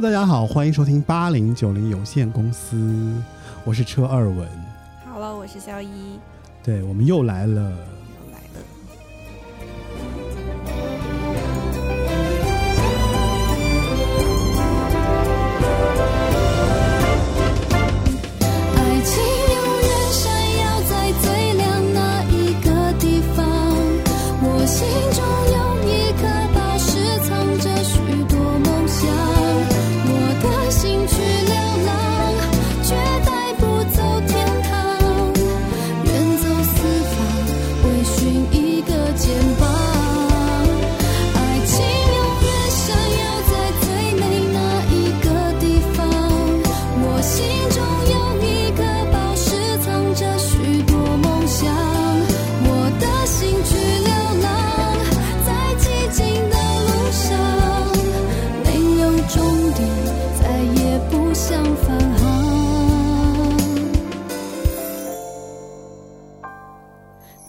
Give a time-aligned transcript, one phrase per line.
[0.00, 3.20] Hello，大家好，欢迎收听八零九零有限公司，
[3.64, 4.48] 我是车二文。
[5.12, 6.20] Hello，我是肖一，
[6.62, 7.76] 对，我们又来了。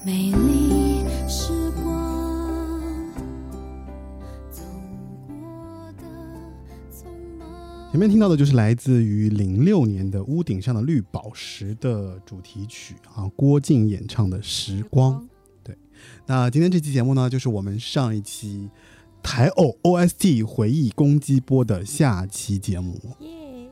[0.02, 3.12] 美丽时光，
[4.50, 4.64] 走
[5.28, 6.06] 过的
[6.90, 7.04] 匆
[7.38, 7.92] 忙。
[7.92, 15.22] 前面听到的就是来自于零六年的《屋顶上的绿宝石》的主题曲啊，郭靖演唱的《时光》。
[15.62, 15.78] 对
[16.28, 18.70] 那今天这期节目呢，就是我们上一期
[19.22, 22.98] 台偶 OST 回忆攻击波的下期节目。
[23.20, 23.70] 耶！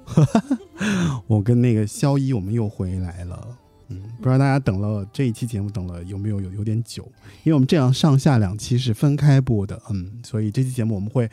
[1.28, 3.60] 我跟那个肖一，我们又回来了。
[3.90, 7.03] 嗯，不知道大家等了这一期节目等了有没有有有点久，
[7.44, 11.30] 因为我们这样上下两期是分开播的，嗯，所以这期节目我们会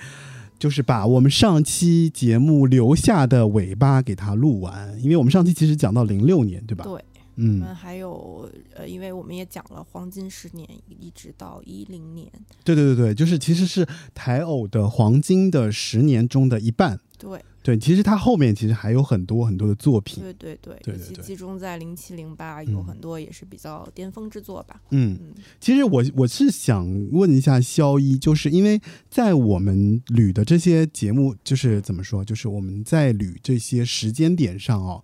[0.58, 6.84] 就是把我们上期节目留下的尾巴给它录完，因为我们上期其实讲到零六年，对吧？
[6.84, 7.02] 对，我
[7.36, 12.30] 嗯们，还有呃，因为我们也讲了黄金十年，一直到一零年。
[12.62, 13.84] 对对对对，就是其实是
[14.14, 17.00] 台偶的黄金的十年中的一半。
[17.18, 20.22] 对，对，其实他后面其实还有很多很多的作品。
[20.22, 24.82] 对对对，对对对尤其集中在零七零八，嗯有很多也是比较巅峰之作吧。
[24.90, 28.78] 嗯，嗯，其实我我是想问一下肖一，就是因为
[29.08, 35.02] 在我们捋的这些节目，就是怎么说，就是我们在捋这些时间点上哦，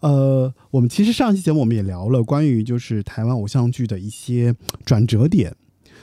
[0.00, 4.52] 呃，我们其实上期节目我们也聊了关于就是台湾偶像剧的一些
[4.84, 5.54] 转折点。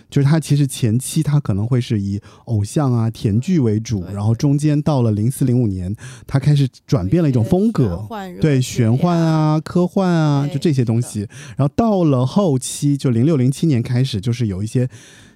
[0.10, 5.96] 就是他其实前期他可能会是以偶像啊甜剧为主，然后中间到了零四零五年，
[6.26, 8.08] 他开始转变了一种风格，
[8.40, 11.28] 对玄幻，啊、科幻啊，就这些东西。
[11.56, 14.90] 然后到了后期，就零六零七年开始，就是有一些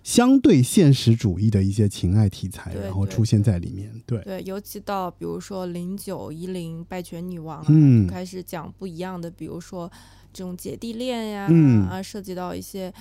[0.04, 3.92] 相对现实主义的一些情爱题材，然后出现在里面。
[4.06, 8.08] 对，对，尤其到比如说零九一零拜权女王啊，嗯。
[8.08, 9.92] 开始讲不一样的，比如说
[10.34, 11.88] 这种姐弟恋呀，嗯。
[11.88, 12.92] 啊，涉及到一些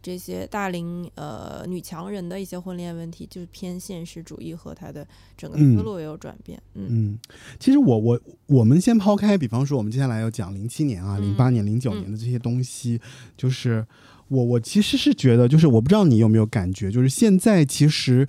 [0.00, 5.06] 这些大龄呃女强人的一些婚恋问题，就是偏现实主义和他的
[5.36, 6.60] 整个嗯思路也有转变。
[6.74, 7.18] 嗯嗯，
[7.58, 13.00] 其实我我我们先抛开，比方说我们接下来要讲零七年啊、嗯零八年、零九年的这些东西，
[13.36, 13.84] 就是
[14.28, 18.26] 我我其实是觉得，就是我不知道你有没有感觉，就是现在其实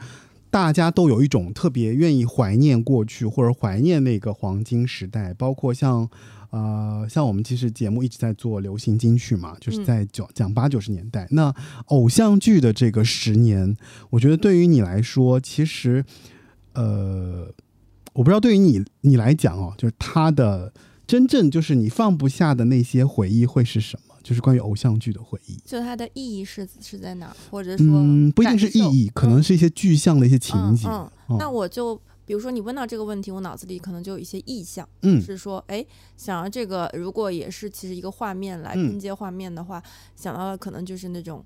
[0.50, 6.10] 大家都有一种特别愿意怀念过去或者怀念那个黄金时代，包括像。
[6.52, 11.28] 呃，像我们其实节目一直在做流行金曲嘛，就是嗯在九讲八九十年代。
[11.32, 11.54] 那
[11.86, 13.76] 偶像剧的这个十年，
[14.10, 16.04] 我觉得对于你来说，其实
[16.74, 17.54] 呃，
[18.14, 20.74] 我不知道对于你你来讲哦，就是他的
[21.06, 24.16] 真正就是你放不下的那些回忆会是什么？
[24.22, 25.58] 就是关于偶像剧的回忆。
[25.66, 30.90] 就它的意义是是在哪儿，或者说嗯，不一定是意义，可能是一些具象的一些情景。
[30.90, 35.84] 嗯嗯哦那我就比如说你问到这个问题，我脑子里可能就有一些意象，嗯是说，哎，
[36.16, 39.82] 想到这个，如果也是其实一个画面来嗯拼接画面的话，
[40.16, 41.44] 想到的可能就是那种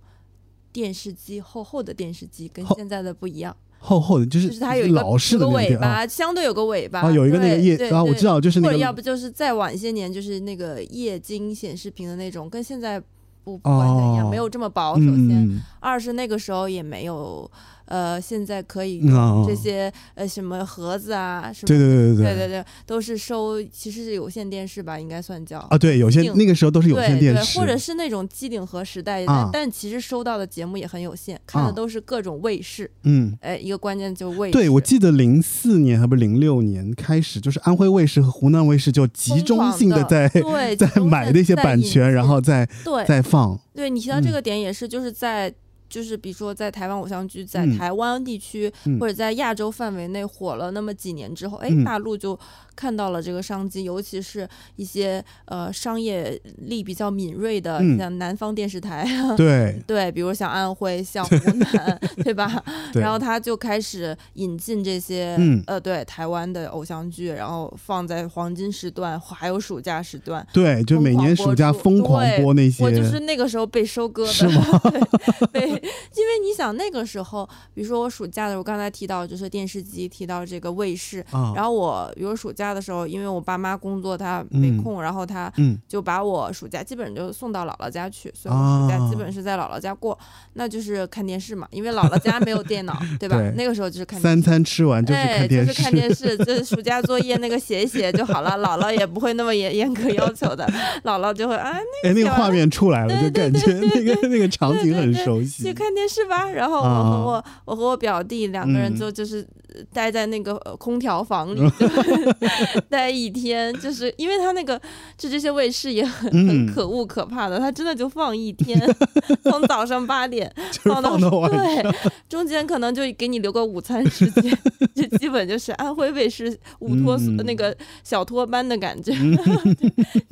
[0.74, 8.25] 电视机厚厚的电视机，跟现在的不一样，厚厚的，就是就是它有一个老式的有个尾巴，相对有个尾巴，啊，有一个那个液对啊，我知。
[8.25, 13.00] 道，就是那对或者要不就是再晚一些年，就是那个液晶显示屏的那种，跟现在
[13.45, 14.95] 不不完全一样，哦没有这么薄。
[14.95, 17.50] 首先，嗯二是那个时候也没有，
[17.85, 19.01] 呃，现在可以
[19.47, 25.59] 这些呃什么盒子啊，什么对对对对对对对，都是收，其实是有线电视吧，应该算叫。
[25.69, 32.89] 啊，对，有些那个时候都是有线对对，电视，或者是那种机顶盒时代，啊但但其实收到的节目也很有限，看啊的都是各种卫视。
[33.03, 33.38] 嗯。
[33.41, 34.53] 哎，一个关键就是卫视。
[34.53, 43.59] 对，我记得零四年还不是零六年开始，就是安徽卫视和湖南卫视就集中性的在对 在买那些版权，然后再对再放。
[43.74, 45.53] 对你提到这嗯个点也是，就是在。
[45.94, 52.38] 就是比如说，在台湾偶像剧在嗯台湾地区、嗯或者在亚洲范围内火了那么几年之后，哎、嗯大陆就
[52.75, 59.07] 看到了这个商机，尤其是一些呃商业力比较敏锐的，嗯像南方电视台，
[59.38, 62.51] 对 对，比如像安徽、像湖南， 对吧？
[62.92, 70.45] 对，然后他就开始引进这些，嗯呃，对台湾的偶像剧，然后放在黄金时段，还有暑假时段。
[70.51, 74.81] 对，就每年暑假疯狂播那些，我就是那个时候被收割的，是吗？
[75.51, 90.18] 对，被，因为你想那个时候，比如说我暑假的时候，我刚才提到就是电视机，提到这个卫视，啊，然后我比如暑假的时候，因为我爸妈工作他没嗯空，然后他嗯就把我暑假基本就送到姥姥家去，所以我暑假啊基本是在姥姥家过，
[90.53, 93.38] 那就是看电视嘛，因为姥姥家没有电脑，对吧？
[93.38, 94.41] 对那个时候就是看电三。
[94.44, 100.65] 餐吃完就是哎，看电视，就是看电视，就是暑假作业那个写一写就好了，姥姥也不会那么严严格要求的，
[101.03, 101.71] 姥姥就会啊，
[102.03, 105.41] 哎，那个画面出来了，就感觉那个那个场景很熟
[105.74, 105.80] 去。
[105.80, 106.50] 看电视吧。
[106.50, 107.04] 然后我啊。
[107.04, 108.96] 和我、我和我表弟两个人嗯。
[108.96, 114.80] 就就是呃待在那个呃空调房里， 就待一天，就是因为他那个
[115.18, 118.80] 就这些卫视也很很嗯，可恶可怕的，他真的就放一天，
[119.44, 120.52] 从早上八点
[120.84, 121.92] 放到对，
[122.30, 124.58] 中间可能就给你留个午餐时间，
[124.96, 129.12] 就基本就是安徽卫视午托、嗯那个小托班的感觉，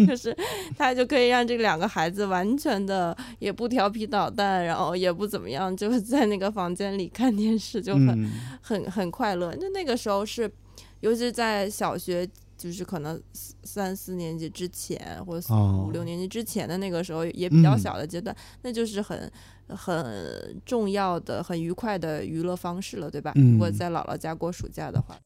[0.08, 0.36] 就是
[0.78, 8.32] 他就可以让这两个孩子完全的也不调皮捣蛋，然后也不怎么样，就是在那个房间里看电视就很、嗯
[8.62, 9.56] 很很快乐。
[9.56, 10.52] 就那个时候是，
[11.00, 12.28] 尤其是在小学。
[12.62, 13.20] 就是可能
[13.64, 19.32] 三四年级之前，或者五六年级之前的那个时候，也比较嗯小的阶段，那就是很
[19.68, 23.34] 很重要的、很愉快的娱乐方式了，对吧？
[23.34, 25.18] 如果嗯在姥姥家过暑假的话，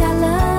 [0.00, 0.49] 下了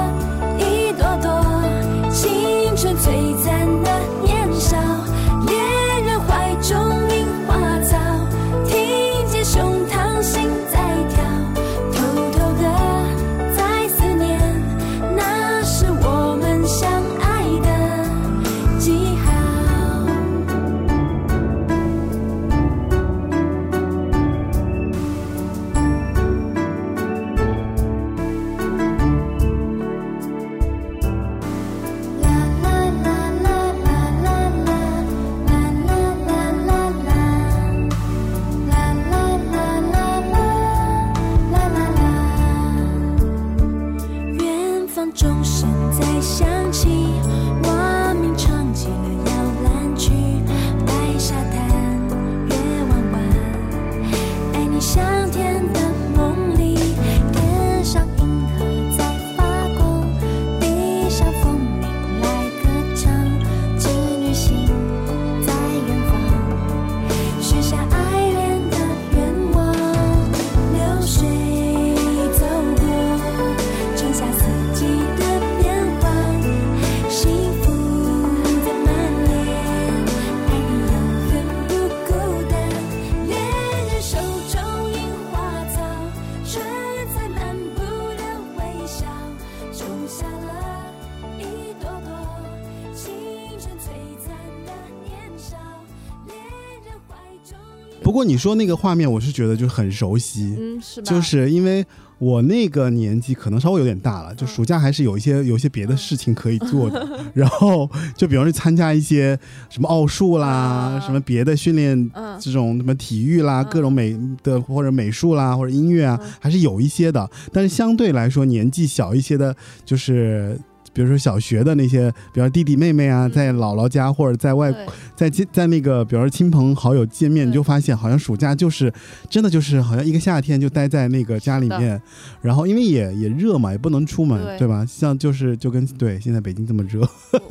[98.21, 101.09] 过你说那个画面，我是觉得就很熟悉，嗯，是吧？
[101.09, 101.83] 就是因为
[102.19, 109.37] 我那个年纪可能稍微有点大了，就暑假还是有一些有一些别的事情可以做的， 然后就比方说参加一些
[109.71, 110.99] 什么奥数啦， 啊。
[110.99, 113.67] 什么别的训练嗯这种什么体育啦，嗯。
[113.71, 116.31] 各种美的或者美术啦或者音乐啊，嗯。
[116.39, 117.27] 还是有一些的。
[117.51, 120.59] 但是相对来说，年纪小一些的，就是
[120.93, 124.73] 比如说小学的那些，比如说弟弟妹妹啊，嗯在姥姥家或者在外
[125.15, 128.91] 在在那个，比如说亲朋好友见面，你就发现好像暑假就是
[129.29, 132.01] 真的就是好像一个夏天就待在那个家里面，
[132.41, 134.85] 然后因为也也热嘛，也不能出门，对对吧？
[134.85, 137.01] 像就是就跟对现在北京这么热，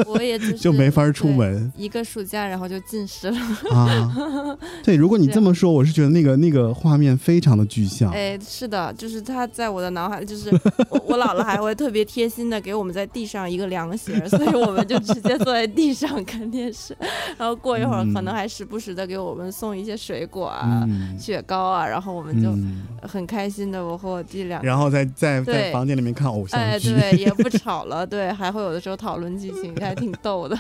[0.07, 3.39] 我我也 就没法出门一个暑假，然后就近视了。
[3.73, 4.17] 啊。
[4.85, 8.11] 对，如果你这么说，我是觉得那个那个画面非常的具象。
[8.13, 10.51] 哎，是的，就是他在我的脑海，就是
[10.89, 16.97] 我 我姥姥还会特别贴心的给我们在地上一个凉席儿，所以我们就直接坐在地上看电视，
[17.39, 24.61] 然后过一会儿可能还时不时的给我们送一些水果啊、嗯雪糕啊，然后我们就嗯，很开心的，我和我弟俩。
[24.63, 30.59] 然后在在在房间里面看偶像哎，剧，对， 也不吵了，对，还会有的时候讨论剧情，还挺逗的。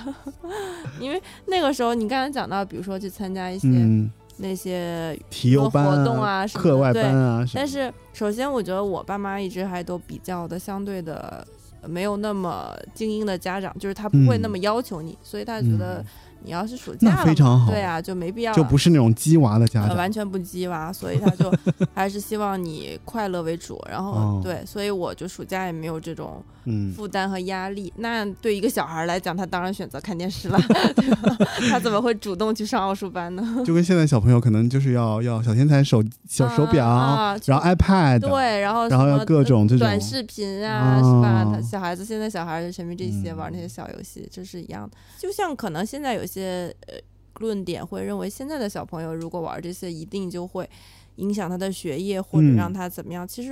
[1.00, 5.70] 因为那个时候你刚才讲到，比如说去参加一些嗯，那些体育活
[6.04, 11.44] 动啊课外对班啊，但是首先，我觉得我爸妈一直还都比较的相对的呃
[11.86, 16.04] 没有那么精英的家长，就是他不会嗯那么要求你，所以他觉得嗯
[16.42, 21.52] 你要是暑假那了，非常好对啊，就没必要就不是那种鸡娃的家呃长，完全不鸡娃，所以他就
[21.94, 23.80] 还是希望你快乐为主。
[23.90, 27.92] 然后、哦对，所以我就暑假也没有这种嗯，负担和压力。
[27.96, 30.58] 那对一个小孩来讲，他当然选择看电视了，
[30.96, 31.36] 对吧？
[31.70, 33.62] 他怎么会主动去上奥数班呢？
[33.64, 41.44] 就跟现在小朋友可能就是要要小天才手小手表，啊然后 iPad，对，然后然后要各种这种短视频啊，是吧？
[41.44, 44.96] 哦他小孩子现在小孩子沉迷这些，嗯玩那些小游戏，这是一样的。
[45.18, 46.94] 就像可能现在有些呃
[47.40, 50.68] 论点会认为，现在的小朋友如果玩这些，一定就会
[51.16, 53.26] 影响他的学业，或者嗯让他怎么样。
[53.26, 53.50] 其实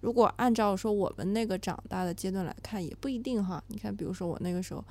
[0.00, 3.62] 如果按照说我们那个长大的阶段来看，也不一定哈。
[3.68, 4.82] 你看，比如说我那个时候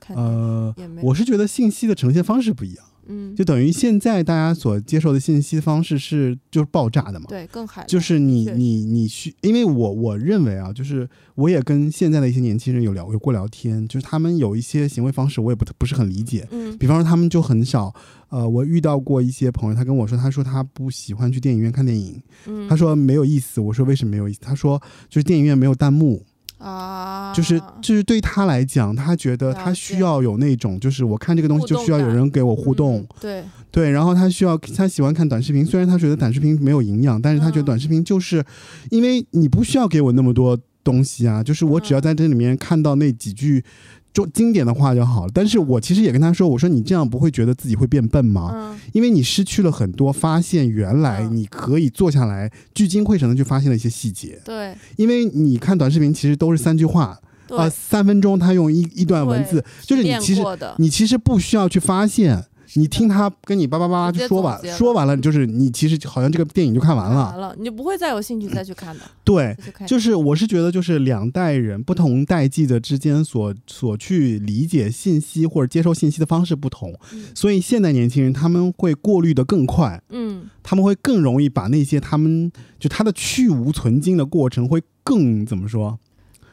[0.00, 7.26] 看呃，也没，我是觉得信息的呈现方式不一样，嗯，就等于现在大家所接受的信息方式是就是爆炸的嘛。
[7.28, 16.78] 对更海，就是你你你需，因为我我认为啊，就是我也跟现在的一些年轻人有聊有过聊天，就是他们有一些行为方式我也不不是很理解，嗯。
[16.78, 17.92] 比方说他们就很少，
[18.28, 24.40] 呃，我遇到过一些朋友，他跟我说，他说他不喜欢去电影院看电影，嗯，他说没有意思，我说为什么没有意思？
[24.40, 26.24] 他说就是电影院没有弹幕，
[26.60, 37.66] 啊，就是就是对他来讲，他觉得他需要有那种，就是我看这个东西就需要有人给我互动嗯，对，对，然后他需要他喜欢看短视频，虽然他觉得短视频没有营养，但是他觉得嗯。
[37.66, 38.44] 短视频就是，
[38.90, 42.02] 因为你不需要给我那么多东西啊，就是我只要嗯。
[42.02, 43.64] 在这里面看到那几句。
[44.12, 48.50] 就经典的话就好了，但是我其实也跟他说，我说你这样不会觉得自己会变笨吗？
[48.52, 48.80] 嗯。
[48.92, 51.36] 因为你失去了很多发现原来嗯。
[51.36, 54.40] 你可以坐下来聚精会神的去发现的一些细节。
[54.44, 54.74] 对。
[54.96, 57.58] 因为你看短视频其实都是三句话对。
[57.58, 60.42] 啊、三分钟他用一一段文字，就是你其实，
[60.78, 64.76] 你其实不需要去发现，你听他跟你叭叭叭直接就说完总结，了。
[64.76, 67.30] 说完了，就是你其实好像这个电影就看完了。
[67.30, 69.56] 完了，你就不会再有兴趣再去看的，对。
[69.86, 77.24] 就是我是觉得，就是两代人不同代际的之间所所去理解信息或者接受信息的方式不同，嗯。
[77.34, 85.98] 所以现代年轻人他们会过滤的更快，嗯，他们会更容易把那些他们就他的去无存精的过程会更怎么说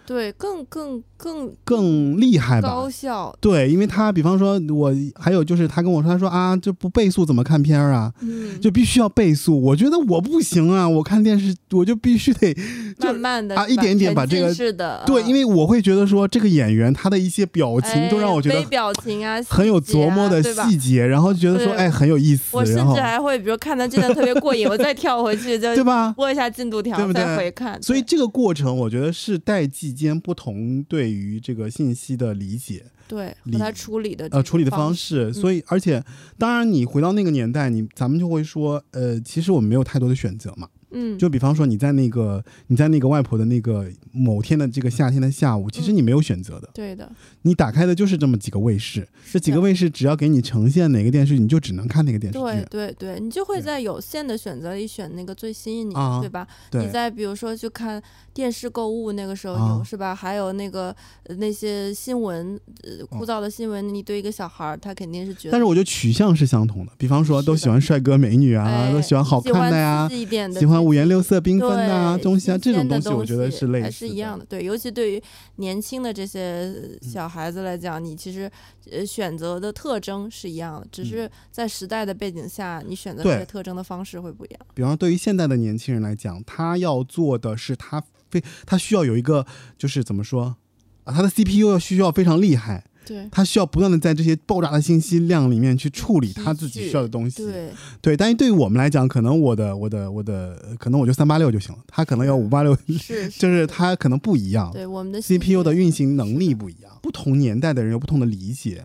[0.08, 2.90] 对，更更更更厉害吧高？
[2.90, 8.12] 效，对，因为他比方说，我还有就是他跟我说，他说啊，就不倍速怎么看片儿啊？
[8.22, 9.62] 嗯，就必须要倍速。
[9.62, 12.56] 我觉得我不行啊，我看电视我就必须得
[13.00, 26.12] 慢慢的啊一点点把这个是的，对，因为为我会觉得说这个演员他的一些表情都让我觉得微表情啊，很有琢磨的细节然后觉得说哎很有意思我，甚至还会，比如看他真的特别过瘾，我再跳回去就 对吧？
[26.18, 27.80] 拨一下进度条，对不对再回看。
[27.84, 35.32] 所以这个过程，我觉得是代际间不同对于这个信息的理解，对，理和他处理的呃，处理的方方式。
[35.32, 36.04] 嗯所以，而且，
[36.38, 40.70] 当然，你回到那个年代，你咱们就会说，呃，其实我们没有太多的选择嘛。
[40.92, 52.66] 嗯，就比方说，你在那个你在那个外婆的那个某天的这个夏天的下午，其实嗯你没有选择的，对的，你打开的就是这么几个卫视，这几个卫视只要给你呈现哪个电视剧，你就只能看那个电视对剧。
[52.70, 56.48] 对对，你就会在有限的选择里选那个最吸引你的，啊对吧？
[56.72, 56.86] 对。
[56.86, 58.02] 你再比如说去看
[58.34, 60.16] 电视购物，那个时候有、啊是吧？
[60.16, 63.28] 还有那个、呃那些新闻，呃，枯哦。
[63.28, 70.10] 燥的新闻，你对一个小孩儿，他肯定是觉得但是我觉得取向是相同的，比方说都喜欢帅哥美女啊，哎都喜欢好看的呀
[70.58, 74.46] 喜欢五颜六色缤纷呐啊东西啊，这种东西我觉得是类似还是一样的。
[74.46, 75.24] 对，尤其对于
[75.58, 78.50] 年轻的这些小孩子来讲，你其实
[78.92, 84.60] 呃选择的特征是一样的，只是在时代的背景下，你选择这些特征的方式会不一样。
[84.74, 89.46] 比方说，对于现在的年轻人来讲，他要做的是他非他需要有一个
[89.78, 90.56] 就是怎么说
[91.04, 93.28] 啊，他的 CPU 要需要非常厉害，对。
[93.32, 97.46] 他需要不断的在这些爆炸的信息量里面去处理他自己需要的东西。
[97.46, 97.72] 对，
[98.02, 104.72] 对，但是对于我们来讲，可能我的我的我的呃可能我就三八六就行了，他可能要五八六，是， 就是他可能不一样。
[104.72, 108.84] 对我们的 CPU 的运行能力不一样，不同年代的人有不同的理解。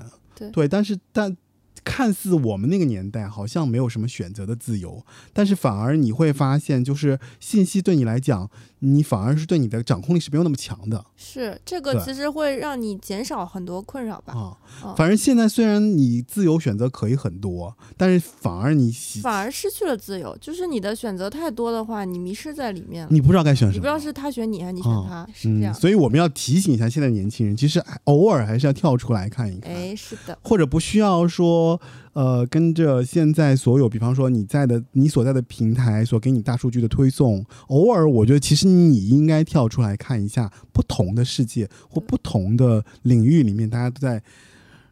[0.53, 1.37] 对但是但
[1.85, 8.51] 看似我们那个年代好像没有什么选择的自由，但是反而你会发现，就是信息对你来讲，
[8.85, 14.35] 你反而是对你的掌控力是没有那么强的是这个，其实会让你减少很多困扰吧。
[14.35, 14.57] 啊。
[14.85, 18.91] 嗯反正现在虽然你自由选择可以很多，但是反而你
[19.23, 23.09] 反而失去了自由，就是你的选择太多的话，你迷失在里面了。
[23.13, 25.75] 你不知道该选什么，你不知道是他选你还是你选啊他，是这样嗯，。
[25.75, 29.71] 所以我们要提醒一下现在年轻人，其实偶尔还是要跳出来看一看。
[29.71, 31.81] 哎，是的，或者不需要说，
[32.13, 44.23] 呃，跟着现在所有，比方说你在的你所在的平台所给你大数据的推送，偶尔我觉得其实你应该跳出来看一下不同的世界或不同的领域里面，大家都在。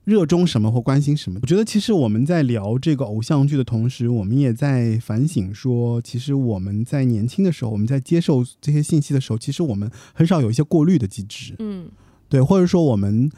[0.05, 1.39] 热衷什么或关心什么？
[1.43, 11.55] 我觉得其实我们在聊这个偶像剧的同时，我们也在反省说，其实我们在年轻的时候，我们在接受这些信息的时候，其实我们很少有一些过滤的机制。
[11.59, 11.87] 嗯，
[12.29, 13.31] 对，或者说我们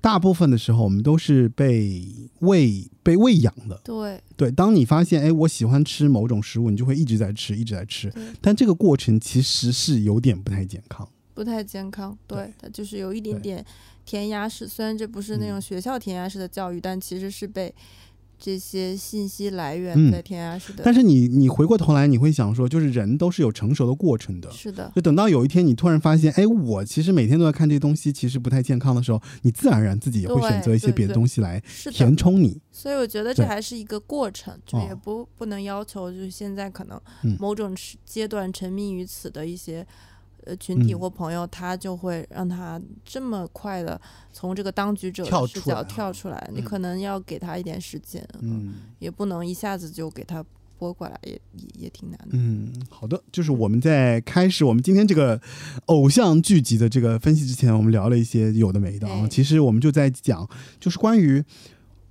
[0.00, 2.06] 大部分的时候，我们都是被
[2.38, 3.80] 喂被喂养的。
[3.84, 8.12] 对对，当你发现，哎，我喜欢吃某种食物，你就会一直在吃，一直在吃。
[8.40, 11.08] 但这个过程其实是有点不太健康。
[11.34, 12.16] 不太健康。
[12.26, 13.64] 对对，它就是有一点点
[14.04, 17.72] 填鸭式，虽然这不是那种嗯学校填鸭式的教育，但其实是被
[18.38, 20.82] 这些信息来源嗯在填鸭式的。
[20.84, 24.50] 但是你你回过头来，你会想说，就是人都是有成熟的过程的。
[24.50, 32.14] 是的，就等到有一天你突然发现，哎，我其实每天都在看这些东西，其实不太健康的时候，你自然而然自己也会选择一些别的东西来填。
[32.16, 32.60] 充你。
[32.70, 39.86] 所以我觉得这还是一个过程，就也哦不不能要求就是现在可能嗯某种时阶段沉迷于此的一些
[40.44, 44.00] 呃群体嗯或朋友，他就会让他这么快的
[44.32, 46.50] 从这个当局者的视角跳出来。
[46.52, 48.74] 你嗯可能要给他一点时间，嗯。
[48.98, 50.42] 也不能一下子就给他
[50.78, 52.28] 拨过来，也也也挺难的。
[52.32, 55.40] 嗯，好的，就是我们在开始我们今天这个
[55.86, 59.20] 偶像剧集的这个分析之前，我们聊了一些有的没的啊。
[59.24, 60.48] 哎其实我们就在讲，
[60.80, 61.42] 就是关于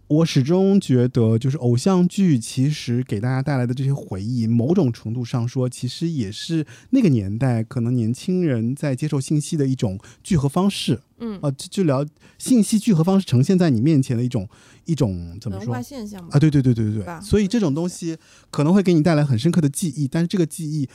[0.07, 12.05] 我始终觉得，就是偶像剧其实给大家带来的这些回忆，某种程度上说，其实也是那个年代可能年轻人在接受信息的一种聚合方式嗯，啊，就就聊
[12.37, 14.47] 信息聚合方式呈现在你面前的一种
[14.85, 15.81] 一种怎么说文化？
[15.81, 18.17] 现象嘛啊，，对对对对对对，所以这种东西
[18.51, 20.87] 可能会给你带来很深刻的记忆，但是这个记忆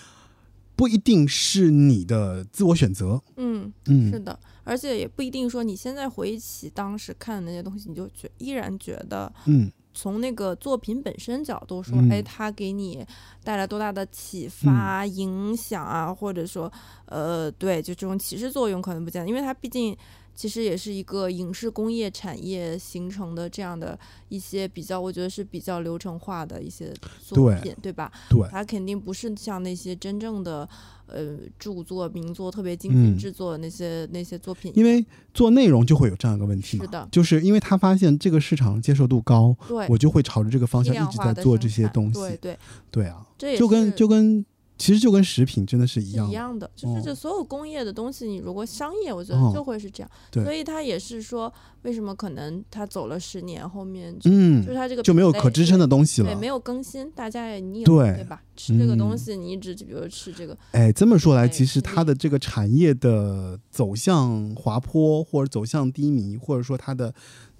[0.79, 3.21] 不一定是你的自我选择。
[3.37, 9.71] 嗯，嗯，是的，而且也不一定说你现在回忆起当时看的那些东西，你就觉依然觉得嗯。
[9.95, 12.09] 从那个作品本身角度说，嗯。
[12.13, 13.05] 哎，它给你
[13.43, 16.73] 带来多大的启发、影响啊，或者说，
[17.07, 19.97] 呃，对，就这种启示作用可能不见得，因为它毕竟
[20.39, 23.99] 其实也是一个影视工业产业形成的这样的
[24.29, 28.09] 一些比较，我觉得是比较流程化的一些作品，对吧？
[28.31, 30.69] 对，它肯定不是像那些真正的
[31.09, 42.21] 呃著作、名作特别精嗯品制作的那些、那些作品，因为做内容就会有这样一个问题嘛，是的就是因为他发现这个市场接受度高，对我就会朝着这个方向一直在做这些东西。
[42.21, 42.59] 对对，
[42.93, 44.47] 对啊，这也就跟是就跟
[44.79, 46.33] 其实就跟食品真的是一样的。
[46.33, 50.11] 一样的，就是哦这所有工业的东西，你如果商业，我觉哦得就会是这样。
[50.31, 56.41] 对所以它也是说，为什么可能它走了十年，后面就,、嗯就是，它这个就没有可支撑的东西，了对，。
[56.41, 58.41] 没有更新，大家也腻了，对对吧？
[58.57, 67.13] 吃这个东嗯西，你一直比如吃这个，哎，这么说来，哎其实它的这个产业的走向滑坡，或者走向低迷，或者说它的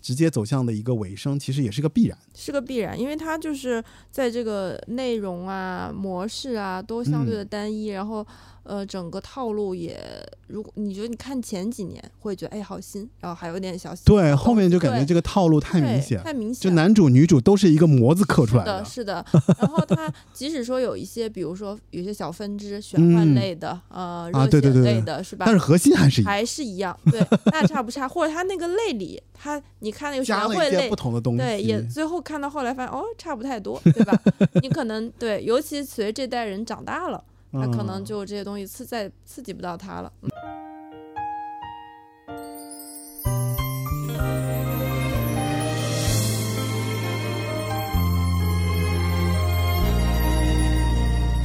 [0.09, 2.17] 直接走向的一个尾声，其实也是个必然。
[2.35, 8.27] 是个必然，因为它就是在这个内容啊、模式啊都相对嗯的单一，然后
[8.69, 9.99] 呃，整个套路也，
[10.47, 16.77] 如果你觉得你看前几年会觉得哎好新，然后还有点小新对，后面就感觉这个套路太明显，太明显就。
[16.77, 19.27] 男主女主都是一个模子刻出来是的，是的。
[19.59, 25.47] 然后他即使说有一些，比如说有些小分支，玄幻嗯类的，呃，啊热血对对对对类的，是吧？
[25.47, 28.07] 但是核心还是一样还是一样，对，大差不差。
[28.07, 34.15] 或者他那个类里，他你看那个玄加了幻类不，同的东西，对，也最后看到后来发现哦，差不太多，对吧？
[34.63, 40.13] 你可能对，尤其随着这代人长大了，他可能嗯就这些东西刺再刺激不到他了。
[40.23, 40.29] 嗯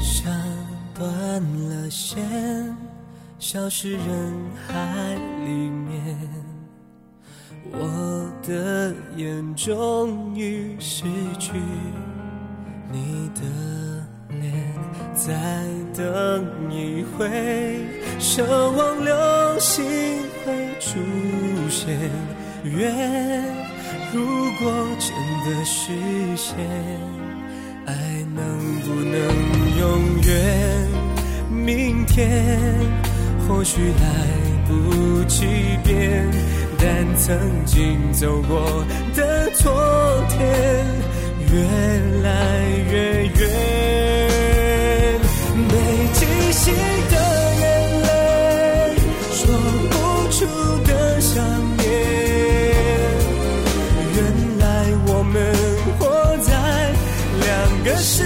[0.01, 0.31] 像
[0.93, 2.77] 断了线，
[3.39, 4.33] 消失人
[4.67, 6.17] 海里面。
[7.71, 11.03] 我的眼终于失
[11.39, 11.53] 去
[12.91, 13.92] 你的脸，
[15.13, 15.33] 再
[15.95, 17.27] 等一回，
[18.19, 19.13] 奢望流
[19.59, 19.83] 星
[20.45, 20.99] 会出
[21.69, 21.97] 现。
[22.63, 23.43] 愿
[24.13, 24.25] 如
[24.59, 25.11] 果真
[25.45, 25.91] 的实
[26.35, 26.55] 现。
[27.85, 27.93] 爱
[28.33, 28.43] 能
[28.81, 29.13] 不能
[29.77, 29.81] 永
[30.21, 30.87] 远？
[31.49, 32.79] 明天
[33.45, 34.05] 或许来
[34.65, 35.45] 不及
[35.83, 36.25] 变，
[36.77, 40.85] 但曾经走过的昨天
[41.51, 41.59] 越
[42.23, 44.22] 来越远。
[45.55, 45.73] 没
[46.13, 46.19] 记
[46.51, 46.73] 性
[47.11, 47.15] 的
[47.61, 47.63] 眼
[48.03, 48.07] 泪，
[49.31, 49.41] 说
[49.91, 49.93] 不
[50.31, 50.37] 出
[50.87, 51.31] 的想
[51.77, 51.81] 念。
[54.15, 54.17] 原
[54.59, 54.63] 来
[55.07, 55.33] 我们
[55.99, 56.01] 活
[56.41, 56.49] 在
[57.45, 57.47] 两
[57.83, 58.23] 个世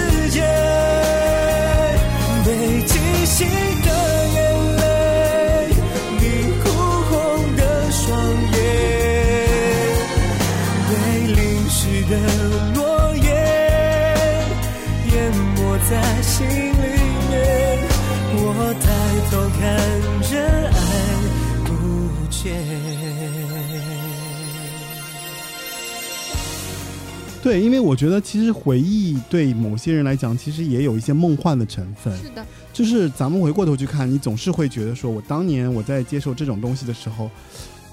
[27.47, 32.13] 对，因为我觉得其实回忆对某些人来讲，其实也有一些梦幻的成分。
[32.17, 37.31] 是的，就是咱们回过头去看，你总是会觉得说，我当年我在接受这种东西的时候，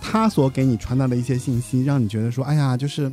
[0.00, 3.08] 他所给你传达的一些信息，让你觉得说，哎呀，就是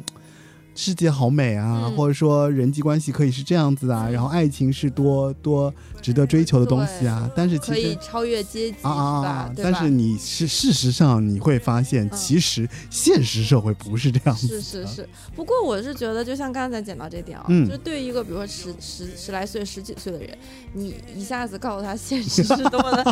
[0.74, 7.30] 世界好美啊，嗯或者说人际关系可以是这样子啊，然后爱情是多多值得追求的东西啊。
[7.36, 9.52] 但是其实可以超越阶级，啊！
[9.56, 14.62] 但是你是事实上你会发现，嗯其实现实社会不是这样子的。
[14.62, 20.38] 是是是，不过我是觉得，就像刚才讲到这点啊，嗯就是对于一个比如说十十十来岁、十几岁的人，
[20.74, 23.06] 你一下子告诉他现实是多么的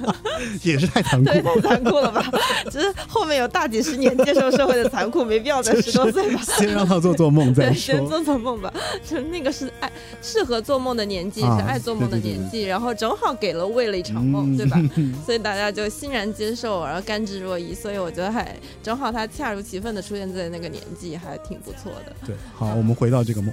[0.62, 1.42] 也是太残酷，了。
[1.60, 2.24] 太残酷了吧？
[2.70, 6.40] 只是后面有大几十年接受社会的残酷，没必要在十多岁吧。
[6.58, 8.06] 先让他做做梦再对，说先。
[8.06, 8.72] 做做梦吧。
[9.08, 14.80] 就那个是爱适合做梦的年纪，啊是爱做梦的对对对年纪，然后正好给了为了一场梦，嗯对吧？
[15.24, 17.74] 所以大家就欣然接受，然后甘之若饴。
[17.74, 22.12] 所以我觉得还正好他恰如其分的出现在那个年纪，还挺不错的。
[22.26, 23.52] 对，好，我们回到这个梦。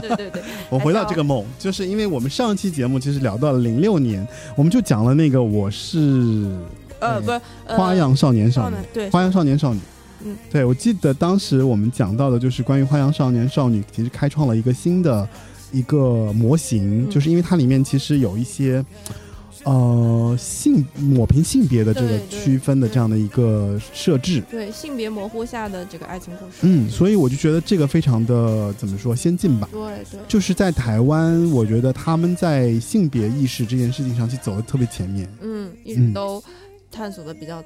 [0.00, 5.98] 对 对对，我回到这个梦，就是因为我们上期节目其实聊到了零六年，我们就讲了那个我是
[7.00, 9.80] 呃，不是呃花样少年少女，，对，花样少年少女。
[10.26, 15.28] 嗯，对，我记得当时我们讲到的就是关于花样少年少女，其实开创了一个新的
[15.72, 17.10] 一个模型，嗯。
[17.10, 18.84] 就是因为它里面其实有一些。
[19.64, 26.58] 呃，性抹平性别的这个区分的这样的一个设置，对性别模糊下的这个爱情故事。
[26.60, 29.80] 嗯，所以我就觉得这个非常的怎么说先进吧，对
[30.12, 36.06] 对，就是在台湾，我觉得他们在性别意识这件事情上去走的特别前面，嗯，一嗯。
[36.06, 36.40] 直都
[36.92, 37.60] 探索的比较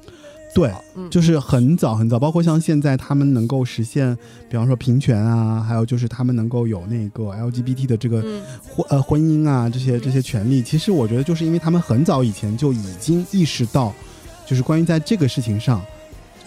[0.53, 0.73] 对，
[1.11, 4.17] 就是很早很早，包括像现在他们能够实现，
[4.49, 8.43] 比方说平权啊，还有就是他们能够有那个 LGBT 的这个嗯。
[8.67, 13.95] 婚呃婚姻啊这些这些权利，其实我觉得就是因为他们很早以前就已经意识到，
[14.47, 15.81] 就是关于在这个事情上，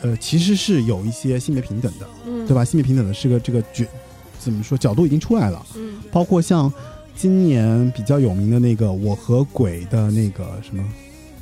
[0.02, 2.66] 呃，其实是有一些性别平等的，嗯，对吧？
[2.66, 3.86] 性别平等的是个这个角
[4.38, 5.94] 怎么说角度已经出来了，嗯。
[6.12, 6.72] 包括像
[7.16, 10.84] 今年比较有名的那个《我和鬼》的那个什么，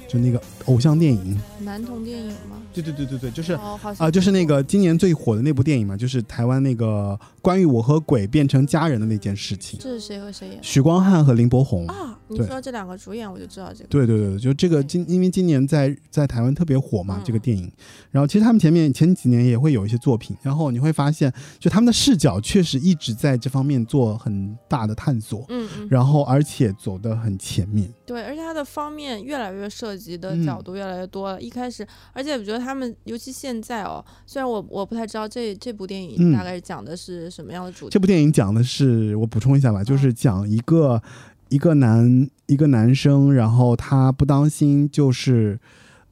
[0.07, 2.61] 就那个偶像电影，男童电影吗？
[2.73, 11.85] 对对对对对，就是哦，好像啊、就是那个今年最火的那部电影嘛，就是台湾那个关于我和鬼变成家人的那件事情，这是谁和谁演许光汉和林柏宏。
[11.87, 12.17] 啊？
[12.27, 13.89] 你说这两个主演，我就知道这个。
[13.89, 17.69] 对对对，就这个今因为今年在在台湾特别火嘛，嗯这个电影。
[18.09, 27.91] 然后其实他们前面前几年也会有一些作品，然后你会发现，就他们的视角确实一直在这方面做很大的探索，嗯嗯，然后而且走得很前面。
[28.05, 31.41] 对，而且它的方面越来越涉及的嗯角度越来越多了。
[31.41, 41.01] 一开始，而且我觉得他们，尤其现在哦，虽然我我不太知道这这部电影嗯大概是讲的是什么样的主题，这部电影讲的是，我补充一下吧，就是讲一个
[41.49, 45.59] 一个男一个男生，然后他不当心就是。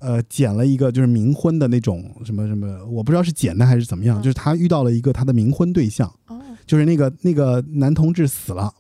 [0.02, 8.74] 呃，捡了一个就是冥婚的那种什么什么，我不知道是捡的还是怎么样，嗯就是他遇到了一个他的冥婚对象，哦就是那个那个男同志死了，哦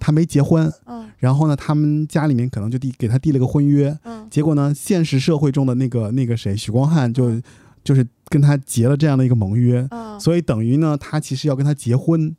[0.00, 1.08] 他没结婚，嗯。
[1.18, 4.26] 然后呢，他们家里面可能就递给他递了个婚约，嗯。
[4.30, 7.40] 结果呢，现实社会中的那个那个谁，许光汉就
[7.84, 12.34] 就是跟他结了这样的一个盟约，嗯，所以等于呢，他其实要跟他结婚，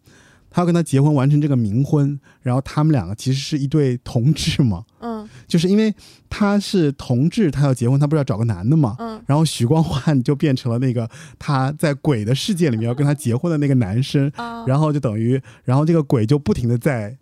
[0.50, 5.28] 他要跟他结婚，完成这个冥婚，然后他们两个其实是一对同志嘛，嗯。
[5.48, 5.94] 就是因为
[6.30, 9.22] 他是同志，他要结婚，他不是要找个男的嘛，嗯。
[9.26, 17.18] 然后许光汉就变成了那个他在鬼的世界里面要跟他结婚的那个男生，啊，然后就等于，然后这个鬼就不停的在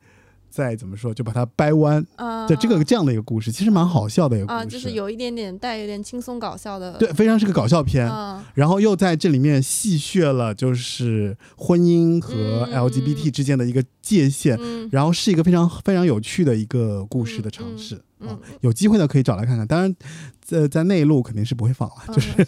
[0.52, 2.46] 在怎么说，就把它掰弯，啊。
[2.48, 8.08] 就这个这样的一个故事，其实蛮好笑的一个故事，啊，就是有一点点带有点轻松搞笑的，对，非常是个搞笑片。
[8.08, 8.44] 嗯。
[8.54, 12.34] 然后又在这里面戏谑了，就是婚姻和
[12.70, 14.90] 嗯 LGBT 之间的一个界限，嗯。
[14.92, 18.28] 然后是一个非常非常有趣的一个故事的尝试、嗯。
[18.28, 18.58] 啊嗯。
[18.60, 19.96] 有机会呢可以找来看看，当然，
[20.42, 22.48] 在在内陆肯定是不会放了，嗯就是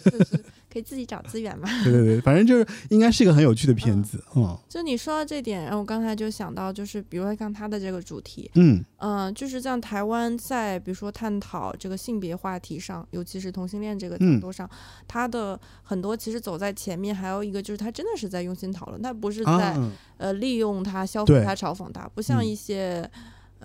[0.74, 1.68] 可以自己找资源嘛。
[1.84, 4.58] 对对对，反正就是应该是一个很有趣的片子，嗯。
[4.68, 8.84] 就你说到这点，然后我刚才就想到，就是比如说像他的这个主题，嗯。
[8.98, 14.40] 嗯、就是像台湾在比如说探讨这个性别话题上，尤其是同性恋这个角嗯。
[14.40, 14.68] 度上，
[15.06, 23.08] 他的很多其实走在前面，还有一个就是他真的是在用心讨论，他不是在、啊，呃利用他、消费他、嘲讽他，不像嗯一些。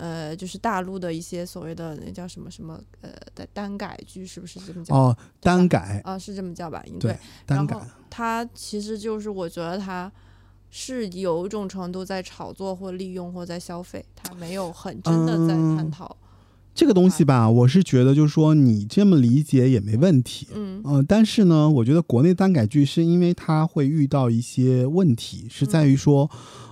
[0.00, 4.94] 呃，就是大陆的一些所谓的那叫什么什么呃的单改剧，是不是这么叫？
[4.94, 6.82] 哦，单改啊，是这么叫吧？
[6.86, 10.10] 应对单改然后，他其实就是我觉得它
[10.70, 16.16] 是有一种程度在炒作或利用或在消费，它没有很真的在探嗯讨。
[16.72, 20.46] 这个东西吧，我是觉得就是说你这么理解也没问题。
[20.54, 26.30] 嗯嗯、但是呢，我觉得国内单改剧是因为它会遇到一些问题，是在于说，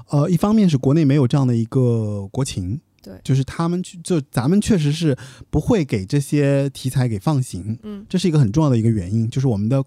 [0.08, 3.20] 呃，一方面是国内没有这样的一个国情，对。
[3.24, 5.16] 就是他们去，就咱们确实是
[5.48, 8.04] 不会给这些题材给放行，嗯。
[8.08, 9.82] 这是一个很重要的一个原因，就是我们的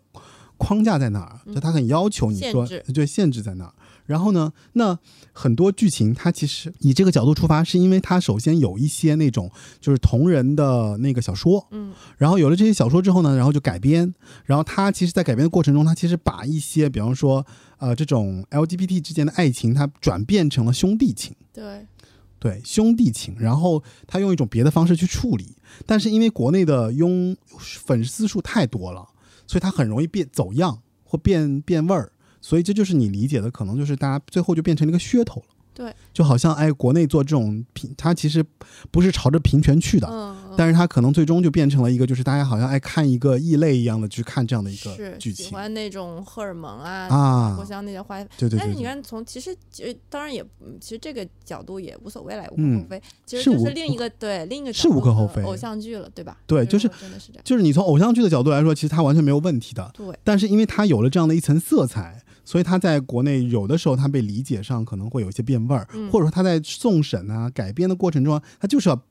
[0.57, 1.53] 框架在那儿，嗯。
[1.53, 3.73] 就他很要求你说，限对，限制在那儿。
[4.07, 4.97] 然后呢，那
[5.31, 11.93] 很多剧情它其实以这个角度出发，是因为它首先有一些那种就是同人的那个小说，嗯。
[12.17, 17.45] 然后有了这些小说之后呢，然后就改编，然后它其实，在改编的过程中，它其实把一些，比方说，
[17.77, 21.87] 呃，这种 LGBT 之间的爱情，它转变成了兄弟情，对，
[22.41, 29.07] 对兄弟情，然后他用一种别的方式去处理，但是因为国内的拥粉丝数太多了，
[29.45, 35.47] 所以他很容易变走样或变变味儿，所以这就是你理解的，可能就是大家最后就变成了一个噱头了。
[35.71, 38.43] 对，就好像哎，国内做这种平，它其实
[38.89, 48.21] 不是朝着平权去的，嗯，但是它可能最终就变成了一个，就是大家好像爱看一个异类一样的去看这样的一个剧情喜欢那种荷尔蒙啊，啊互，相那些花。
[48.37, 53.01] 对对对对，但是你看，从其实其实当然也，嗯其实这个角度也无所谓了，无可嗯厚非。
[53.25, 56.37] 其实是无就是另一个对另一个是无可厚非偶像剧了，对吧？
[56.47, 57.43] 对就是真的是这样。
[57.43, 69.01] 就是你从偶像剧的角度来说，其实它完全没有问题的，对，但是因为它有了这样的一层色彩，所以它在国内有的时候它被理解上可能会有一些变味儿，嗯或者说它在送审啊改编的过程中啊，它就是要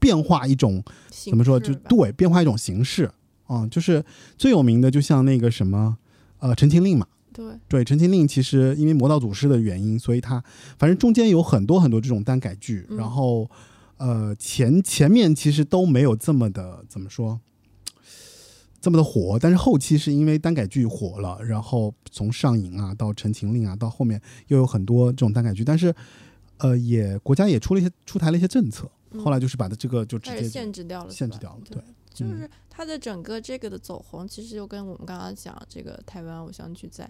[0.00, 3.08] 变化一种怎么说，就对变化一种形式。
[3.46, 4.04] 啊、就是
[4.38, 5.96] 最有名的，就像那个什么
[6.38, 7.06] 呃《陈情令》嘛。
[7.32, 10.40] 对，对《陈情令》，其实因为魔道祖师的原因，所以它
[10.78, 12.96] 反正中间有很多很多这种单改剧，嗯。
[12.96, 13.50] 然后
[13.96, 17.40] 呃前前面其实都没有这么的怎么说，
[18.80, 25.92] 这么的火，但是后期是因为单改剧火了，然后从上影啊到《陈情令》啊，到后面又有很多这种单改剧，但是
[26.58, 31.76] 呃也国家也出了一些出台了一些政策，嗯后来就是把它这个就直接限制掉了，限制掉了，对。
[31.80, 31.84] 对。
[32.12, 37.08] 就是它的整个这个的走红，其实就跟我们刚刚讲这个台湾偶像剧在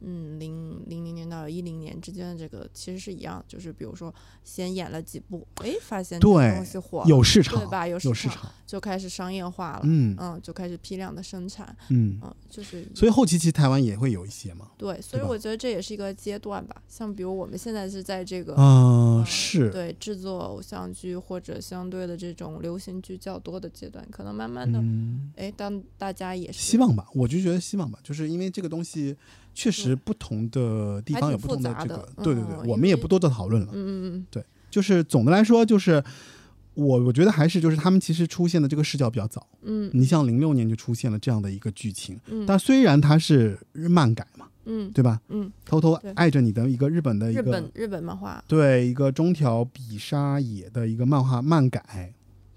[0.00, 7.86] 嗯零零零年到一零年之间的这个其实是一样，就是比如说先演了几部，哎，发现这个对东西火，有市场对吧？
[7.86, 16.82] 有有市场，场，就开始商业化了，嗯嗯，就开始批量的生产，嗯，嗯，就是所以后期其实台湾也会有一些嘛，对，所以我觉得这也是一个阶段吧。
[16.88, 25.32] 像比如我们现在是在这个嗯、呃是，对制作偶像剧或者相对的这种流行剧较多的阶段，可能慢慢的，嗯。
[25.36, 29.16] 哎，当大家也是希望吧，我就觉得希望吧，就是因为这个东西
[29.54, 33.68] 确实不同的地方有不同的这个，对对对，我们也不多做讨论了。
[33.72, 36.02] 嗯嗯嗯，就是总的来说，就是
[36.74, 39.90] 我我觉得还是就是他们其实出现的这个视角比较早，嗯。
[39.92, 45.20] 你像零六年就出现了这样的一个剧情，嗯，但虽然它是日漫改嘛，嗯对吧？
[45.28, 52.14] 嗯，偷偷爱着你的一个日本的一个日本日本漫画，对一个中条比沙野的一个漫画漫改，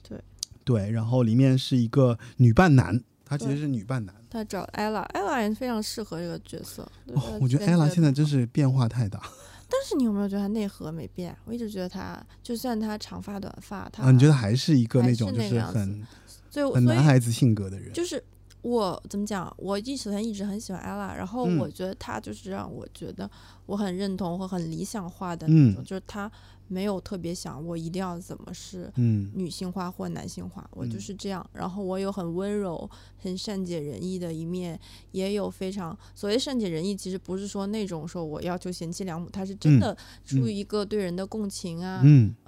[0.07, 0.19] 对。
[0.63, 3.01] 对，然后里面是一个女扮男，
[3.37, 4.13] 她其实是女扮男。
[4.29, 6.87] 他找 ella，ella 也非常适合这个角色。
[7.13, 9.19] 哦，我觉得 ella 现在真是变化太大。
[9.69, 11.35] 但是你有没有觉得他内核没变？
[11.45, 16.05] 我一直觉得他，就算他长发短发，他啊，你觉得还是一个那种就是很
[16.49, 18.23] 所以我所以很男孩子性格的人，就是
[18.61, 19.51] 我怎么讲？
[19.57, 23.29] 我一首先一直很喜欢 ella，然后嗯我觉得她就是让我觉得
[23.65, 26.31] 我很认同或很理想化的那种，嗯就是他
[26.69, 31.45] 没有特别想我一定要怎么是嗯女性化或男性化，我就嗯是这样。
[31.53, 34.79] 然后我有很温柔、很善解人意的一面，
[35.11, 42.01] 也有非常所谓善解人意，其实不是说那种说我要求贤妻良母，他是真嗯的出嗯于一个对人的共情啊。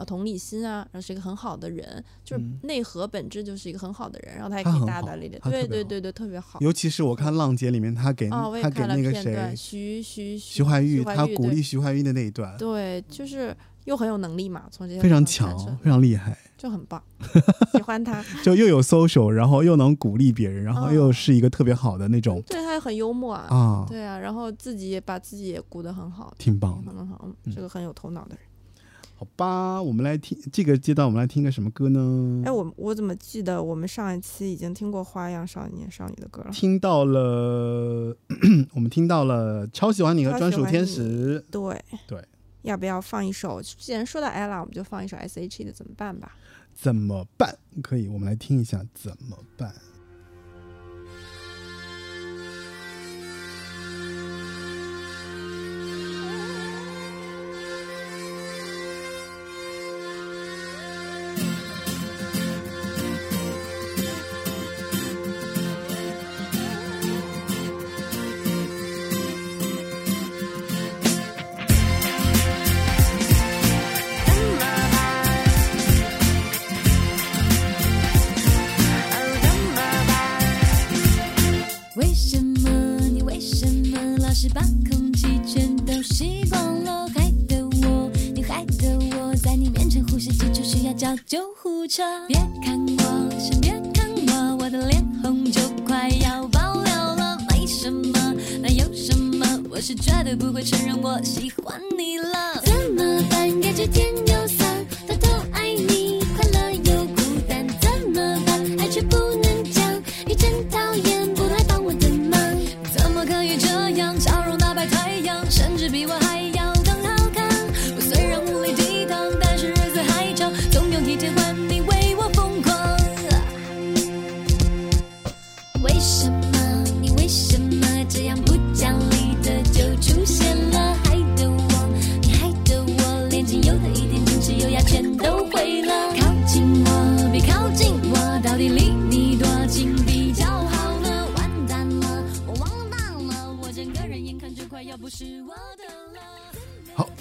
[0.07, 6.59] 同理心啊，然后是一个很好的人，就是嗯内核本质就是一个很好的人，然后他也可以大大咧咧，对对对对，特别好。
[6.61, 17.01] 尤其是我看《浪姐》里面，他给哦，我也他给看了那个谁片段，徐徐徐怀钰，他鼓励徐怀钰的那一段，对，就是又很有能力嘛，从这些非常强，非常厉害，就很棒，
[17.75, 18.23] 喜欢他。
[18.41, 26.91] 就又有 social，然后又能鼓励别人，然后又哦是一个特别好的那种对，他也很幽默啊，啊，对啊，然后自己也把自己也鼓得很好，挺棒的。
[26.93, 28.39] 很好，嗯嗯是个很有头脑的人。
[29.17, 32.43] 好吧，我们来听这个阶段，我们来听个什么歌呢？
[32.45, 36.51] 哎，我我怎么记得我们上一期已经听过《花样少年少女》的歌了？
[36.51, 38.13] 听到了，
[38.75, 41.39] 我们听到了《超喜欢你》和《专属天使》。
[41.49, 42.21] 对对，
[42.63, 43.61] 要不要放一首？
[43.61, 46.35] 既然说到 ella，我们就放一首 S.H.E 的《怎么办》吧。
[46.73, 47.57] 怎么办？
[47.81, 49.73] 可以，我们来听一下怎么办。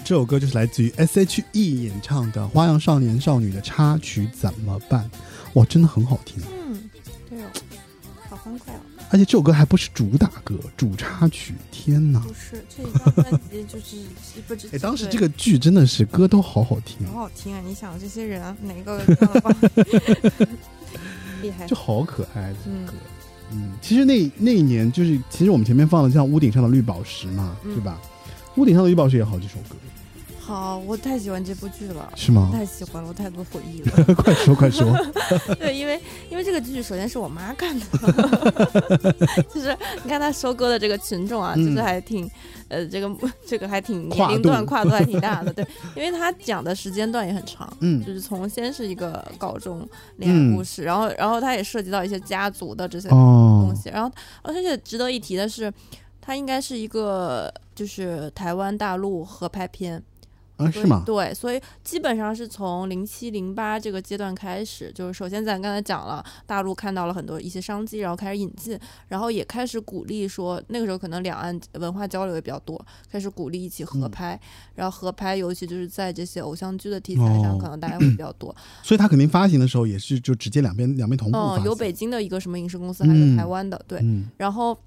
[0.05, 5.11] 这首歌就是来自于 S.H.E 演唱的《花样少年少女》的插曲，怎么办？
[5.55, 6.90] 哇，真的很好听，嗯，
[7.31, 7.47] 对哦，
[8.29, 8.81] 好欢快哦。
[9.11, 11.55] 而且这首歌还不是主打歌，主插曲。
[11.71, 12.21] 天哪！
[12.21, 13.97] 不是这一张专辑就是
[14.47, 17.62] 不知 哎，当时这个剧真的是歌都好好听，好好听啊！
[17.67, 19.01] 你想这些人啊哪个？
[21.40, 22.93] 厉害就，好可爱这首嗯歌。
[23.53, 27.99] 嗯，其实那那一年就是，其实我们前面放的像《屋顶上的绿宝石》嘛，嗯对吧？
[28.57, 29.77] 屋顶上的绿宝石也好几首歌，
[30.46, 32.12] 好，我太喜欢这部剧了。
[32.14, 32.50] 是吗？
[32.52, 34.14] 太喜欢了，我太多回忆了。
[34.14, 34.94] 快 说快说！
[35.59, 35.99] 对，因为
[36.30, 37.86] 因为这个剧首先是我妈看的，
[39.49, 42.30] 就是你看她收割的这个群众啊，嗯就是还挺，
[42.68, 43.11] 呃，这个
[43.47, 45.66] 这个还挺年龄段跨度还挺大的，对，
[45.97, 55.72] 因为他讲的时间段也很长，嗯就是从先是一个高中恋爱故事，然后然后他也涉及到一些家族的这些哦东，西，然后而且值得一提的是，
[56.20, 60.03] 它应该是一个就是台湾大陆合拍片，
[60.57, 61.02] 啊，是吗？
[61.05, 68.78] 对，所以基本上是从零七零八这个阶段开始，就是首先咱刚才讲了，大陆看到了很多一些商机，然后开始引进，
[69.09, 72.80] 然后也开始鼓励说，那个时候可能两岸文化交流也比较多，
[73.11, 74.40] 开始鼓励一起合嗯拍，
[74.74, 78.55] 然后合拍尤其就是在这些偶像剧的题材上，哦可能大家会比较多。
[78.82, 84.78] 所以他肯定发行的时候也是就直接两边两边同步嗯，有北京的一个什么影视公司，还嗯有台湾的，对，嗯，然后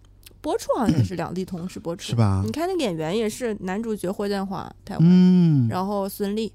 [0.48, 2.52] 播出好像也是两地同时 播出，是吧你？
[2.54, 5.06] 看那个演员也是男主角霍建华，台湾。
[5.06, 6.50] 嗯，然后孙俪，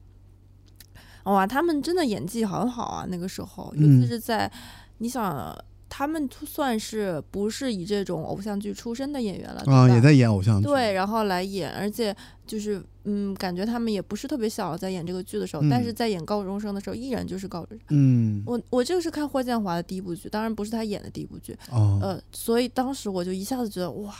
[1.24, 3.04] 哇，他们真的演技很好啊！
[3.06, 4.50] 那个时候，尤嗯其是在、
[4.96, 5.54] 你想，
[5.90, 10.66] 他们算是不是以这种偶像剧出身的演员了，啊，吧也在演偶像剧。
[10.66, 12.16] 对，然后来演，而且
[12.46, 17.86] 就是嗯，感觉他们也不是特别小，在演这个剧的时候，但嗯是在演高中生的时候，依然就是高中生。
[17.90, 24.14] 嗯，我我这个是看霍建华的第一部剧，当然不是他演的第一部剧，哦，呃，所以当时我就一下子觉得哇，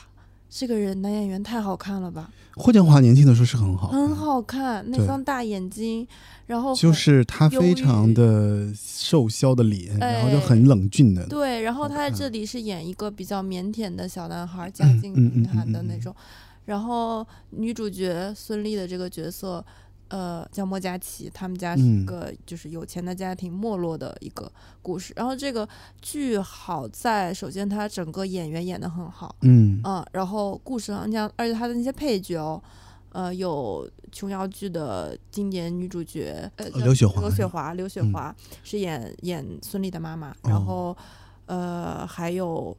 [0.51, 6.07] 这个人男演员太好看了吧，霍建华年轻的时候是很好，很好看，那双大眼睛，
[6.47, 16.13] 然后就是他非常的瘦削的脸，哎然后就很冷峻的，对，然后他在这里是演一个比较腼腆的小男孩，家嗯境贫寒的那种。
[16.65, 19.65] 然后女主角孙俪的这个角色，
[20.09, 22.07] 呃，叫莫佳琪，他们家是一嗯。
[22.07, 24.51] 个就是有钱的家庭没落的一个
[24.81, 25.13] 故事。
[25.17, 25.69] 然后这个
[26.01, 29.81] 剧好在，首先它整个演员演得很好，嗯。
[29.85, 32.63] 嗯，然后故事上讲，而且他的那些配角哦，
[33.11, 38.13] 呃，有琼瑶剧的经典女主角，呃，刘雪华刘雪华，刘雪嗯。
[38.13, 40.35] 华是演演孙俪的妈妈，哦。
[40.45, 40.97] 然后
[41.47, 42.77] 呃，还有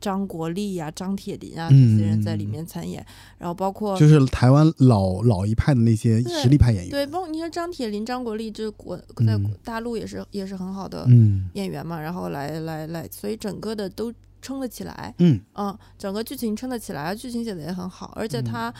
[0.00, 3.04] 张国立呀、张铁林啊嗯这些人在里面参演，
[3.38, 9.54] 然后包括就是台湾老老一派的那些实力派演员，对，包括你说张铁林、张国立，这国在嗯。
[9.64, 11.48] 大陆也是也是很好的嗯。
[11.54, 15.14] 演员嘛，然后来来来，所以整个的都撑得起来。
[15.18, 15.40] 嗯。
[15.54, 18.44] 嗯，整个剧情撑得起来，剧情写的也很好，而且嗯。
[18.44, 18.74] 它、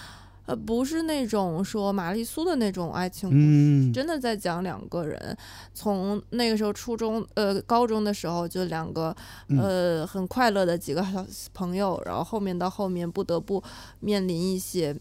[0.47, 5.37] 呃不是那种说玛丽苏的那种爱情故事，嗯，真的在讲两个人。
[5.73, 9.15] 从那个时候初中呃高中的时候就两个
[9.49, 9.59] 嗯。
[9.59, 13.63] 呃很快乐的几个小朋友，然后后面到后面不得不
[14.01, 14.95] 面临一些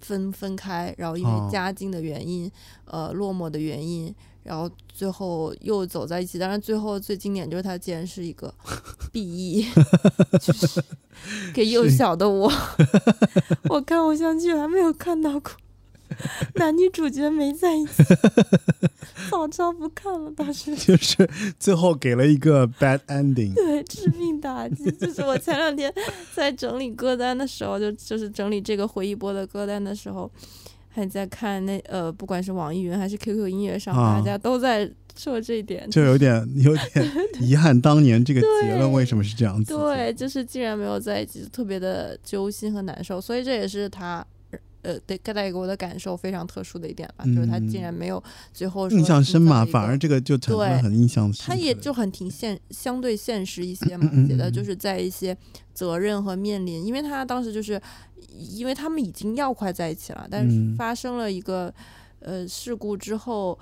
[0.00, 1.44] 分分开，然后因哦。
[1.44, 2.50] 为家境的原因，
[2.84, 4.14] 呃落寞的原因。
[4.48, 8.52] 然后最后又走在一起，当然最后最经典就是他竟然是一个
[9.12, 9.66] B E，
[10.40, 10.82] 就是
[11.52, 12.50] 给幼小的我，
[13.68, 15.52] 我看偶像剧还没有看到过
[16.54, 18.02] 男女主角没在一起，
[19.30, 21.28] 早知道不看了，当时就是
[21.58, 24.90] 最后给了一个 bad ending，对致命打击。
[24.92, 25.92] 就是我前两天
[26.34, 30.30] 在整理歌单的时候，就就是整理这个回忆播的歌单的时候，
[30.98, 39.74] 还在看那呃，不管是网易云还是 QQ 音乐上，啊大家都在说这一点，就有点 有点遗憾，当年这个结论为什么是这样子？
[39.74, 43.20] 对，就是竟然没有在一起，就特别的揪心和难受。
[43.20, 44.24] 所以这也是他。
[44.82, 48.22] 呃，对，带给我的感受非常特殊的一点吧，就是他竟然没有
[48.52, 51.44] 最后说印象深嘛，反而这个就产生了对很印象深。
[51.46, 54.52] 他也就很挺现相对现实一些嘛嗯嗯，嗯写的嗯。
[54.52, 55.36] 就是在一些
[55.74, 57.80] 责任和面临，因为他当时就是
[58.36, 60.76] 因为他们已经要快在一起了，但是嗯。
[60.76, 61.72] 发生了一个
[62.20, 63.58] 呃事故之后，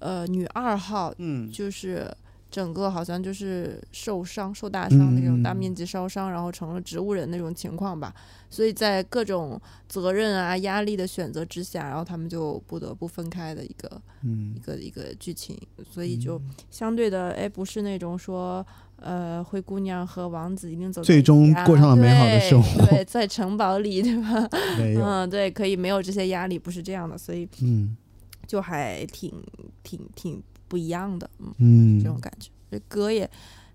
[0.00, 1.50] 呃，女二号嗯。
[1.50, 2.06] 就是
[2.50, 5.56] 整个好像就是受伤、受大伤那种大嗯。
[5.56, 8.14] 面积烧伤，然后成了植物人那种情况吧。
[8.50, 14.54] 所以在各种责任啊、压力的选择之下，然后他们就不得不分开的一个嗯。
[14.56, 15.58] 一个一个剧情，
[15.90, 16.40] 所以就
[16.70, 24.48] 相对的，哎，不是那种说，呃，灰姑娘和王子一定走在最终过上了美好的生活对，在城堡里，对吧？
[24.96, 27.96] 嗯，对，可以没有这些压力，不是这样的，所以嗯。
[28.46, 29.30] 就还挺
[29.82, 33.28] 挺挺不一样的，嗯，嗯，这种感觉，这歌也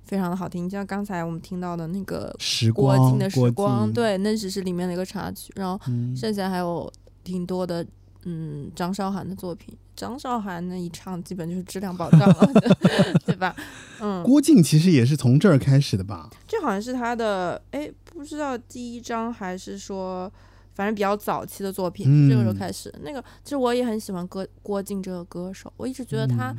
[0.04, 6.91] 非常的好听，像刚才我们听到的那个时郭光靖的时光，对，那只是里面的一个插曲，然后嗯剩下还有
[7.24, 7.86] 挺多的，
[8.26, 9.76] 嗯，张韶涵的作品。
[9.96, 12.52] 张韶涵那一唱，基本就是质量保障了，
[13.28, 13.56] 对吧？
[14.02, 16.28] 嗯，郭靖其实也是从这儿开始的吧？
[16.48, 20.30] 这好像是他的，哎，不知道第一张还是说，
[20.74, 22.91] 反正比较早期的作品，嗯这个时候开始。
[23.04, 26.58] 那个其实我也很喜欢郭郭靖这个歌手，我一直觉得他、嗯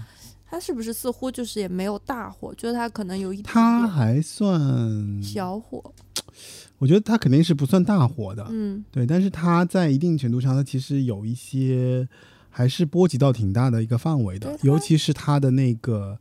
[0.48, 5.82] 他是不是似乎就是也没有大火，觉得他可能有一他还算，小火，
[6.78, 8.84] 我觉得他肯定是不算大火的，嗯。
[8.90, 12.08] 对，但是他在一定程度上，他其实有一些
[12.50, 16.16] 还是波及到挺大的一个范围的尤其是他的那个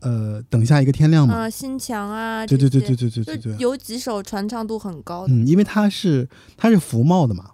[0.00, 6.28] 呃，等下一个天亮嘛，啊，心墙啊，对对对对对对对对，有几首传唱度很高的，嗯，因为他是
[6.58, 7.52] 他是福茂的嘛，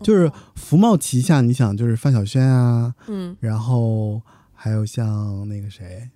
[0.00, 4.22] 就是哦福茂旗下，你想就是范晓萱啊，嗯然后
[4.62, 6.10] 还有像那个谁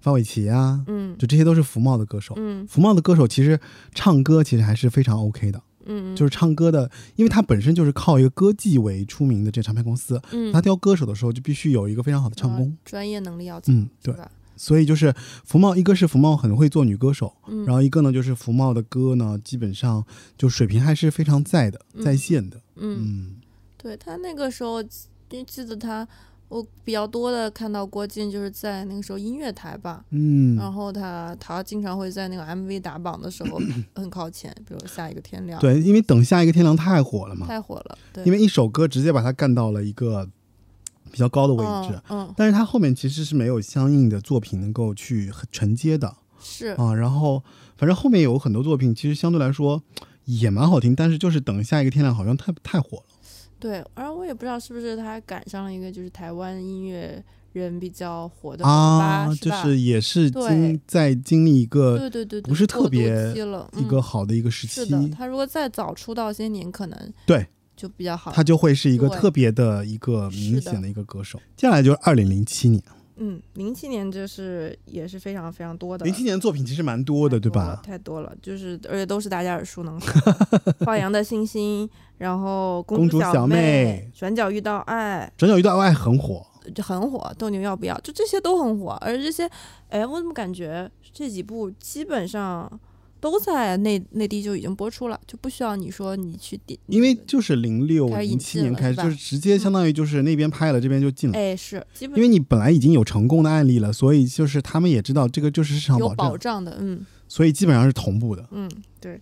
[0.00, 2.34] 范玮琪啊，嗯就这些都是福茂的歌手。
[2.36, 3.58] 嗯福茂的歌手其实
[3.92, 12.76] 唱歌其实还是非常 OK 的，嗯，就是唱歌的，因为他本身就是靠一个歌技为出名的这唱片公司，嗯他挑歌手的时候就必须有一个非常好的唱功。
[12.84, 14.14] 专业能力要强，嗯，对？
[14.56, 15.12] 所以就是
[15.44, 20.04] 福茂，一个是福茂很会做女歌手，嗯，然后一个呢就是福茂的歌呢，基本上
[20.36, 22.56] 就水平还是非常在的，嗯在线的。
[22.76, 23.36] 嗯，嗯
[23.76, 26.06] 对他那个时候，就记得他，
[26.48, 33.60] 我比较多的看到郭靖就是在那个时候音乐台吧，嗯，然后他他经常会在那个 MV 打榜的时候
[33.94, 40.26] 很靠前，比如下一个天亮，，对，因为等下一个天亮太火了嘛，太火了，对，因为一首歌直接把他干到了一个
[41.12, 46.94] 比较高的位置，嗯，嗯，但是他后面其实是没有相应的作品能够去承接的是，啊。
[46.94, 47.42] 然后
[47.76, 49.82] 反正后面有很多作品，其实相对来说
[50.24, 53.04] 也蛮好听，但是就是等下一个天亮好像太太火了。
[53.58, 67.46] 对，而我也不知道是不是他赶上了一个就是台湾音乐人比较火的啊，就是也是经在经历一个对对对对，不是特别期了，一个嗯好的一个时期，是的，他如果再早出道些年，可能对
[67.76, 68.30] 就比较好。
[68.32, 71.38] 他就会是一个特别的一个明显的一个歌手。
[71.56, 72.82] 接下来就是二零零七年，
[73.20, 77.80] 嗯，零七年就是也是非常非常多的，零七年作品其实蛮多的，对吧？
[77.84, 80.12] 太多了，就是而且都是大家耳熟能详，
[80.84, 81.86] 《放羊的星星》，
[82.18, 89.50] 然后《公主小小妹转角遇到爱转角遇到爱很火，》就很火，《斗牛要不要》就这些都很火，而这些，
[89.88, 92.70] 哎，我怎么感觉这几部基本上
[93.20, 101.38] 都在内内地就已经播出了，就不需要你说你去点，因为就是零六零七年开始，就是直接相当于就是那边拍了，这边就进了。
[101.38, 108.48] 哎是基本因为你本来已经有成功的案例了，所以就是他们也知道这个就是市场有保障的，嗯所以基本上是同步的。
[108.52, 109.20] 嗯，对，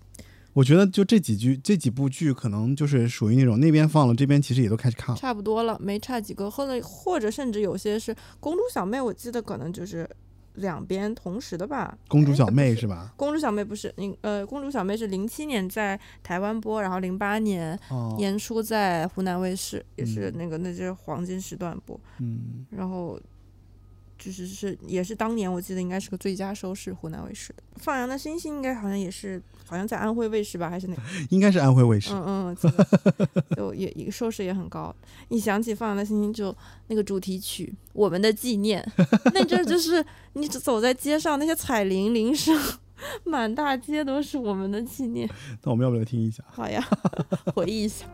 [0.53, 5.21] 我觉得就这几剧这几部剧，可能就是属于那种那边放了，这边其实也都开始看了。
[5.21, 10.09] 差不多了，没差几个，后来或者甚至有些是公主小妹，我记得可能就是
[10.57, 11.97] 两边同时的吧。
[12.09, 13.13] 公主小妹是吧？
[13.17, 23.19] 公主小妹不是，嗯呃，公主小妹是零七年在台湾播，然后零八年哦，演出在湖南卫视，也是嗯那个那就是黄金时段播，嗯，然后
[24.19, 27.63] 就是是也是当年我记得应该是个最佳收视，湖南卫视的。
[27.77, 30.97] 放羊的星星应该好像也是，好像在安徽卫视吧，还是哪？
[31.31, 32.13] 应该是安徽卫视。
[32.15, 32.57] 嗯嗯，
[33.57, 34.95] 就也也收视也很高。
[35.29, 36.57] 一想起放羊的星星，就
[36.89, 38.83] 那个主题曲《我们的纪念》，
[39.35, 42.59] 那阵就是你走在街上，那些彩铃铃声，
[43.25, 45.29] 满大街都是我们的纪念。
[45.63, 46.43] 那我们要不要听一下？
[46.49, 46.83] 好呀，
[47.55, 48.07] 回忆一下。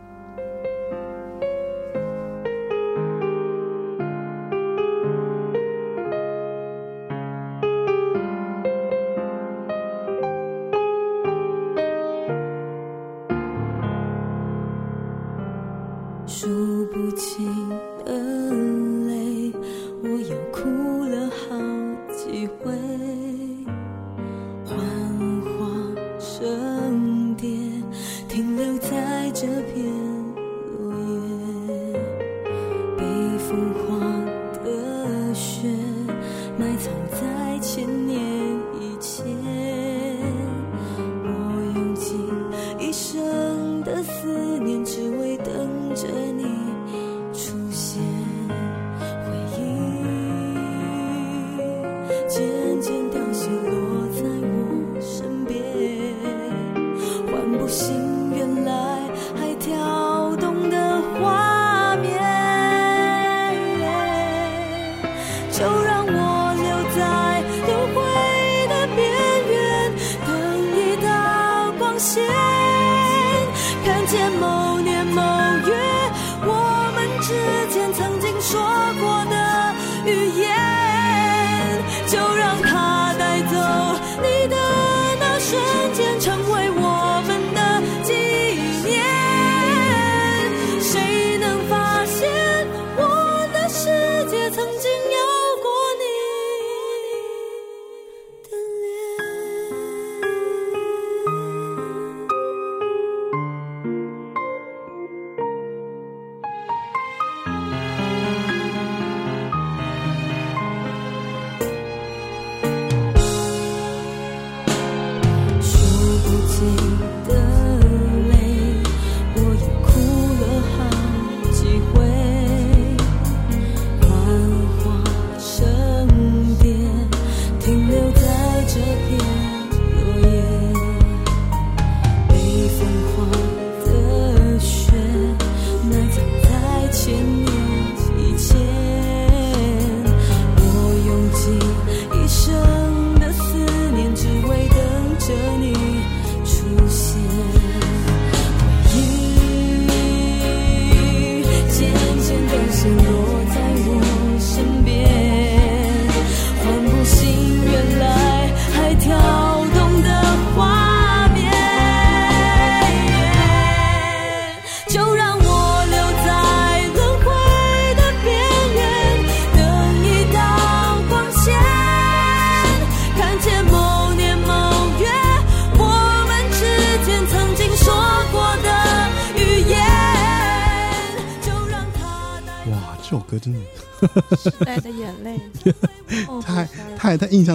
[74.13, 74.62] 睫毛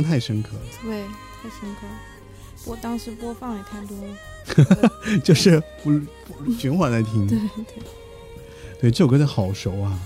[0.01, 1.03] 象太深刻了，对，
[1.43, 1.93] 太深刻了。
[2.65, 5.99] 播当时播放也太多了， 就是不
[6.45, 7.27] 不循环在听。
[7.27, 7.83] 对对，
[8.83, 9.99] 对，这首歌真的好熟啊！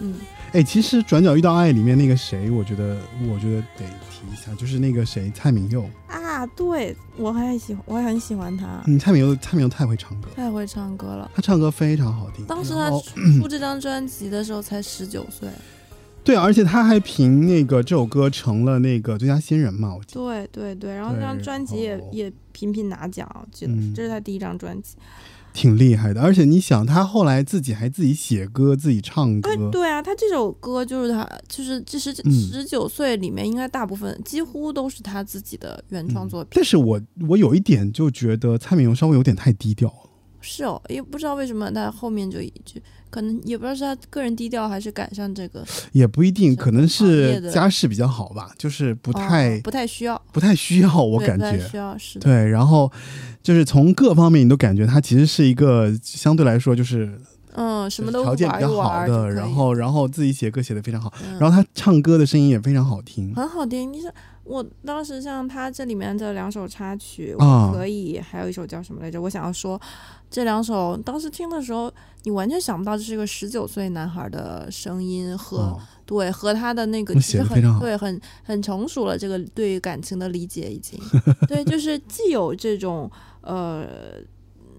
[0.00, 0.16] 嗯，
[0.52, 5.88] 哎，其实《转角遇到爱》里面那个谁，我觉得我觉得得提一下，就是那个谁蔡明佑。
[6.08, 11.30] 啊，对我还喜欢，我还很喜欢他，嗯，蔡明佑蔡明佑太会唱歌，太会唱歌了。
[11.34, 12.44] 他唱歌非常好听。
[12.46, 12.90] 当时他
[13.40, 15.48] 出这张专辑的时候才十九岁，
[16.24, 20.20] 对，而且他还凭那个这首歌成了那个最佳新人嘛，我记得。
[20.20, 24.96] 对对对，然后这张专辑也也频频拿奖，我记得这是他第一张专辑。
[25.52, 36.52] 挺厉害的，而且你想，他后来自己还自己写歌，自己唱歌哎，，对啊，他这首歌就是他，就是这十嗯十九岁里面，应该大部分几乎都是他自己的原创作品。
[36.54, 36.98] 但是我
[37.28, 40.10] 我有一点就觉得蔡明佑稍微有点太低调了。
[40.42, 52.24] 是哦，也不知道为什么他后面就一句，可能也不知道是他个人低调，还是赶上这个也不一定，可能是家世比较好吧，就是不太、哦不太需要，不太需要，我感觉需要是的。
[52.24, 52.48] 对。
[52.48, 52.90] 然后
[53.42, 57.18] 就是从各方面你都感觉他其实是一个相对来说就是
[57.54, 63.34] 嗯，什么都条件比较好的，然后然后自己写歌写的非常好，嗯然后他唱歌的声音也非常好听。
[63.34, 63.92] 很好听。
[63.92, 64.12] 你是
[64.52, 67.68] 我当时像他这里面的两首插曲，啊。
[67.68, 69.18] 我可以，还有一首叫什么来着？
[69.18, 69.80] 我想要说，
[70.30, 71.90] 这两首当时听的时候，
[72.24, 81.00] 你完全想不到这是一个十九岁男孩的声音和、哦，对和他的那个其实很对很很成熟了，这个对于感情的理解已经。
[81.48, 83.86] 对，就是既有这种呃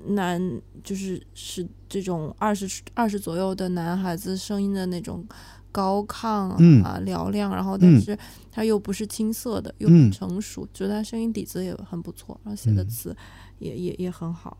[0.09, 0.39] 男
[0.83, 5.25] 就是是这种二十二十左右的男孩子声音的那种
[5.71, 6.83] 高亢啊、嗯。
[6.83, 8.17] 嘹亮，然后但嗯
[8.53, 13.17] 是他又不是青涩的，又很嗯成熟，觉得他声音底子也很不错，然后写的嗯词
[13.59, 14.57] 也、也也很好。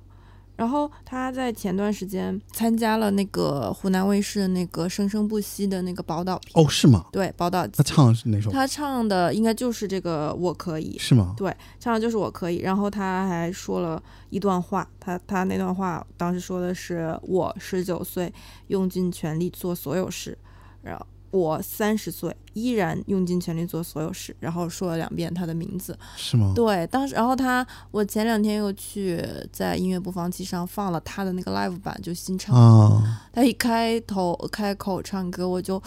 [0.56, 7.08] 然后他在前段时间参加了那个湖南卫视的那个《生生不息》的那个宝岛片，哦，是吗？
[7.12, 8.52] 对宝岛他唱的是哪首？
[8.52, 11.34] 他唱的应该就是这个《我可以》，是吗？
[11.36, 12.58] 对，唱的就是我可以。
[12.58, 18.32] 然后他还说了一段话，他他那段话当时说的是我十九岁
[18.68, 20.38] 用尽全力做所有事，
[20.84, 21.04] 然后
[21.34, 25.98] 我三十岁依然用尽全力做所有事，然后说了两遍他的名字。
[26.16, 26.54] 是吗？
[26.56, 29.20] 对，当时然后他我前两天又去
[29.52, 32.56] 在音乐播放器上放了他的那个 live 版，就新唱。
[32.56, 35.82] 啊，他一开头开口唱歌，我就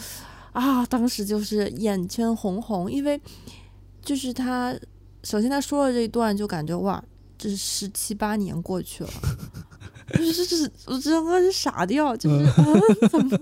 [0.51, 3.17] 啊，当时就是眼圈红红，因为
[4.01, 4.77] 就是他
[5.23, 7.01] 首先他说了这一段，就感觉哇，
[7.37, 9.09] 这十七八年过去了。
[10.13, 12.53] 就是是，我整个是傻掉，就是、啊、
[13.09, 13.37] 怎么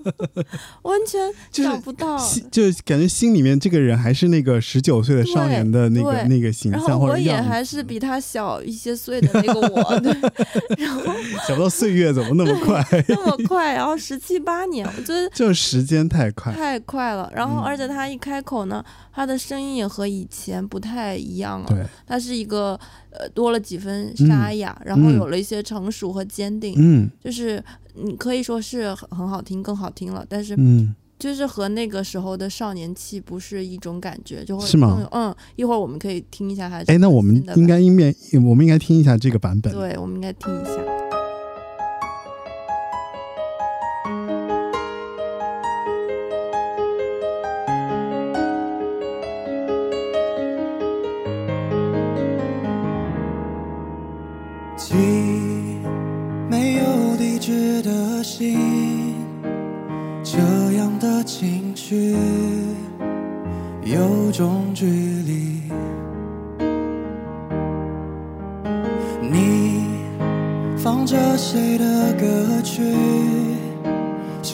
[0.82, 2.16] 完全就是想不到。
[2.18, 10.12] 心就感觉心里面这个人还是那个十九岁的少年的那个那个形象然后我也，还是比他小一些岁的那个我，对，
[10.78, 11.02] 然后
[11.46, 16.52] 想不到岁月怎么那么快， 那么快，然后十七八年，我觉得就时间太快。
[16.52, 17.30] 太快了。
[17.34, 21.66] 然后，嗯而且他一开口呢，他的声音也和以前不太一样了。
[21.68, 22.78] 对，他是一个
[23.18, 27.62] 呃多了几分沙哑，然后有了一些成熟和坚定，嗯就是
[27.94, 30.24] 你可以说是很很好听，更好听了。
[30.28, 36.90] 但是嗯，就是和那个时候的少年气不是一种感觉，就会是吗嗯，一会儿我们可以听一下还是。
[36.90, 38.14] 哎，那我们应该应面
[38.44, 39.72] 我们应该听一下这个版本。
[39.72, 40.72] 对，我们应该听一下。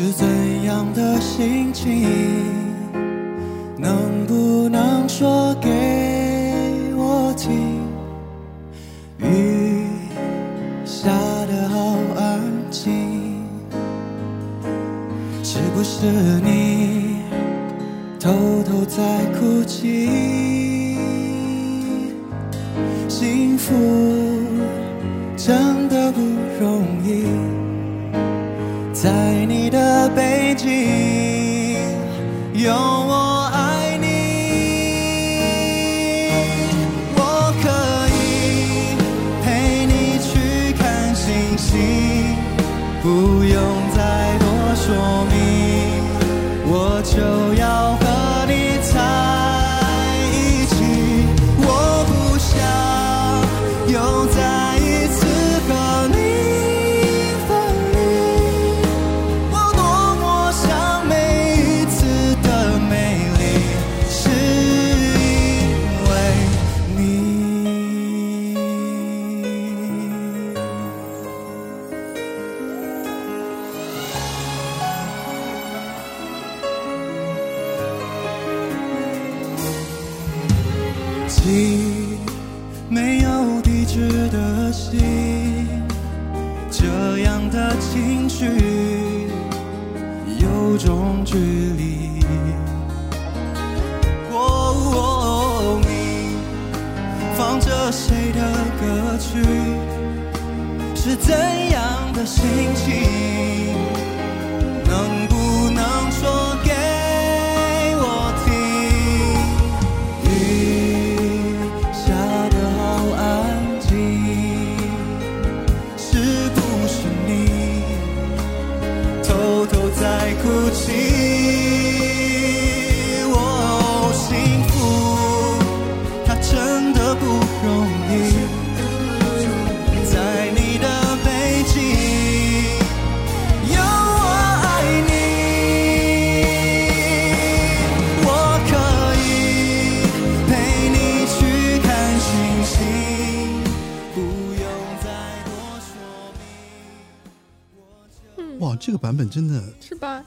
[0.05, 0.27] 是怎
[0.65, 2.09] 样的心情？
[3.79, 5.71] 能不能说给
[6.97, 7.87] 我听？
[9.19, 9.87] 雨
[10.85, 11.09] 下
[11.47, 13.47] 得好安静，
[15.45, 16.05] 是不是
[16.41, 17.19] 你
[18.19, 18.33] 偷
[18.65, 20.41] 偷在哭泣？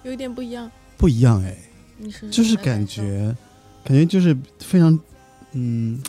[0.05, 0.71] 有一点不一样。
[0.97, 1.57] 不一样哎，
[1.97, 3.35] 你是就是感觉，
[3.83, 4.97] 感觉就是非常，
[5.53, 5.99] 嗯，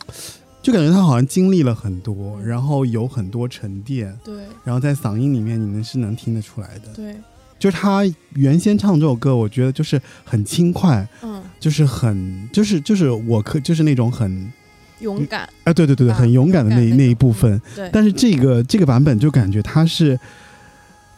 [0.61, 4.35] 就感觉他好像经历了很多，然后有很多沉淀，对。
[4.63, 6.93] 然后在嗓音里面你们是能听得出来的。
[6.95, 7.15] 对，
[7.57, 8.03] 就是他
[8.35, 14.53] 原先唱这首歌，我觉得就是很轻快，嗯，就是很，就是就是我可就是那种很，
[14.99, 17.59] 勇敢，哎，对对对对，啊很勇敢的那勇敢那种那一部分。
[17.75, 20.17] 对，但是这个这个版本就感觉他是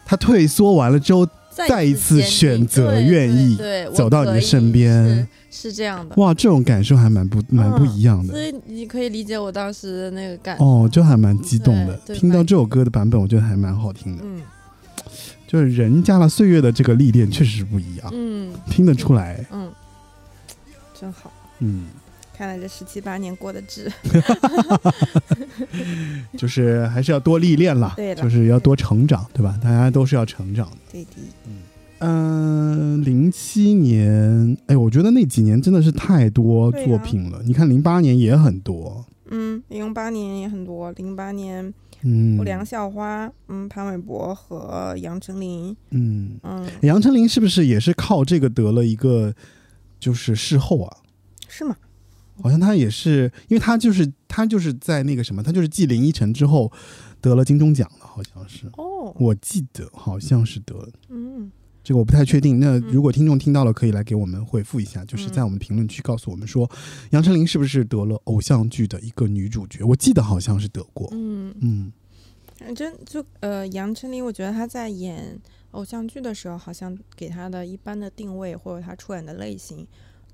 [0.04, 3.58] 他退缩完了之后，再一次选择愿意
[3.94, 6.14] 走到你的身边是是这样的。
[6.16, 8.32] 哇，这种感受还蛮不蛮不一样的。
[8.32, 11.96] 所以你可以理解我当时的那个感哦，就还蛮激动的。
[12.14, 14.22] 听到这首歌的版本，我觉得还蛮好听的。
[14.24, 14.40] 嗯
[15.48, 19.44] 就是人加了岁月的这个历练，确实是不一样，嗯听得出来。
[19.50, 19.68] 嗯，
[20.94, 21.32] 真好。
[21.58, 21.86] 嗯，
[22.40, 23.92] 看来这十七八年过得值。
[26.38, 29.60] 就是还是要多历练了就是要多成长，对吧？
[29.62, 30.76] 大家都是要成长的。
[30.90, 31.10] 对的，
[31.98, 37.42] 嗯，零七年，哎，我觉得那几年真的是太多作品了。
[37.44, 41.74] 你看零八年也很多，嗯，零八年也很多，零八年
[42.04, 49.34] 嗯，不良校花，嗯，潘玮柏和杨丞琳，嗯，嗯，杨丞琳是不是也是靠这个得了一个
[49.98, 50.96] 就是事后啊？
[51.46, 51.76] 是吗？
[52.42, 56.70] 好像他也是，因为他就是他就是在那个什么，他就是继林依晨之后
[57.20, 60.88] 得了金钟奖的，好像是，哦，我记得好像是得了。
[61.08, 61.50] 嗯，
[61.82, 62.60] 这个我不太确定。
[62.60, 66.70] 那如果听众听到了，可以来给我们回复一下，就是嗯在我们评论区告诉我们说，
[67.10, 69.82] 杨丞琳是不是得了偶像剧的一个女主角？
[69.84, 71.08] 我记得好像是得过。
[71.12, 71.92] 嗯，嗯
[72.58, 75.38] 反正就呃，杨丞琳，我觉得她在演
[75.70, 79.86] 偶像剧的时候，好像给她的一般的定位或者她出演的类型，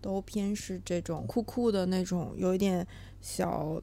[0.06, 2.86] 都偏是这种酷酷的那种，有一点
[3.20, 3.82] 小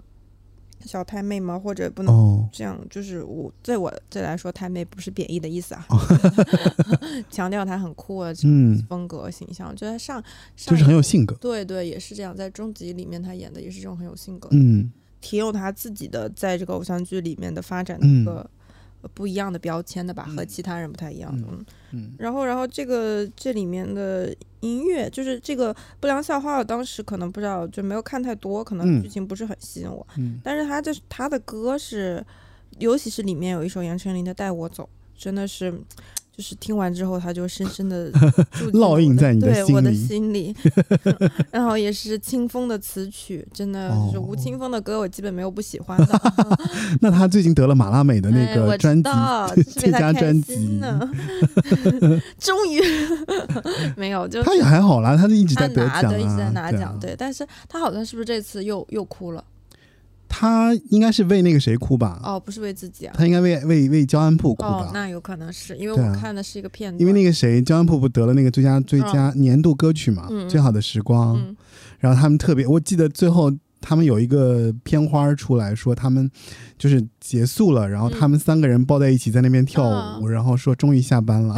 [0.80, 5.86] 小太妹吗，或者不能哦，这样，就是我在我这来说，太妹不是贬义的意思啊，
[7.30, 10.24] 强调她很酷啊这种嗯，风格形象，我觉得上
[10.56, 11.36] 就是很有性格。
[11.42, 14.90] 对对，也是这样，在终极里面，她演的也是这种很有性格，嗯。
[15.20, 18.24] 挺有她自己的在这个偶像剧里面的发展的一嗯。
[18.26, 18.50] 个、呃
[19.14, 21.32] 不一样的标签的吧，和嗯其他人不太一样。
[21.36, 21.66] 嗯嗯。
[21.92, 22.12] 嗯。
[22.18, 29.02] 然后，然后这个这里面的音乐，就是这个不良校花，我当时可能不知道，就没有看太多，可能嗯。
[29.02, 30.06] 剧情不是很吸引我。
[30.18, 32.26] 嗯，但是他这他的歌是，
[32.80, 34.88] 尤其是里面有一首杨丞琳的《带我走》，
[35.22, 35.74] 真的是，
[36.36, 38.12] 就是听完之后他就深深的
[38.74, 40.56] 烙印在你的对我的心里。
[41.52, 46.22] 然后也是清风的词曲，真的就是吴哦青峰的歌，我基本没有不喜欢的。
[47.02, 49.10] 那他最近得了马拉美的那个专辑，
[49.80, 51.00] 最佳专辑心呢，
[52.40, 52.82] 终于
[53.96, 56.98] 没有就他也还好啦，他就一直在得奖拿对，一直在啊，拿奖。
[57.00, 59.44] 对，但是他好像是不是这次又又哭了？
[60.36, 62.20] 他应该是为那个谁哭吧？
[62.24, 63.14] 哦，不是为自己啊。
[63.16, 64.88] 他应该为为为焦安铺哭吧？
[64.88, 71.38] 哦，那有可能是因为我看的是一个片段，因为那个谁，焦安铺不得了那个最佳最佳年度歌曲嘛，嗯最好的时光。
[71.38, 71.56] 嗯
[72.00, 76.30] 然后他们特别，我记得最后他们有一个片花出来说，他们
[76.78, 79.88] 就是结束了，然后他们三个人抱在一起在那边跳
[80.20, 80.32] 舞，嗯。
[80.32, 81.58] 然后说终于下班了，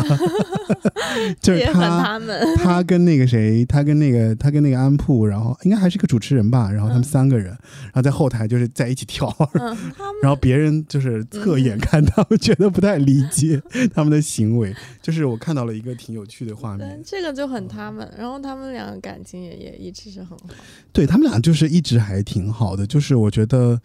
[1.42, 2.22] 就是他。
[2.58, 7.04] 他跟那个谁，他跟那个他跟那个安普，然后应该还是个主持人吧，然后他们嗯。
[7.04, 9.76] 三个人，然后在后台就是在一起跳，嗯，
[10.22, 13.60] 然后别人就是侧眼看他们，觉得不太理解
[13.94, 14.76] 他们的行为。
[15.02, 16.88] 就是我看到了一个挺有趣的画面。
[16.88, 20.46] 嗯，这个就很他们，然后他们俩感情也也一直是很好，
[20.94, 23.80] 对他们俩就是一直还挺好的，就是我觉得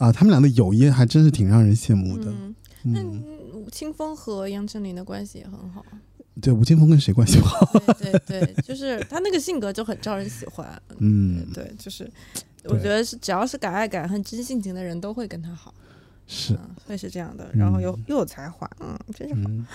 [0.00, 2.30] 啊，他们俩的友谊还真是挺让人羡慕的。
[2.30, 3.22] 嗯，那嗯，
[3.52, 5.84] 吴青峰和杨丞琳的关系也很好，
[6.40, 7.70] 对，吴青峰跟谁关系不好？
[7.98, 10.66] 对对对，就是他那个性格就很招人喜欢，
[11.00, 12.10] 嗯，对，就是
[12.64, 15.74] 我觉得是只要是敢爱敢恨、真性情的人都会跟他好，
[16.26, 19.66] 是，嗯，会是这样的，然后又嗯又有才华，嗯，真是好，嗯，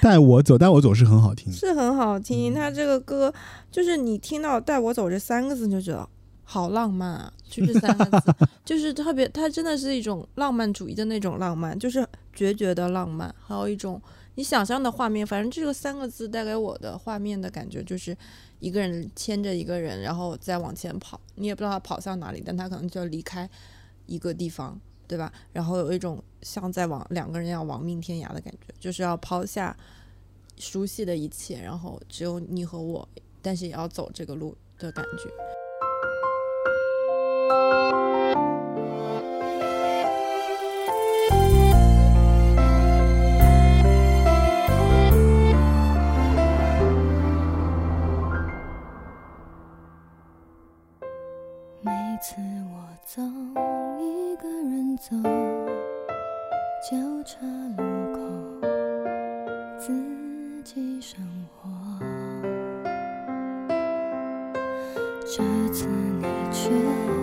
[0.00, 2.54] 带我走，带我走是很好听，是很好嗯听。
[2.54, 3.30] 他这个歌，
[3.70, 6.08] 就是你听到“带我走”这三个字，你就觉得
[6.42, 8.34] 好浪漫啊，就这三个字，
[8.64, 14.00] 就是特别，它真的是一种浪漫主义的那种浪漫，就是决绝的浪漫，还有一种
[14.36, 15.26] 你想象的画面。
[15.26, 18.16] 反正这个三个字带给我的画面的感觉，就是
[18.60, 23.50] 一个人牵着一个人，然后再往前跑，你也不知道他跑向哪里，但他可能就要离开
[24.06, 24.80] 一个地方。
[25.10, 25.32] 对吧？
[25.52, 29.76] 然后有一种像在往两个人要亡命天涯的感觉，就是要抛下
[30.56, 33.08] 熟悉的一切，然后只有你和我，
[33.42, 35.59] 但是也要走这个路的感觉。
[51.82, 51.90] 每
[52.22, 52.36] 次
[52.70, 52.76] 我
[53.06, 53.22] 走，
[53.98, 55.16] 一个人走，
[56.82, 57.38] 交叉
[57.78, 57.82] 路
[58.12, 58.20] 口，
[59.78, 59.90] 自
[60.62, 61.18] 己生
[61.56, 61.70] 活。
[65.24, 65.42] 这
[65.72, 66.68] 次你却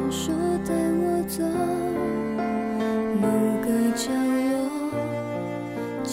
[0.10, 0.34] 说
[0.66, 1.44] 带我走，
[3.22, 3.28] 某
[3.62, 4.10] 个角
[6.04, 6.08] 落，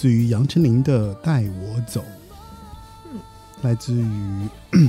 [0.00, 2.00] 自于杨丞琳的《带我走》，
[3.12, 3.20] 嗯
[3.60, 4.88] 来自于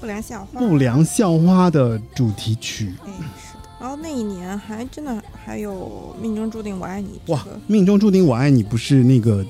[0.00, 2.94] 不良校花，不良校花的主题曲。
[3.04, 3.68] 哎，是的。
[3.78, 9.44] 然后那一年还真的还有命中注定我爱你这哇，，命中注定我爱你不是那个，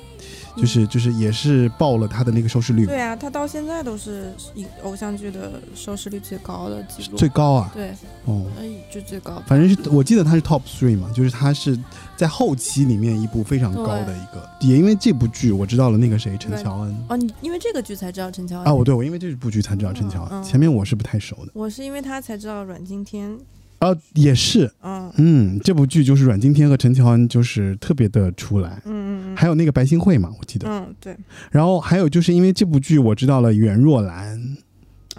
[0.58, 7.90] 就是就是也是爆了他的那个收视率对啊，他到现在都是一偶像剧的收视率最高的记录，最高啊，对，
[8.24, 9.42] 哦，哎，就最高。
[9.46, 11.78] 反正是我记得他是 top three 嘛，就是他是
[12.16, 18.66] 在后期里面一部非常高的一个，也因为这部剧我知道了那个谁陈乔恩哦，你因为这个剧才知道陈乔恩。
[18.66, 23.38] 啊，我对我因为这部剧才知道陈乔恩，前面我是不太熟的，我是因为他才知道阮经天，
[23.78, 25.12] 啊也是，嗯。
[25.16, 31.16] 嗯，这部剧就是阮经天和陈乔恩就是特别的出来，嗯嗯还有那个白新慧嘛，我记得，嗯，对，
[31.50, 34.56] 然后还有就是因为这部剧我知道了袁若兰，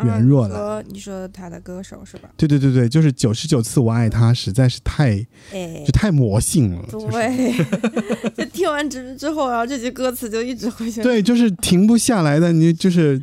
[0.04, 2.30] 袁若兰兰，你说他的歌手是吧？
[2.38, 5.84] 对对对对，就是九十九次我爱他，实在是太哎。
[5.86, 7.08] 就，太魔性了，就是。
[7.08, 7.54] 对，
[8.36, 13.22] 就听完之之后，然后这句歌词就一直会想，对，就是停不下来的，你就是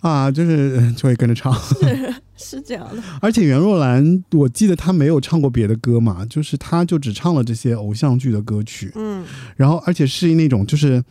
[0.00, 1.52] 啊，就是呃 就会跟着唱。
[1.80, 9.24] 是是这样的，而且袁若兰，我记得她没有唱过别的歌嘛，就是她就只唱了这些偶像剧的歌曲，嗯，
[9.56, 11.02] 然后而且是那种就是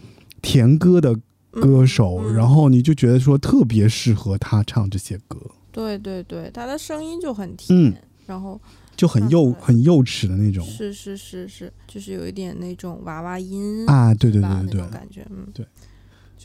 [0.42, 1.14] 甜歌的
[1.62, 5.40] 歌手，然后你就觉得说特别适合他唱这些歌，
[5.72, 7.94] 对对对，他的声音就很甜，嗯。
[8.26, 8.60] 然后
[8.96, 10.66] 就很幼很幼齿的那种。
[10.66, 15.48] 是是是是，就是有一点那种娃娃音啊，对对对对感觉，嗯。
[15.54, 15.66] 对。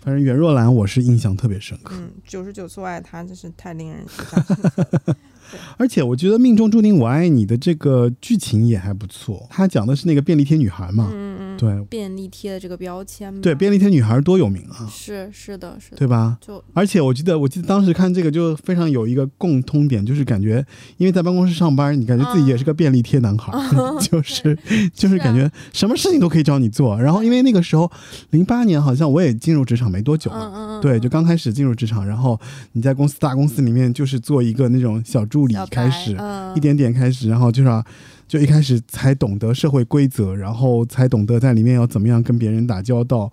[0.00, 1.94] 反正袁若兰我是印象特别深刻。
[1.96, 5.00] 嗯，九十九次我爱他，真是太令人印象深刻了。
[5.06, 5.14] 对
[5.78, 11.84] 而且我觉得《命中注定我爱你》的这个剧情也还不错，它讲的是那个便利贴女孩嘛，嗯嗯，对。
[11.90, 15.76] 便利贴的这个标签嘛，对，便利贴女孩多有名啊，是是的。
[15.80, 16.38] 是的，对吧？
[16.40, 20.64] 就而且我记得，我记得当时看这个就非常有一个共通点，就是感觉
[20.96, 23.52] 因为在办公室上班，你感觉自己也是个便利贴男孩，
[24.00, 24.56] 就是
[24.94, 27.00] 就是感觉什么事情都可以找你做。
[27.00, 27.90] 然后因为那个时候
[28.30, 32.38] 零八年好像我也进入职场没多久嘛，嗯嗯嗯，对，就刚开始进入职场，然后
[32.72, 37.84] 你在公司大公司里面就是做一个那种小助理开始，嗯一点点开始，然后就是、啊、
[38.26, 43.30] 就一开始才懂得社会规则，然后才懂得在里面要怎么样跟别人打交道，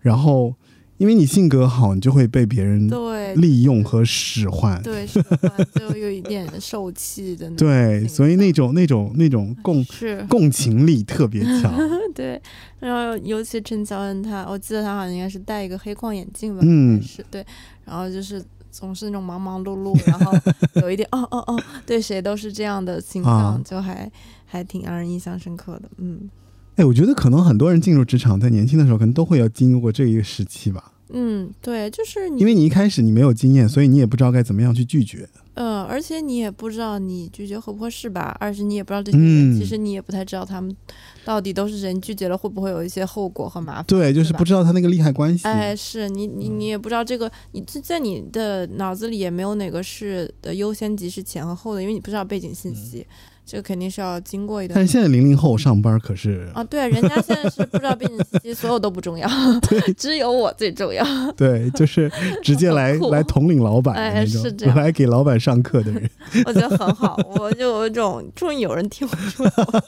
[0.00, 0.54] 然后
[0.98, 4.80] 因为你性格好，你就会被别人对利用和使唤。
[4.82, 11.72] 对就有一点受气的那种对，所以那种那种那种共是共情力特别强。
[12.14, 12.40] 对，
[12.80, 17.44] 然后尤其陈乔恩他，我记得他好像应该是戴一个黑框眼镜吧，嗯是对，
[17.86, 20.32] 然后就是总是那种忙忙碌碌， 然后
[20.82, 23.60] 有一点哦哦哦，对谁都是这样的形象，啊。
[23.64, 24.10] 就还
[24.46, 26.30] 还挺让人印象深刻的，嗯。
[26.76, 35.28] 哎，我觉得可能很多人进入职场，在年轻的时候可能都会要经历过这一个时期吧，嗯，对，就是你因为你一开始你没有经验，所以你也不知道该怎么样去拒绝。
[35.54, 40.74] 嗯，而且你也不知道你拒绝合不合适吧，二是你也不知道这些人，嗯其实你也不太知道他们
[41.24, 45.46] 到底都是人，拒绝了会不会有一些后果和麻烦，对，就是不知道他那个利害关系。
[45.46, 53.06] 哎，是你你你也不知道这个，你这在你的脑子里也没有哪个是的优先级是前和后的，因为你不知道背景信息，
[53.50, 59.28] 这个肯定是要经过一段但是现在零零后上班可是啊，对，人家现在是不知道背景信息，所有都不重要，
[59.98, 61.04] 只有我最重要。
[61.32, 62.08] 对，就是
[62.44, 66.08] 直接来来统领老板是这样 来给老板上课的人。
[66.46, 69.82] 我觉得很好，我就有一种终于有人听我说话，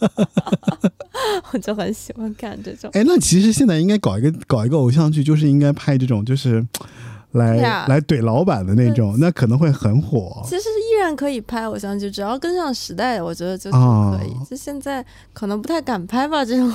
[1.52, 2.90] 我就很喜欢看这种。
[2.94, 6.66] 哎，那其实现在应该搞一个搞一个偶像剧，就是应该拍这种就是
[7.32, 10.42] 来、来怼老板的那种，那可能会很火。
[10.44, 14.32] 其实依然可以拍偶像剧，只要跟上时代，我觉得就啊可以。
[14.48, 16.70] 就现在可能不太敢拍吧，这种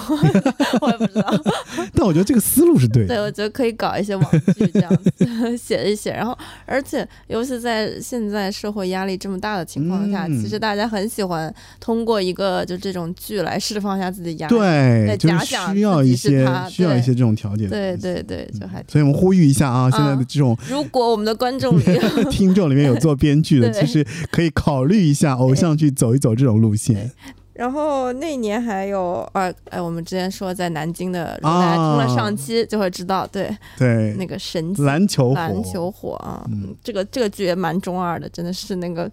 [0.82, 1.32] 我也不知道。
[1.94, 3.16] 但我觉得这个思路是对的。
[3.16, 14.56] 对，我觉得可以搞一些网剧这样子写一写，然后而且尤其在现在社会压力这么大的情况下，嗯其实大家很喜欢通过一个就这种剧来释放一下自己的压力。
[14.56, 17.68] 对，对就是需要一些需要一些这种调节。
[17.68, 18.92] 对对对，就还挺。
[18.92, 21.84] 所以我们呼吁一下啊，现在的这种如果我们的观众里
[22.30, 27.12] 听众里面有做编剧的， 其实可以考虑一下偶像剧走一走这种路线。
[27.54, 33.50] 然后那年还有呃呃，我们之前说在南京的，如果大家听了上期就会知道，对。
[33.80, 35.34] 对，那个神奇篮球火。
[35.34, 36.76] 篮球火啊，嗯。
[36.84, 39.10] 这个这个剧也蛮中二的，真的是那个，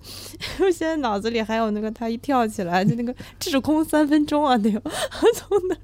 [0.61, 4.78] 我现在脑子里还有那个他一跳起来就那个滞空三分钟啊，那个
[5.35, 5.76] 从那。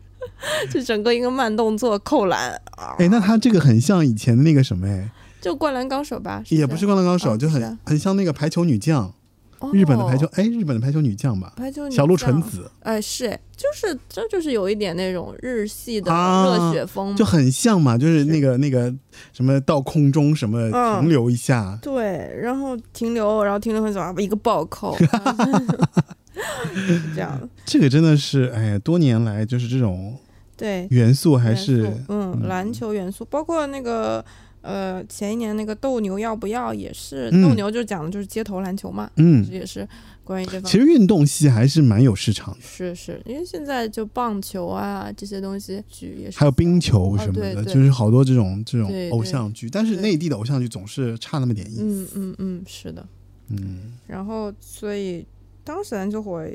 [0.71, 5.11] 就整个一个慢动作扣篮啊，哎，那他这个很像以前的那个什么哎，
[5.41, 6.43] 就灌篮高手吧？
[6.49, 9.13] 也不是《灌篮高手》，就很很像那个排球女将，
[9.59, 9.71] 哦。
[9.73, 18.93] 日本的排球，哎，日本的排球女将吧，排球女小鹿纯子，哎，是哎，就是这就是有一点那种日系的啊热血风嘛，就很像嘛，就是那个那个
[19.33, 21.01] 什么到空中什么嗯。
[21.01, 25.07] 停留一下，对，然后停留，然后停留很久，然后一个暴扣，是
[27.15, 30.17] 这样，这个真的是哎呀，多年来就是这种
[30.57, 32.49] 对，元素还是嗯，嗯。
[32.49, 34.25] 篮球元素，包括那个
[34.63, 37.43] 呃前一年那个斗牛要不要也是，嗯。
[37.43, 39.45] 斗牛就讲的就是街头篮球嘛，嗯。
[39.45, 39.87] 这，也是
[40.23, 51.83] 关于这方其实运动系还是蛮有市场的，是是，因为现在就棒球啊这些东西剧也是，还有冰球什么的，就是好多这种这种偶像剧，但是内地的偶像剧总是差那么点意思。
[51.83, 53.07] 嗯嗯嗯，是的，
[53.49, 53.93] 嗯。
[54.07, 55.27] 然后所以
[55.65, 56.47] 当时篮球火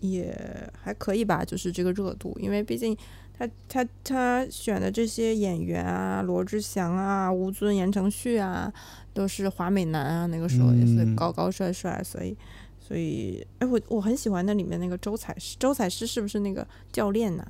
[0.00, 0.36] 也
[0.78, 2.94] 还可以吧，就是这个热度，因为毕竟
[3.38, 8.72] 他他他选的这些演员啊，罗志祥啊、吴尊、言承旭啊，
[9.12, 12.36] 都是华美男啊，那个时候也是嗯高高帅帅，所以
[12.80, 17.46] 所以哎，我我很喜欢那里面那个周采诗，周采诗是不是那个教练呐、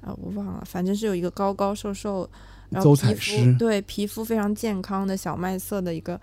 [0.00, 0.12] 啊？
[0.20, 2.28] 我忘了，反正是有一个高高瘦瘦，
[2.70, 6.20] 然后皮肤对皮肤非常健康的小麦色的一个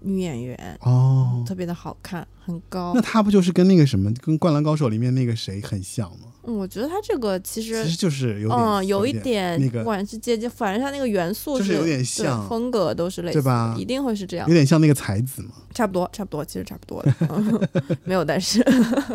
[0.00, 3.02] 女演员，哦，特别的好看，很高那。
[3.02, 6.32] 她不就是跟那个什么，跟《灌篮高手》里面那个谁很像吗？
[6.48, 17.68] 嗯，我觉得他这个其实其实就是有点，嗯有一点，那个不管是阶级，反正他那个元素就是有点像风格都是类似，对吧一定会是这样有，点像那个才子嘛，差不多，差不多，其实差不多的，嗯
[18.04, 18.64] 没有，但是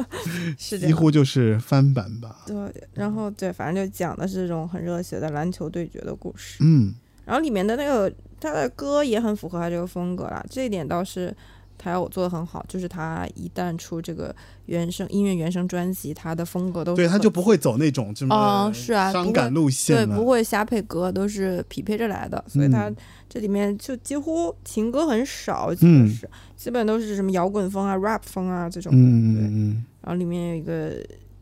[0.57, 0.87] 是这样。
[0.87, 2.43] 几乎就是翻版吧。
[2.45, 2.55] 对，
[2.93, 6.57] 然后对，反正就讲的是这种很热血的篮球对决的故事。
[6.61, 6.93] 嗯，
[7.25, 11.35] 然后里面的那个他的歌也很符合他这个风格啦，这一点倒是
[11.77, 14.33] 他要我做的很好，就是他一旦出这个
[14.67, 20.15] 原声音乐原声专辑，他的风格都对，他就不会走那种什么嗯是啊伤感路对线对。
[20.15, 22.95] 不会瞎配歌，都是匹配着来的，所以他嗯
[23.27, 28.97] 这里面就几乎情歌很少，基本是、基本都是什么摇滚风啊、rap 风啊这种的。
[28.97, 30.95] 嗯对，嗯然后里面有一个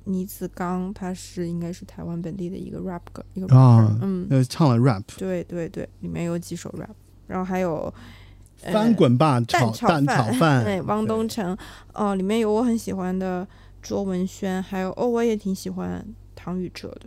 [0.05, 6.95] 倪子刚，他是应该是台湾本地的一个 rap 歌，一个嗯啊 rapper，嗯，呃，唱了 rap，对对对，里面有几首 rap，
[7.27, 7.93] 然后还有。
[8.63, 11.55] 呃翻滚吧炒蛋炒蛋炒饭，对，汪东城，
[11.93, 13.47] 哦、里面有我很喜欢的
[13.81, 16.05] 卓文萱，还有哦，我也挺喜欢
[16.35, 17.01] 唐禹哲的。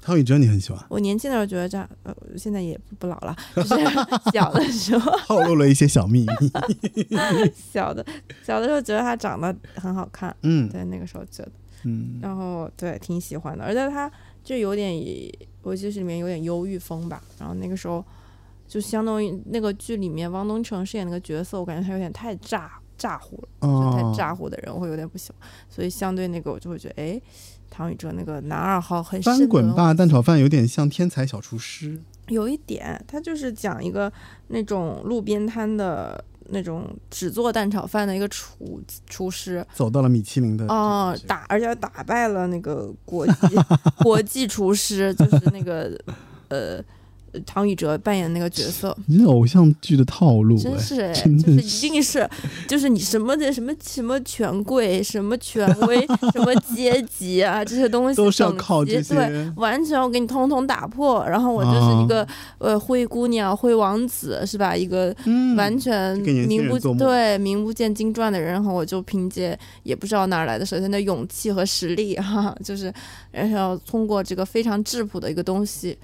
[0.00, 3.74] 汤宇哲你很喜欢，我年轻的时候觉得这样，呃，现在也不不老了， 就是
[4.32, 6.50] 小的时候， 透露了一些小秘密。
[7.72, 8.04] 小的
[8.42, 10.68] 小的时候觉得他长得很好看，嗯。
[10.70, 11.50] 对，那个时候觉得，
[11.84, 12.18] 嗯。
[12.22, 14.10] 然后对，挺喜欢的，而且他
[14.42, 14.94] 就有点，
[15.62, 18.02] 我记得是里面有点忧郁风吧，然后那个时候
[18.68, 23.48] 就相当于那个剧里面汪东城饰演那个角色，我感觉他有点太炸炸乎了。
[23.62, 23.92] 就哦。
[23.96, 27.20] 太炸呼的人，我会有点不喜欢，所以相对那个我就会觉得，哎，
[27.70, 34.12] 唐禹哲那个男二号很翻滚吧蛋炒饭有点像天才小厨师，有一点，他就是讲一个
[34.48, 43.32] 那种路边摊的那种只做蛋炒饭的一个厨厨师，走到了米其林的哦，打而且打败了那个国际
[44.02, 45.98] 国际厨师，就是那个
[46.48, 46.82] 呃
[47.46, 52.28] 唐禹哲扮演那个角色，你这偶像剧的套路哎，真是 哎，真的就是一定是，
[52.66, 61.24] 就是你什么的什么什么权贵、什么权威、 什么阶级啊，这些东西都是要等级靠这对，完全要给你通通打破。
[61.28, 62.26] 然后我就是一个、
[62.58, 64.74] 呃灰姑娘、灰王子，是吧？
[64.76, 72.92] 一个嗯完全名不对名不见经传的人，然后我就凭借也不知道哪儿来的首先的勇气和实力哈、就是
[73.30, 75.96] 然后通过这个非常质朴的一个东西，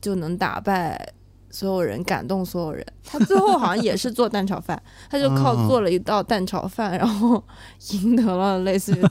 [0.00, 1.14] 就能打败。
[1.54, 7.44] 所有人感动所有人，他最后好像也是做蛋炒饭，他就靠啊做了一道蛋炒饭，然后
[7.90, 9.02] 赢得了类似于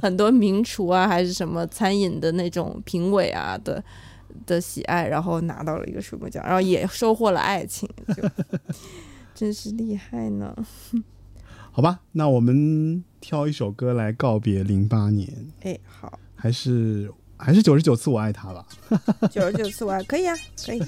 [0.00, 3.82] 很多名厨啊，还是什么餐饮的那种评委啊的
[4.46, 8.22] 的喜爱，然后拿到了一个水果奖，然后也收获了爱情，就
[9.34, 10.54] 真是厉害呢。
[11.72, 18.66] 好吧，那我们挑一首歌来告别零八年，哎，好，还是还是九十九次我爱他吧。
[19.30, 20.36] 九十九次我爱可以啊，
[20.66, 20.80] 可以。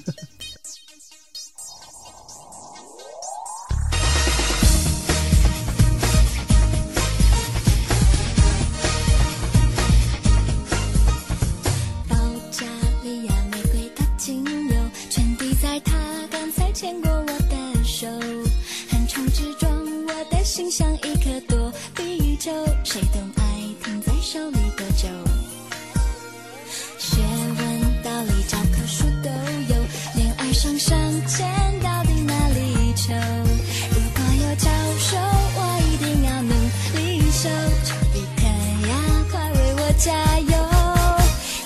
[12.07, 12.15] 保
[12.51, 12.65] 加
[13.03, 14.75] 利亚玫瑰的精油，
[15.09, 15.93] 全滴在他
[16.29, 18.07] 刚才牵过我的手，
[18.89, 19.71] 横冲直撞，
[20.05, 22.51] 我的心像一颗躲避球，
[22.83, 23.43] 谁懂爱
[23.83, 24.57] 停在手里
[40.03, 40.57] 加油！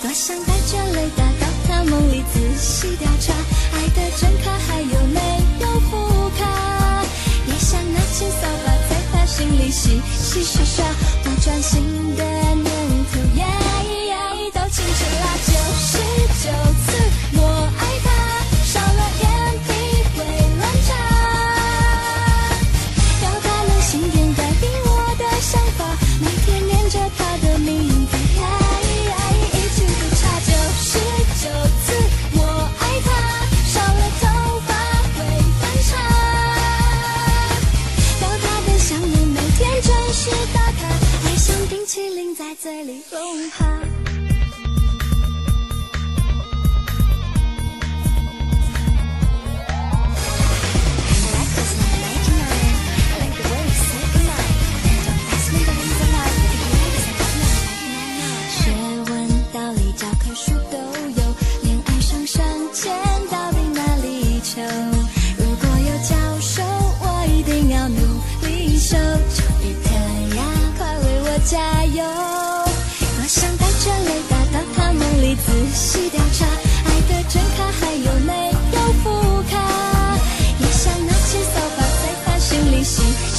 [0.02, 3.32] 多想带着雷达到他梦里仔细调查，
[3.72, 5.20] 爱的真卡还有没
[5.60, 7.02] 有副卡？
[7.46, 10.84] 也想拿起扫把在他心里洗洗刷刷，
[11.24, 12.22] 不专心的
[12.56, 12.95] 念
[42.84, 43.65] 里融化。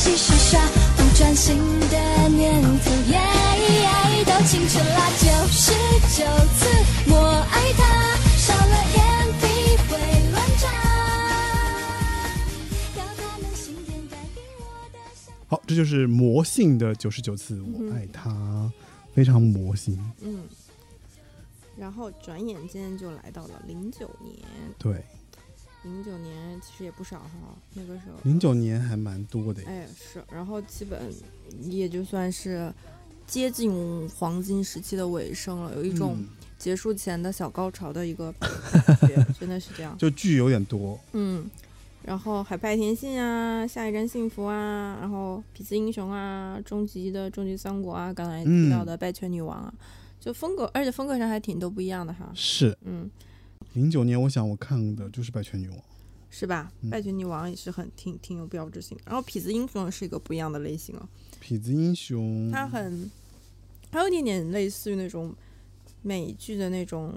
[0.07, 0.61] 洗洗刷刷，
[0.95, 1.57] 不专心
[1.91, 2.89] 的念头
[4.25, 5.09] 都清楚啦。
[5.19, 5.73] 九十
[6.15, 6.23] 九
[6.55, 6.65] 次
[7.11, 7.13] 我
[7.51, 7.81] 爱他，
[8.37, 8.97] 少了眼
[9.39, 9.43] 皮
[9.89, 9.91] 会
[10.31, 10.63] 乱眨。
[12.97, 14.61] 要他能心电改变我
[14.93, 18.71] 的想好，这就是魔性的九十九次我爱他，
[19.13, 19.99] 非常魔性。
[20.21, 20.43] 嗯，
[21.77, 24.37] 然后转眼间就来到了零九年，
[24.77, 25.03] 对，
[25.87, 28.19] 零九年其实也不少哈，那个时候。
[28.23, 31.01] 零九年还蛮多的耶，哎，是，然后基本
[31.63, 32.71] 也就算是
[33.25, 36.27] 接近黄金时期的尾声了，有一种嗯
[36.57, 38.49] 结束前的小高潮的一个感
[39.07, 39.97] 觉，真的是这样。
[39.97, 41.49] 就剧有点多，嗯，
[42.03, 49.73] 然后海派甜心啊，下一站幸福啊，然后痞子英雄啊，终极的终极三国啊，刚才提到的败犬女王啊，
[50.19, 52.31] 就风格，而且风格上还挺都不一样的哈。
[52.33, 53.09] 是嗯，
[53.77, 55.77] 零九年，我想我看的就是《败犬女王》，
[56.31, 56.71] 是吧？
[56.81, 59.03] 嗯拜权女王也是很挺挺有标志性的。
[59.05, 61.07] 然后痞子英雄是一个不一样的类型哦，
[61.39, 63.11] 痞子英雄，它很，
[63.91, 65.31] 它有一点点类似于那种
[66.01, 67.13] 美剧的那种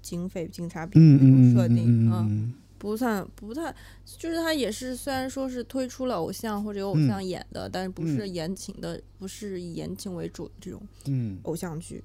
[0.00, 2.26] 警匪警察片嗯那种设定嗯啊。
[2.30, 3.74] 嗯不算不太，
[4.06, 12.02] 就是他也是虽然说是推出了偶像或者有偶像演的，但是不是言情的，不是以言情为主的这种嗯，偶像剧。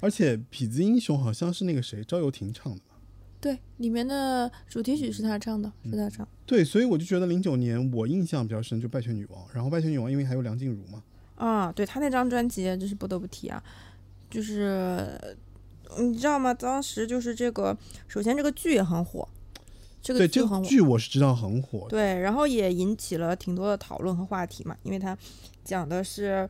[0.00, 2.87] 而且痞子英雄好像是那个谁赵又廷唱的吧？
[3.40, 6.26] 对，里面的主题曲是他唱的，嗯是他唱。
[6.44, 11.02] 对，所以我就觉得零九年我印象比较深，就《拜权女王》，然后《拜权女王》因为还有梁静茹嘛，
[11.36, 13.62] 啊，对他那张专辑就是不得不提啊，
[14.28, 15.18] 就是
[16.00, 16.52] 你知道吗？
[16.52, 17.76] 当时就是这个，
[18.08, 19.28] 首先这个剧也很火，
[20.02, 25.16] 这个个剧很火，剧我是知道很火，对，然后也引起了挺多的讨论和话题嘛，因为它
[25.64, 26.48] 讲的是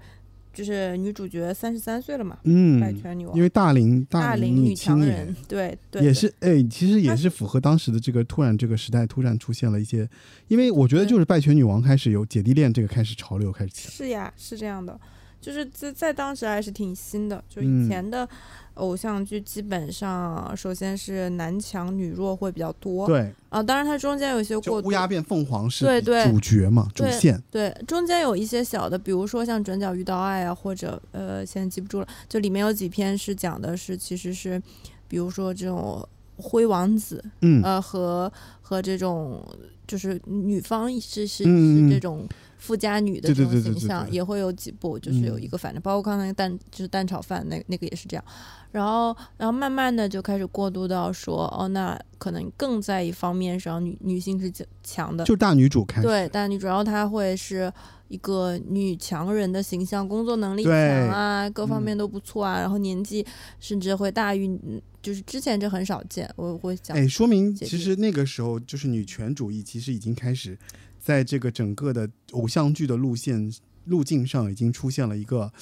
[0.58, 10.08] 就是女主角三十三岁了嘛，嗯拜，权女王，因为大龄龄大龄女强人，对对，也是哎，其实也是符合当时的这个突然这个时代突然出现了一些，
[10.48, 14.98] 因为我觉得就是拜权女王开始有姐弟恋这个开始潮流开始起来，是呀，是这样的，
[15.40, 17.84] 就是在在当时还是挺新的，就嗯。
[17.84, 18.28] 以前的
[18.74, 34.62] 偶像剧基本上首先是男强女弱会比较多，对，啊，当然它中间有一些过渡乌鸦变凤凰是对对主角嘛，主对线，对，中间有一些小的，比如说像《转角遇到爱》啊，或者呃，现在记不住了，就里面有几篇是讲的是其实是，
[35.08, 36.06] 比如说这种
[36.36, 37.62] 灰王子，嗯。
[37.64, 38.32] 呃，和
[38.62, 39.44] 和这种
[39.88, 42.28] 就是女方是是是这种
[42.58, 48.24] 富家女的这种形象，也会有几部，就是有一嗯个，反正包括刚才蛋就是蛋炒饭那那个也是这样，
[48.72, 57.72] 然后然后慢慢的就开始过渡到说，哦，那可能更在一方面上女女性是强强的，就大女主开始，对，大女主然后她会是
[58.08, 61.98] 一个女强人的形象，工作能力强啊，各方面嗯。
[61.98, 63.24] 都不错啊，然后年纪
[63.60, 70.58] 甚至会大于，嗯就是之前这很少见，我会讲，哎，说明其实那个时候就是女权主义，其实已经开始
[70.98, 73.52] 在这个整个的偶像剧的路线
[73.84, 75.52] 路径上已经出现了一个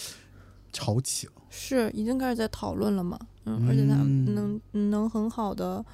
[0.73, 1.33] 潮起了。
[1.51, 4.61] 是已经开始在讨论了嘛，嗯，而且她嗯能
[4.91, 5.85] 能很好的，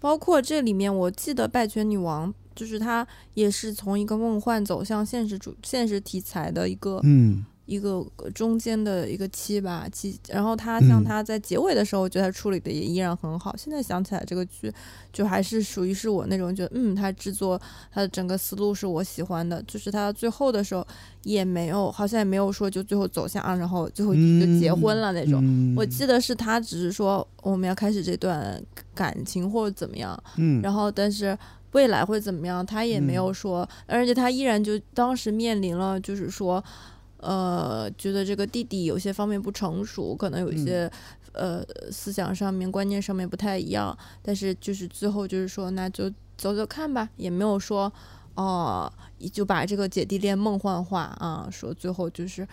[0.00, 2.30] 包括这里面我记得《拜权女王》。
[2.54, 7.42] 就是她也是从一个梦幻走向现实主现实题材的一个嗯，
[7.72, 8.04] 一个
[8.34, 11.04] 中间的一个期吧期，然后他像嗯。
[11.04, 13.54] 他在结尾的时候，我觉得他处理的也依然很好。
[13.56, 14.72] 现在想起来，这个剧
[15.12, 20.86] 就还是属于是我那种觉得，嗯，他制作他的整个思路是我喜欢的，就是他最后的时候
[21.24, 24.20] 也没有，好像也没有说就最后走向啊，然后最后就
[24.60, 25.40] 结婚了那种。
[25.42, 28.62] 嗯我记得是他只是说我们要开始这段
[28.94, 31.36] 感情或者怎么样，嗯，然后但是
[31.72, 36.62] 未来会怎么样，他也没有说，而且他依然就当时面临了，就是说，
[37.22, 40.90] 呃，觉得这个弟弟有些方面不成熟，可能有一些、
[41.32, 47.90] 呃思想上面、观念上面不太一样，但是就是最后就是说，那就走走看吧，也没有说
[48.34, 48.92] 哦、
[49.32, 52.46] 就把这个姐弟恋梦幻化啊，说最后就是。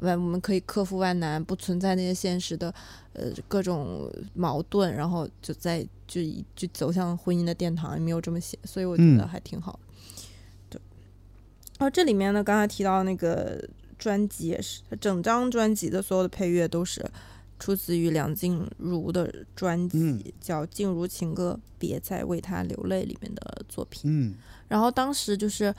[0.00, 2.74] 万我们可以克服万难，不存在那些现实的，
[3.12, 6.20] 呃，各种矛盾，然后就在就
[6.56, 9.78] 就走向婚姻的殿堂，也没有这么写，所以我觉得嗯还挺好的。
[10.68, 10.80] 对，
[11.78, 13.64] 然后这里面呢，刚才提到那个
[14.04, 17.02] 专辑也是，他整张专辑的所有的配乐都是
[17.58, 24.02] 出自于梁静茹的专辑，嗯叫《静茹情歌》，别再为他流泪里面的作品。
[24.04, 24.34] 嗯
[24.68, 25.74] 然后当时就是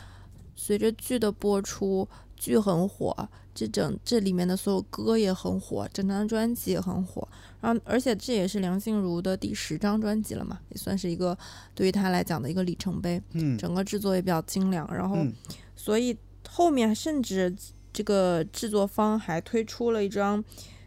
[0.55, 3.15] 随着剧的播出，剧很火，
[3.53, 7.27] 这整这里面的所有歌也很火，整张专辑也很火。
[7.61, 11.37] 然后，而且这也是梁静茹的第十张专辑了嘛，也算是一个
[11.75, 13.21] 对于她来讲的一个里程碑。
[13.33, 15.31] 嗯整个制作也比较精良，然后嗯
[15.75, 17.53] 所以后面甚至
[17.95, 20.43] 这个制作方还推出了一张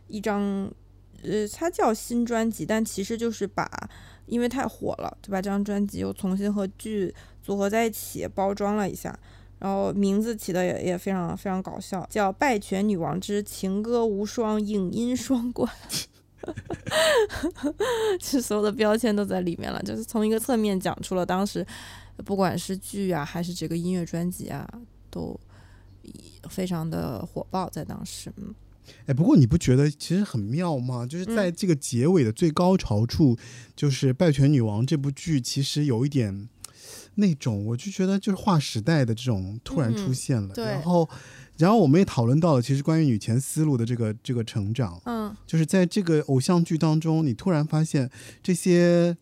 [0.08, 0.70] 一张，
[1.22, 3.66] 呃，它叫新专辑，但其实就是把
[4.26, 9.18] 因为太火了，就把这张专辑又重新和剧组合在一起包装了一下。
[9.58, 15.68] 然后名字起的也也非常非常搞笑，叫《拜权女王之情歌无双影音双关》，
[18.20, 21.66] 其实所有的标签都在里面了，就是从一个侧面讲出了当时
[22.24, 24.64] 不管是剧啊，还是这个音乐专辑啊，
[25.10, 25.36] 都
[26.48, 28.32] 非常的火爆，在当时。
[28.36, 28.54] 嗯，
[29.06, 31.06] 哎，不过你不觉得其实很妙吗？
[31.06, 33.36] 就是在这个结尾的最高潮处，
[33.74, 36.48] 就是《拜权女王》这部剧，其实有一点，
[37.16, 41.08] 那种，我就觉得就是划时代的这种突然出现了，对然后。
[41.58, 48.08] 然后我们也讨论到了，其实关于女权思路的这个这个成长，嗯就是在这个偶像剧当中，你突然发现
[48.40, 49.16] 这些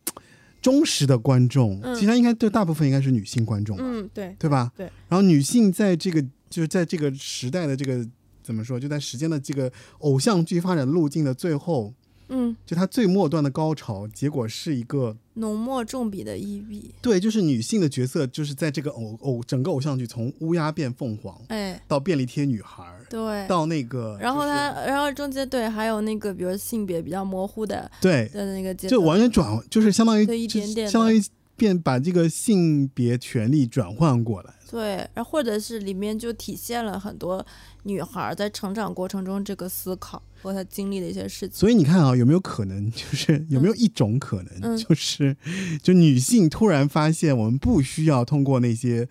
[0.60, 4.70] 忠实的观众，嗯其实它应该对大部分应该是女性观众吧，嗯，对，对吧？
[4.76, 4.84] 对。
[5.08, 8.06] 然后女性在这个就是在这个时代的这个
[8.42, 11.92] 怎么说，就在时间的这个偶像剧发展路径的最后，
[12.28, 23.46] 嗯，就它最末端的高潮，结果是一个浓墨重笔的一笔，对，就是女性的角色，就是在这个偶偶整个偶像剧从乌鸦变凤凰哎，到便利贴女孩儿，对。
[23.46, 31.22] 到那个，然后就是他，然后中间对还有那个，比如性别比较模糊的对，的那个阶就，完全转，就是相当于一点点相当于
[31.56, 34.55] 变把这个性别权利转换过来。
[34.68, 37.44] 对，然后或者是里面就体现了很多
[37.84, 41.56] 女孩儿在成长过程中这个思考和她经历的一些事情。
[41.56, 45.36] 所以你看啊，有没有可能，就是有没有一种可能，嗯就是
[45.82, 49.08] 就女性突然发现，我们不需要通过那些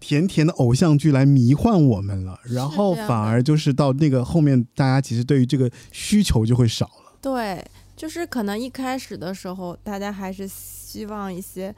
[0.00, 7.12] 甜甜的偶像剧来迷幻我们了，然后反而就是到那个后面，大家其实对于这个需求就会少了。
[7.20, 7.64] 对，
[7.96, 11.74] 就是可能一开始的时候，大家还是希望一些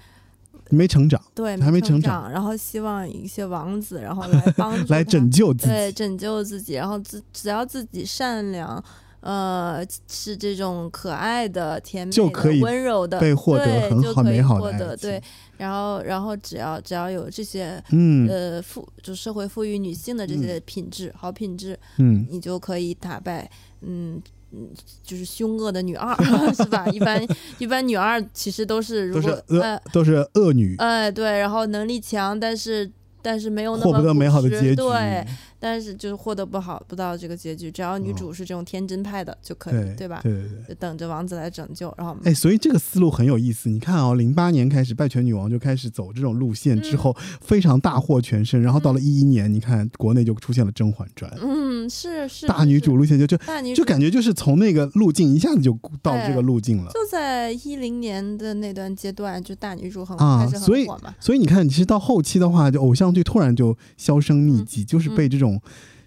[0.69, 5.69] 没成长，对还没成成长，然后希望一些王子，然后来 帮助来拯救自己。
[5.69, 8.83] 对拯救自己，然后自只要自己善良。
[9.23, 15.23] 呃，是这种可爱的、甜美的、就可以温柔的，被获得对很好美好的对，
[15.59, 23.47] 然后然后只要只要有这些嗯呃赋就社会赋予女性的这些品质、好品质，嗯，你就可以打败
[23.83, 24.19] 嗯
[24.53, 24.69] 嗯，
[25.05, 26.17] 就是凶恶的女二，
[26.55, 26.87] 是吧？
[26.89, 27.25] 一般
[27.59, 32.91] 一般女二其实都是如都是果恶、呃都是恶女，哎对，然后能力强，但是
[33.23, 34.75] 但是没有那么获不得美好的结局。
[34.77, 35.25] 对，
[35.61, 40.21] 但是就是获得不好不到这个结局，只要女哦主是这种天真派的就可以，对吧？
[40.23, 40.69] 对对对。
[40.69, 43.69] 就等着王子来拯救，然后哎，所以这个思路很有意思。
[43.69, 48.61] 你看哦，零八年开始，拜权女王就开始走这种路线，之嗯后非常大获全胜。
[48.61, 56.91] 然后到了一一年，你看国内就出现了《甄嬛传》嗯是是大女主路线就就大女主就感觉就是从那个路径一下子就到这个路径了。
[56.93, 61.15] 就在一零年的那段阶段，就大女主很、啊开始所以很火嘛。
[61.21, 65.61] 所以你看，其实到后期的话，就偶像剧突然就销声匿迹，就是被这种 nenhum.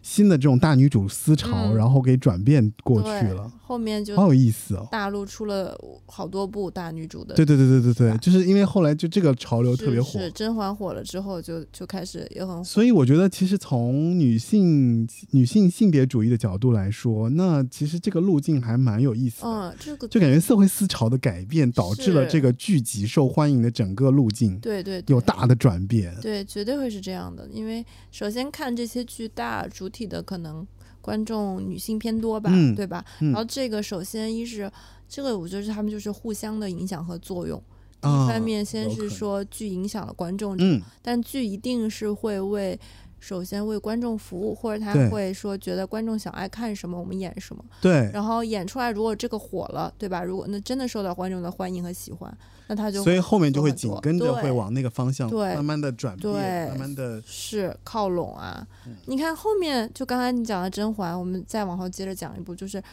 [0.03, 4.85] 新的这种大女主思潮，嗯然后给转变过去了，后面就好有意思哦。
[4.91, 5.75] 大陆出了
[6.05, 12.63] 好多部大女主的，对对对对对对，吧就是因为后来就这个潮流特别火，是甄嬛火了之后就，就开始也很火。
[12.63, 19.47] 所以我觉得，其实从女性女性性别主义的角度来说，那其实这个路径还蛮有意思的。
[19.47, 26.13] 嗯，这个就感觉社会思潮的改变，导致了这个剧集受欢迎的整个路径对对对有大的转变。
[26.21, 27.47] 对，绝对会是这样的。
[27.49, 30.67] 因为首先看这些剧，大主体的可能
[30.99, 33.05] 观众女性偏多吧，嗯对吧？
[33.21, 34.69] 嗯然后这个首先一是
[35.07, 37.57] 这个，我觉得是他们就是互相的影响和作用。
[38.01, 42.77] 一啊方面，先是说剧影响了观众，嗯，但剧一定是会为。
[43.23, 48.11] 首先为观众服务，或者他会说觉得观众想爱看什么，我们演什么，对。
[48.13, 50.21] 然后演出来，如果这个火了，对吧？
[50.21, 52.37] 如果那真的受到观众的欢迎和喜欢，
[52.67, 54.43] 那他就所以后面就会紧跟着对。
[54.43, 55.55] 会往那个方向对。
[55.55, 56.67] 慢慢的转变，对。
[56.67, 58.67] 慢慢的是靠拢啊。
[58.85, 58.93] 嗯。
[59.05, 62.83] 你看后面，就刚才你讲的甄嬛，我们再往后接着讲一部，就是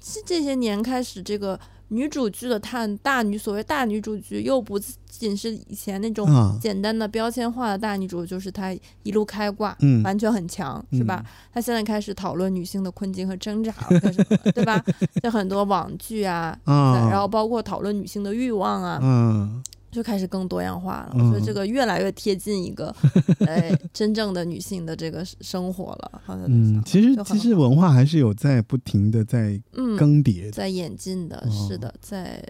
[0.00, 1.58] 这这些年开始，这个
[1.88, 4.78] 女主剧的探大女，所谓大女主剧，又不
[5.08, 11.22] 仅是以前那种啊，简单的标签化的大女主，就是她一路开挂，嗯，完全很强，是吧？
[11.52, 14.82] 她现在开始讨论女性的困境和挣扎了，干什么，对吧？
[15.22, 16.56] 就很多网剧啊。
[16.64, 21.10] 啊，然后包括讨论女性的欲望啊，嗯，就开始更多样化了。
[21.14, 22.94] 嗯我觉得这个越来越贴近一个，
[23.46, 26.20] 哎，真正的女性的这个生活了。
[26.24, 32.42] 好像嗯，其实其实文化还是有在不停的在嗯，更迭的，在演进的，哦是的，在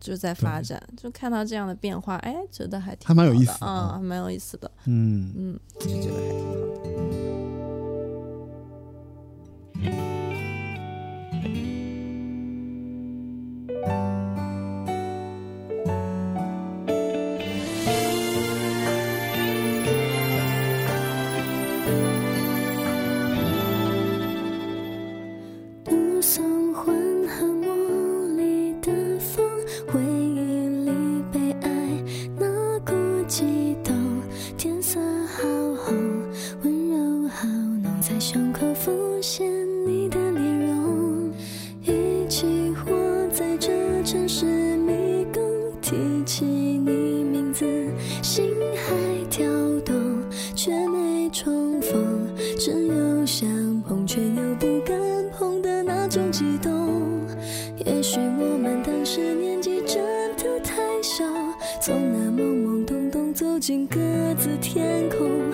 [0.00, 4.70] 就在发展，就看到这样的变化，哎，觉得还挺还蛮有意思的还蛮有意思的。
[4.86, 6.54] 嗯，嗯，就觉得还挺好
[6.84, 6.88] 的。
[13.80, 14.17] 目
[56.08, 57.26] 种激动。
[57.84, 60.02] 也许我们当时年纪真
[60.36, 61.24] 的太小，
[61.80, 63.98] 从那懵懵懂懂走进各
[64.36, 65.47] 自天空。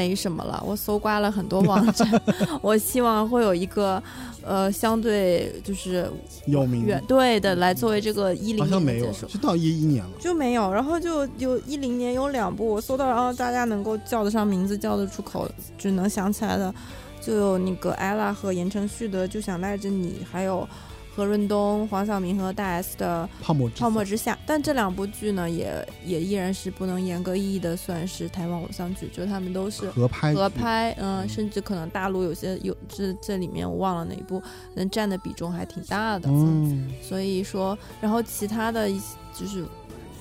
[0.00, 0.62] 没什么了。
[0.66, 2.08] 我搜刮了很多网站，
[2.62, 4.02] 我希望会有一个
[4.42, 6.10] 呃相对就是
[6.46, 9.28] 有名远对的来作为这个一零好像没有，年的结束。
[9.28, 10.10] 是到一一年了。
[10.18, 15.46] 就没有，然后就有一零年有两部我搜到，然后大家能够叫得上名字、叫得出口、
[15.76, 16.74] 只能想起来的，
[17.20, 20.66] 就有那个 ella 和言承旭的《就想赖着你》，还有
[21.20, 24.34] 何润东、黄晓明和大 S 的泡沫之《泡沫夏之夏》。
[24.46, 34.42] 但这两部剧呢，也也依然是不能严格意义的算是台湾偶像剧，就他们都是合拍合拍，嗯，甚至可能大陆有些有这这里面我忘了哪一部，
[34.74, 36.30] 能占的比重还挺大的。
[36.30, 39.62] 嗯，所以说，然后其他的一些就是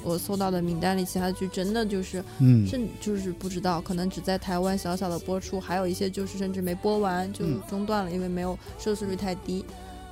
[0.03, 7.61] 我搜到的名单里，其他的剧真的就是嗯，甚就是不知道，可能只在台湾小小的播出，还有一些就是甚至没播完就嗯。
[7.69, 9.63] 中断了，因为没有收视率太低，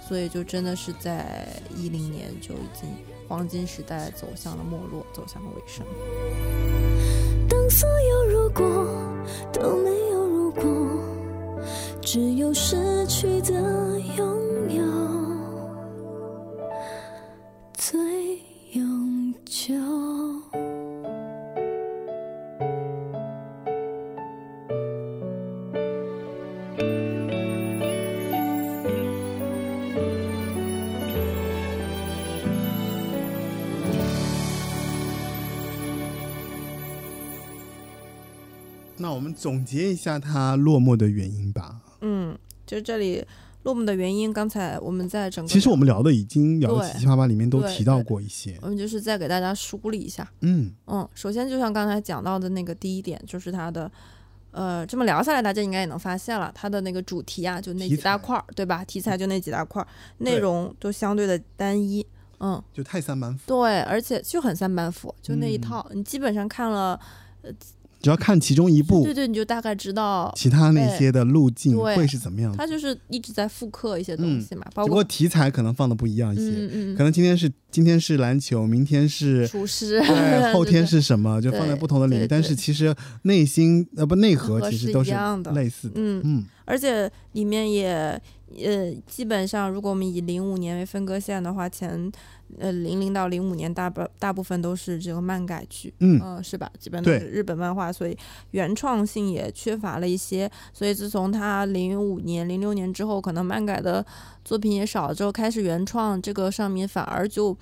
[0.08, 2.88] 所以就真的是在一零年就已经
[3.28, 5.86] 黄金时代走向了没落，走向了尾声。
[7.50, 8.64] 当所有如果
[9.52, 10.64] 都没有如果，
[12.02, 14.26] 只有失去的拥
[14.70, 14.84] 有
[17.74, 18.00] 最
[18.72, 19.74] 永久。
[38.98, 41.82] 那我们总结一下它落寞的原因吧。
[42.02, 43.26] 嗯，就这里
[43.64, 48.58] 落寞的原因，刚才我们在整个其实我们聊的已经聊的七七八八，里面都提到过一些。
[48.62, 50.30] 我们就是再给大家梳理一下。
[50.42, 53.92] 嗯，嗯，首先就像刚才讲到的那个第一点，就是它的，
[54.52, 58.86] 呃，这么聊下来，大家应该也能发现了，它的那个主题啊，就那几大块儿，对吧？
[58.86, 59.88] 题材就那几大块儿，
[60.20, 62.06] 内容都相对的单一。
[62.40, 67.00] 嗯，就太三板斧，对，而且就很三板斧，就那一嗯套，你基本上看了，
[68.02, 72.52] 只要看其中一部对，对，你就大概知道，其他那些的路径会是怎么样。
[72.52, 72.58] 的。
[72.58, 85.12] 它就是一直在复刻一些东嗯西嘛，包只不过括题材可能放的不一样一些，嗯嗯可能今天是今天是篮球，明天是嗯，厨师，对， 后天是什么，就放在不同的领域，但是其实内心呃不内核其实都是
[85.54, 85.94] 类似的。
[85.96, 86.46] 嗯嗯。
[86.66, 88.22] 而且里面也
[88.56, 92.12] 呃，基本上如果我们以零五年为分割线的话，前
[92.60, 96.72] 呃零零到零五年大部大部分都是这个漫改剧，嗯呃是吧？
[96.80, 98.18] 基本都是日本漫画，所以
[98.52, 100.50] 原创性也缺乏了一些。
[100.72, 104.06] 所以自从他零五年、零六年之后，可能漫改的
[104.46, 107.58] 作品也少了之后，开始原创这个上面反而就。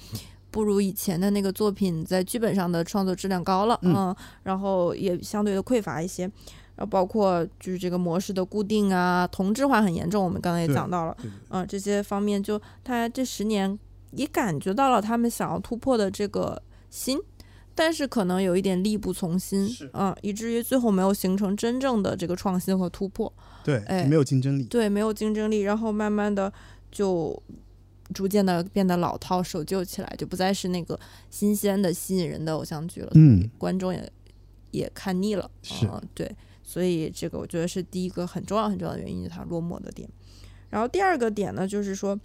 [0.52, 6.32] 不如以前的那个作品在剧本上的创作质量高了，嗯嗯，然后也相对的匮乏一些，
[6.76, 11.18] 然后包括就是这个模式的固定啊，同质化很严重，我们刚才也讲到了，
[11.49, 13.77] 嗯，这些方面就他这十年
[14.11, 17.18] 也感觉到了他们想要突破的这个心，
[17.73, 23.31] 但是可能有一点力不从心是，嗯，以至于最后没有形成真正的这个创新和突破，
[23.64, 24.64] 对，哎没有竞争力。
[24.64, 26.52] 对，没有竞争力，然后慢慢的
[26.91, 27.41] 就
[28.14, 30.99] 逐渐的变得老套、守旧起来，就不再是那个
[31.30, 34.11] 新鲜的、吸引人的偶像剧了，嗯，观众也
[34.72, 35.88] 也看腻了，是。
[35.88, 36.34] 嗯对，
[36.76, 40.10] 所以这个我觉得是第一个很重要很重要的原因，就是它落寞的点。
[40.69, 42.19] 然后第二个点呢，就是说。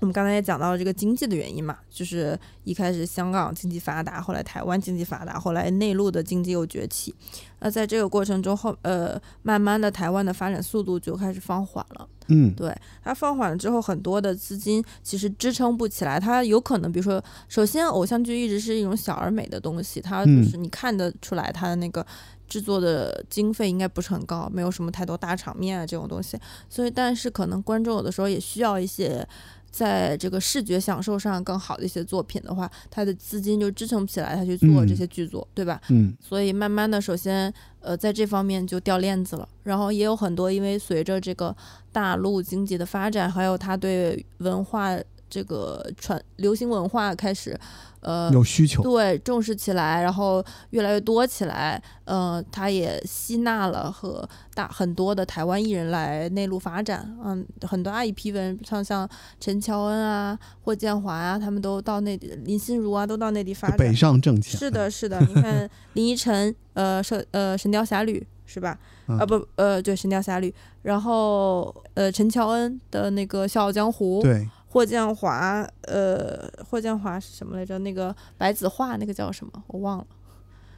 [0.00, 7.12] 我们刚才也讲到了这个经济的原因嘛，就是一开始香港经济发达，后来台湾经济发达，后来内陆的经济又崛起。
[7.58, 12.08] 那在这个过程中后，呃，慢慢的台湾的发展速度就开始放缓了。
[12.28, 12.72] 嗯，对，
[13.02, 16.20] 它放缓了之后，很多的资金其实支撑不起来。
[16.20, 22.06] 它有可能，比如说，首先偶像剧一直是一种小而美的东西，它就是你看得出来它的那个
[22.48, 26.38] 制作的经费应该不是很高，没有什么太多大场面啊这种东西。
[26.68, 29.26] 所以，但是可能观众有的时候也需要一些。
[29.70, 35.78] 在这个视觉享受上更好的一些作品的话，他的资金就支撑不起来，他去做这些剧作，对吧？
[35.90, 39.46] 嗯，所以慢慢的，首先，呃，在这方面就掉链子了。
[39.64, 41.54] 然后也有很多，因为随着这个
[41.92, 44.98] 大陆经济的发展，还有他对文化
[45.28, 47.58] 这个传流行文化开始。
[48.00, 59.06] 呃，有需求，对，重视起来，然后越来越多起来，呃，他也吸纳了和大很多的台湾艺人来内陆发展，嗯，很多一批人，像像
[59.40, 68.78] 陈乔恩啊、霍建华啊，他们都到内地，林心如啊，都到内地发展，北上挣钱，是的，是的，你看 林依晨，呃，神呃神雕侠侣是吧？
[69.06, 74.48] 啊不，呃对，神雕侠侣，然后呃陈乔恩的那个笑傲江湖，对。
[74.68, 77.78] 霍建华，呃，霍建华是什么来着？
[77.78, 79.64] 那个白子画那个叫什么？
[79.68, 80.06] 我忘了，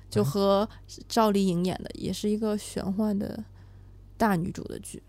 [0.08, 0.68] 就和
[1.08, 3.42] 赵丽颖演的，也是一个玄幻的
[4.16, 5.02] 大女主的剧。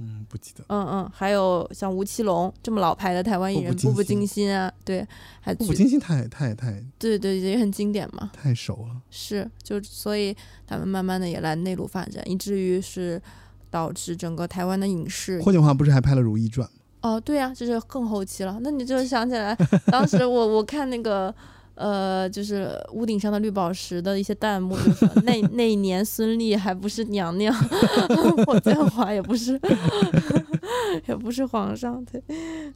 [0.00, 0.64] 嗯，不记得。
[0.68, 5.04] 嗯嗯，还有像吴奇隆这么老牌的台湾艺人，《步步惊心》啊，对，
[5.40, 8.30] 还《步步惊心》太太太，对对，也很经典嘛。
[8.32, 9.02] 太熟了。
[9.10, 10.36] 是，就所以
[10.66, 13.20] 他们慢慢的也来内陆发展，以至于是
[13.70, 15.42] 导致整个台湾的影视。
[15.42, 16.68] 霍建华不是还拍了《如懿传》？
[17.00, 18.58] 哦，对呀，就是更后期了。
[18.60, 19.56] 那你就想起来，
[19.86, 21.32] 当时我我看那个，
[21.76, 27.54] 呃，就是屋顶上的绿宝石的一些弹幕，就说 那那一年孙俪还不是娘娘，
[28.44, 29.60] 霍建华也不是，
[31.06, 32.20] 也不是皇上，对。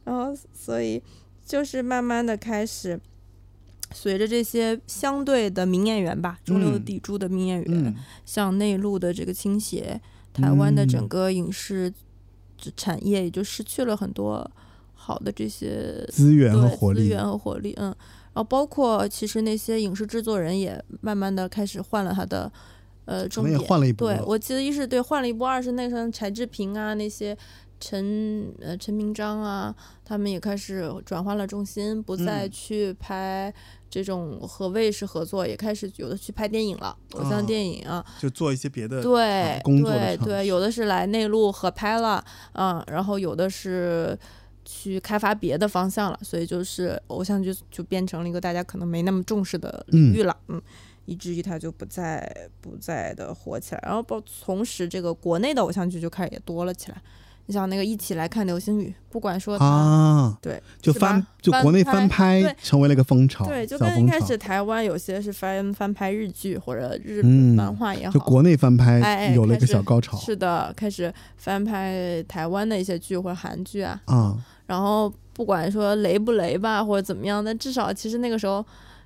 [0.05, 1.03] 然后，所以
[1.45, 2.97] 就是慢慢的开始，
[3.91, 7.95] 随着这些相对的名演员吧，中流砥柱的名演员
[8.25, 9.99] 向内陆的这个倾斜，
[10.31, 11.93] 台湾的整个影视。
[12.75, 14.49] 产业也就失去了很多
[14.93, 22.51] 好的这些资源和活力，资源和活力，嗯，然后包括其实那些影视制作人也慢慢的开始换了他的
[23.05, 24.07] 呃重点，换了一波。
[24.07, 27.37] 对我记得一是对换了一波，二是那时候柴智屏啊那些
[27.79, 29.75] 陈呃陈明章啊，
[30.05, 33.53] 他们也开始转换了重心，不再去拍
[33.93, 44.17] 这种和卫视合作，也开始有的去拍电影了，偶像电影啊，就做一些别的对工作对对，有的是来内陆合拍了，嗯，然后有的是。
[44.65, 50.61] 去开发别的方向了，所以就是偶像剧就变成了一个大家可能没那么重视的领域了，嗯，
[51.03, 53.81] 以至于它就不再不再的火起来。
[53.83, 57.01] 然后包同时，这个国内的偶像剧就开始也多了起来。
[57.45, 74.37] 你像那个一起来看流星雨，不管说啊，对，就翻就国内翻拍成为了一个风潮，对，就跟一开始台湾有些是翻翻拍日剧或者日本漫画也好，就国内翻拍有了一个小高潮，是的，开始翻拍台湾的一些剧或者韩剧啊，啊。
[74.65, 78.65] 然后不管说雷不雷吧，或者怎么样，但至少其实那个时候，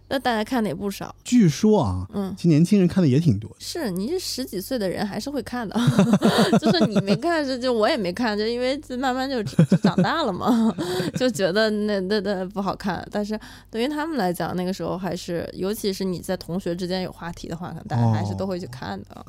[0.10, 1.14] 那大家看的也不少。
[1.24, 3.54] 据说啊，嗯，其实年轻人看的也挺多。
[3.60, 5.76] 是，你是十几岁的人还是会看的，
[6.60, 10.74] 就是你没看，就就我也没看，就因为就慢慢就长大了嘛，
[11.20, 13.06] 就觉得那那那不好看。
[13.12, 13.40] 但是
[13.70, 19.26] 对于他们来讲，那个时候还是，尤其是你在同学之间有话题的话，可能大家还是都会去看的，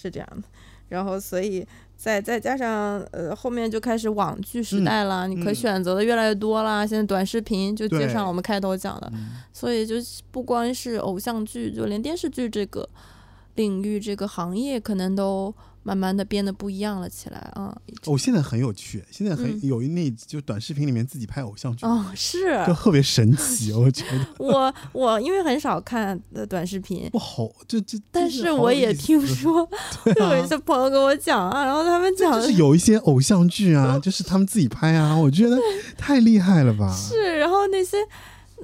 [0.00, 0.42] 是这样的。
[0.88, 1.66] 然后所以。
[2.00, 6.86] 再再加上呃，后面就开始网剧时代了，你可选择的越来越多啦。
[6.86, 9.12] 现在短视频就接上我们开头讲的，
[9.52, 9.96] 所以就
[10.30, 12.88] 不光是偶像剧，就连电视剧这个
[13.56, 15.52] 领域、这个行业，可能都。
[15.82, 17.74] 慢慢的变得不一样了起来啊！
[18.04, 24.26] 哦，现在很有趣，现在很有一那就短视频里面自己拍偶像剧哦，是就特别神奇， 我觉得。
[24.38, 27.98] 我我因为很少看的短视频，不好，就就。
[28.10, 29.68] 但是我也听说，
[30.04, 35.56] 有一些朋友跟我讲啊，然后他们讲就是有一些偶像剧啊，就是他们自己拍啊，我觉得
[35.96, 36.94] 太厉害了吧？
[36.94, 37.96] 是，然后那些。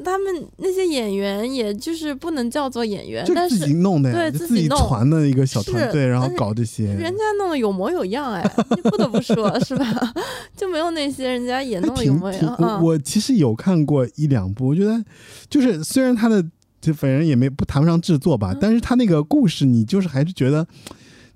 [0.03, 6.87] 他们那些演员，也就是不能叫做演员，就自己弄的呀，对自己团的一个小团队，然后搞这些。
[6.87, 8.43] 人家弄的有模有样，哎，
[8.83, 10.15] 不得不说， 是吧？
[10.57, 12.57] 就没有那些人家也弄的有模有样。
[12.59, 15.03] 我我其实有看过一两部，我觉得
[15.49, 16.45] 就是虽然他的
[16.81, 20.67] 就反正也没不谈不上制作吧，但是他那个故事，你就是还是觉得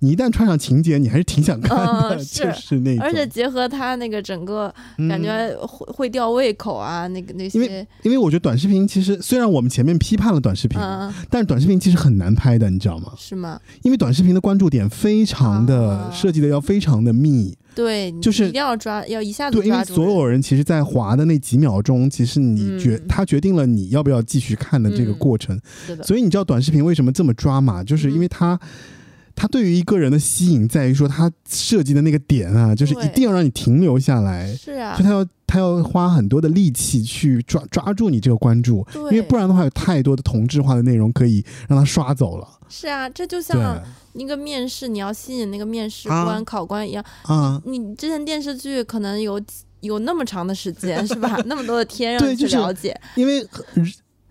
[0.00, 3.04] 你一旦穿上情节，你还是挺想看的，嗯 是就是那种。
[3.04, 4.72] 而且结合他那个整个
[5.08, 13.12] 感嗯觉会会吊胃口啊，那个那因些，因为我觉得短视频其实虽然我们前面批判了短视频，嗯，但是短视频其实很难拍的，你知道吗？
[13.16, 13.60] 是吗？
[13.82, 25.58] 因为短视频的关注点非常的、啊设计的要非常的密，对，就是一定要抓，要一下子对，因为抓住所有人其实，在滑的那几秒钟，其实你决、嗯他决定了你要不要继续看的这个嗯过程。
[26.02, 28.58] 所以你知道短视频为什么这么抓嘛，就是因为它。
[29.40, 34.96] 它对于一个人的吸引在于说，它设计的那个点啊，就是一定要让你停留下来，是啊。
[34.98, 42.48] 就，他要他要花很多的力气去抓抓住你这个关注，因为不然的话，有太多的同质化的内容可以让他刷走了。
[42.68, 43.80] 是啊，这就像
[44.12, 46.24] 一个面试，你要吸引那个面试啊。
[46.24, 49.40] 官、考官一样，啊，你之前电视剧可能有
[49.80, 51.40] 有那么长的时间是吧？
[51.46, 53.40] 那么多的天让你去对就是了解，因为
[53.76, 53.84] 呃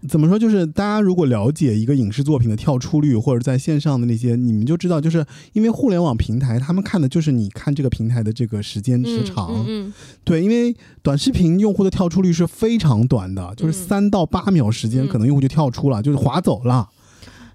[0.07, 9.49] 怎么说，就是大家如果了解一个影视作品的跳出率，或者在线上的那些，你们就知道，就是因为互联网平台，他们看的就是你看这个平台的这个时间时嗯长。
[9.52, 9.94] 嗯嗯，
[10.24, 16.88] 对，因为短视频用户的跳出率是非常短的，就是嗯三到八秒时间，嗯可能用户就跳出了，就是划走了。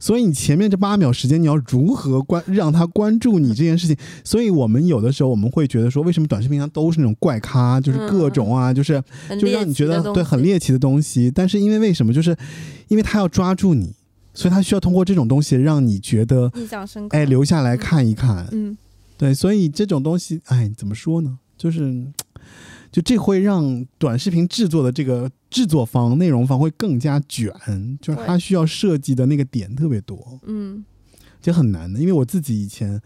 [0.03, 3.97] 所以你前面这八秒时间，你要如何关让他关注你这件事情？
[4.25, 9.01] 所以我们有的时候我们会觉得说，为什么短视频上都是那种怪咖，就是各种啊，就是
[9.41, 11.31] 就让你觉得对很猎奇的东西。
[11.31, 12.13] 但是因为为什么？
[12.13, 12.37] 就是
[12.89, 13.95] 因为他要抓住你，
[14.35, 17.17] 所以他需要通过这种东西让你觉得印象深刻。
[17.17, 18.49] 哎留下来看一看。
[18.51, 18.77] 嗯，
[19.17, 21.39] 对，所以这种东西，哎，怎么说呢？
[21.57, 22.05] 就是，
[22.93, 27.51] 就这会让短视频制作的这个制作方、内容方会更加卷，
[28.03, 30.85] 就是它需要设计的那个点特别多，嗯
[31.41, 31.99] 这很难的。
[31.99, 33.01] 因为我自己以前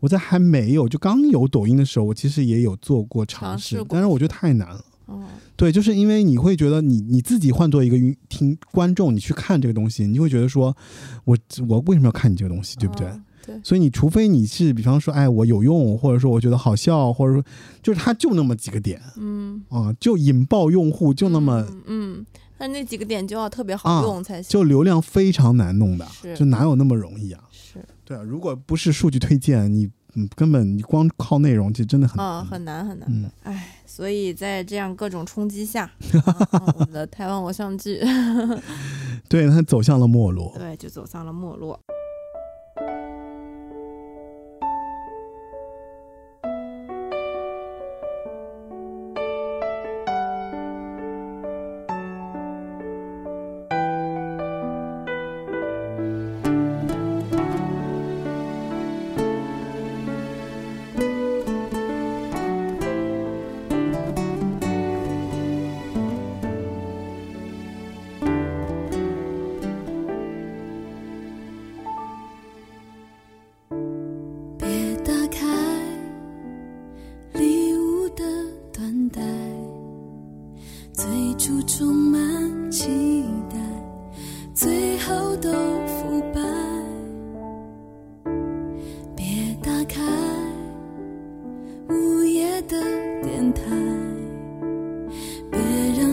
[0.00, 4.84] 我在还没有就刚有抖音的时候，我其实也有做过尝试，但是我觉得太难了。
[5.06, 5.24] 哦，
[5.56, 10.76] 对，就是因为你会觉得你你自己换做一个云听观众，你去看这个东西，你就会觉得说，
[11.24, 13.06] 我我为什么要看你这个东西，对不对？
[13.06, 17.42] 哦对，所以你除非你是，比方说，哎，我有用，或者说我觉得好笑，或者说
[17.82, 22.26] 就是它就那么几个点嗯，啊，就引爆用户，就那么、嗯，嗯
[22.58, 24.50] 但那几个点就要特别啊好用才行。
[24.50, 26.06] 就流量非常难弄的，
[26.36, 27.42] 就哪有那么容易啊？
[27.50, 32.46] 是，对啊，如果不是数据推荐，你嗯根本你光靠内容，就真的很嗯，难。
[32.46, 33.32] 很难很难。
[33.44, 35.84] 哎，所以在这样各种冲击下，
[36.24, 38.00] 啊我们的台湾偶像剧，
[39.28, 40.52] 对，它走向了没落。
[40.58, 41.78] 对，就走向了没落。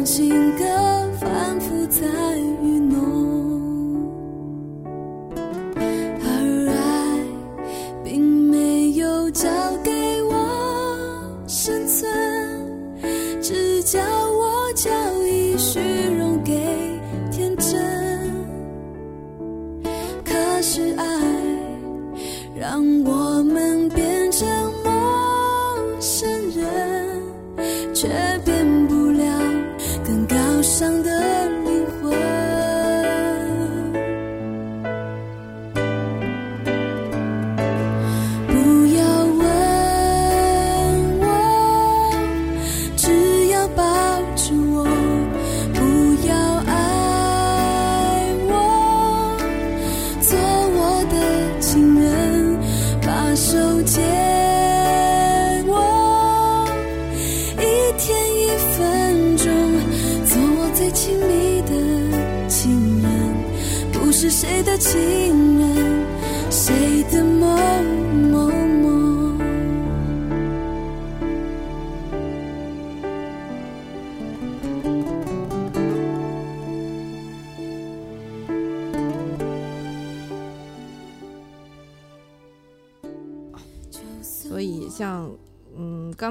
[0.06, 0.64] 情歌
[1.20, 2.06] 反复在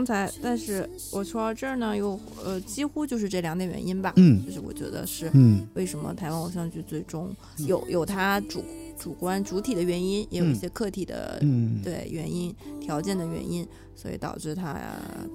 [0.05, 4.13] 刚才，但是我说到这儿呢，又呃，几乎就是这两点原因吧。
[4.17, 7.35] 嗯就是我觉得是嗯为什么台湾偶像剧最终
[7.67, 8.63] 有有它主
[8.99, 13.67] 主观主体的原因，也有一嗯些客体的、嗯，对原因条件的原因，
[13.97, 14.79] 所以导致它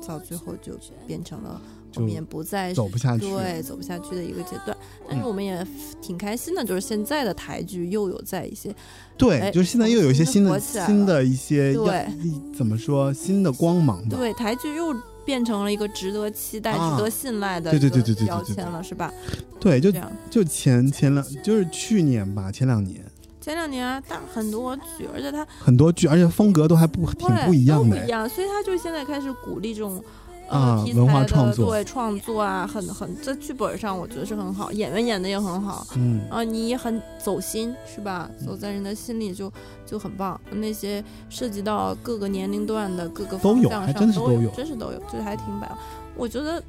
[0.07, 0.73] 到最后就
[1.07, 1.59] 变成了
[1.91, 3.29] 就后面不再走不下去。
[3.29, 4.75] 对走不下去的一个阶段。
[5.07, 5.65] 但是嗯我们也
[6.01, 8.73] 挺开心的，就是现在的台剧又有在一些
[9.17, 12.07] 对，哎就是现在又有一些新的新的一些对
[12.55, 14.17] 怎么说新的光芒吧。
[14.17, 14.95] 对台剧又
[15.25, 19.13] 变成了一个值得期待、啊值得信赖的对对对对对标签了，是吧？
[19.59, 19.91] 对，就。
[20.29, 23.03] 就前前两就是去年吧，前两年
[23.41, 28.09] 前两年啊，大很多剧，而且它很多剧，而且风格都还不挺不一样的都不一。
[28.09, 30.03] 样，所以他就现在开始鼓励这种。
[30.49, 38.29] 呃，题啊文化材的创作对创作啊，很很在剧本上，我觉得是很好，演员演的也很好，嗯，啊，你也很走心，是吧？
[38.43, 39.51] 走在人的心里就
[39.85, 40.39] 就很棒。
[40.51, 45.71] 那些涉及到各个年龄段的各个都有还方向上都真是都有真是都有，就是还挺百。
[46.15, 46.61] 我觉得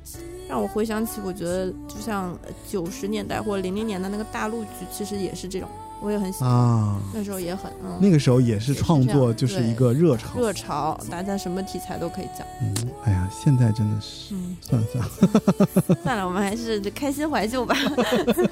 [0.48, 2.39] 让我回想起，我觉得就像
[2.69, 5.69] 九十年代或者零零年的那个大陆剧，其实也是这种，
[6.02, 6.51] 我也很喜欢。
[6.51, 10.39] 啊，那时候也很嗯，那个时候也是创作，就是一个热潮。
[10.39, 12.47] 热潮，大家什么题材都可以讲。
[12.62, 12.74] 嗯，
[13.05, 17.74] 哎呀，现在真的是嗯，算了算了， 算了，我们还是开心怀旧吧。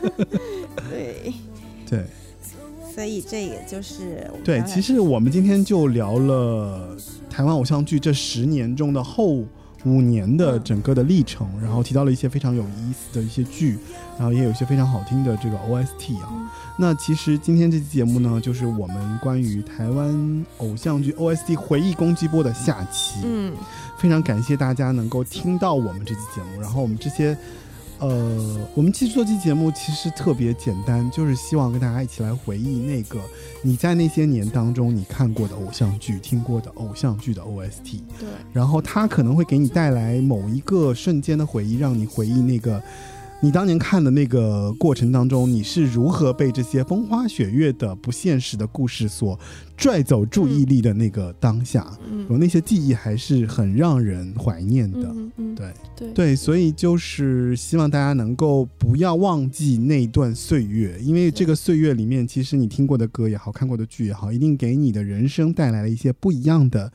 [0.91, 1.33] 对，
[1.89, 2.05] 对
[2.95, 6.97] 所以这也就是对，其实我们今天就聊了
[7.31, 9.45] 台湾偶像剧这十年中的后
[9.85, 13.79] 五年的嗯整个的历程，然后提到了一些非常有意思的一些剧，
[14.19, 16.29] 然后也有一些非常好听的这个 OST 啊。
[16.31, 16.49] 嗯
[16.81, 23.19] 那其实今天这期节目呢，就是我们关于台湾偶像剧 OST 回忆攻击波的下期。
[23.25, 23.53] 嗯，
[23.99, 26.61] 非常感谢大家能够听到我们这期节目。
[26.61, 27.37] 然后我们这些，
[27.99, 33.19] 呃，我们其实做这期节目其实特别简单，就是希望跟大家一起来回忆那个
[33.63, 42.83] 你在那些年当中你看过的偶像剧、听过的偶像剧的 OST，对，然后它可能会给你带来某一个瞬间的回忆，让你回忆那个。
[43.41, 49.39] 你当年看的那个过程当中，你是如何被这些风花雪月的不现实的故事所
[49.77, 51.87] 拽走注意力的那个当下？
[52.11, 55.09] 嗯有那些记忆还是很让人怀念的。
[55.15, 66.93] 嗯嗯，对对对，所以就是希望大家能够不要忘记那段岁月，因为这个岁月里面，其实你听过的歌也好，看过的剧也好，一定给你的人生带来了一些不一样的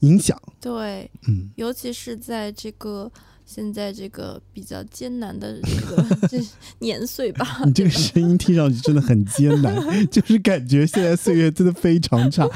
[0.00, 0.38] 影响。
[0.60, 3.10] 对，嗯，尤其是在这个
[3.46, 6.38] 现在这个比较艰难的这个这
[6.80, 9.76] 年岁吧，你这个声音听上去真的很艰难，
[10.10, 12.48] 就是感觉现在岁月真的非常差。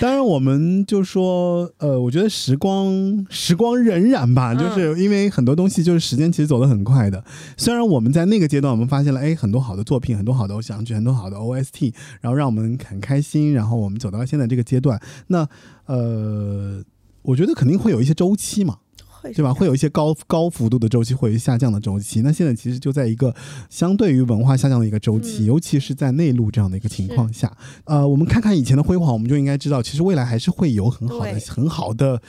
[0.00, 7.24] 当然，我们就说，呃，我觉得时光时光荏苒吧，嗯就是因为很多东西就是时间其实走得很快的。
[7.56, 15.00] 虽然我们在那个阶段，我们发现了哎很多好的作品，很多好的偶像剧，很多好的 OST，然后让我们很开心，然后我们走到了现在这个阶段。
[15.28, 15.48] 那
[15.86, 16.82] 呃，
[17.22, 18.78] 我觉得肯定会有一些周期嘛。
[19.28, 19.54] 会对吧？
[19.54, 22.20] 会有一些高高幅度的周期，会有下降的周期。
[22.22, 23.34] 那现在其实就在一个
[23.70, 27.52] 相对于文化下降的一个周期，嗯尤其是在内陆这样的一个情况下，
[27.84, 32.20] 呃，我们看看以前的辉煌，我们就应该知道，其实未来还是会有很好的、很好的。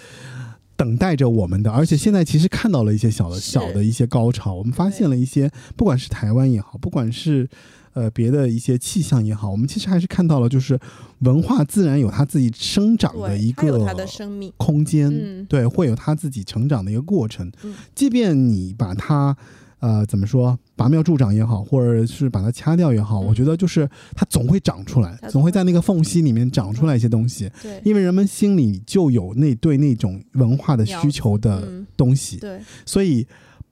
[0.78, 7.48] 等待着我们的，而且现在其实看到了一些小的小的一些高潮，我们发现了一些，不管是台湾也好，不管是
[7.96, 10.80] 呃别的一些气象也好，我们其实还是看到了，就是
[11.20, 15.46] 文化自然有它自己生长的一个它的生命，空间，嗯。
[15.48, 17.50] 对，会有它自己成长的一个过程。
[17.64, 17.74] 嗯。
[17.96, 19.36] 即便你把它，
[19.80, 23.26] 呃，怎么说，拔苗助长也好，或者是把它掐掉也好，嗯。
[23.28, 33.26] 我觉得就是它总会长出来，总会在那个缝隙里面长出来一些东西，对，因为人们心里就有那对那种文化的需求的嗯，东西，对，所以。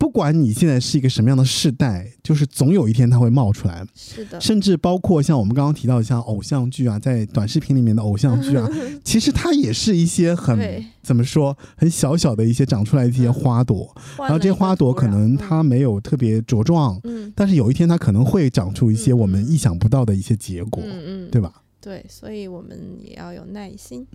[0.03, 3.85] 不管你现在是一个什么样的世代，就是总有一天它会冒出来。
[3.95, 8.69] 是的，甚至包括像我们刚刚提到的，像偶像剧啊，在短视频里面的偶像剧啊，
[9.01, 10.59] 其实它也是一些很
[11.01, 17.31] 怎么说，很小小的一些长出来的一些花朵，然后这些花朵可能它没有特别茁壮，嗯。
[17.33, 19.19] 但是有一天它可能会长出一些嗯。
[19.19, 21.62] 我们意想不到的一些结果，嗯嗯，对吧？
[21.83, 24.07] 对，所以我们也要有耐心，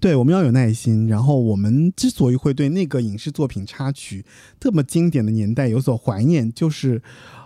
[0.00, 1.06] 对，我们要有耐心。
[1.06, 4.26] 然后我们之所以会对那个影视作品插曲
[4.58, 7.00] 这么经典的年代有所怀念，就是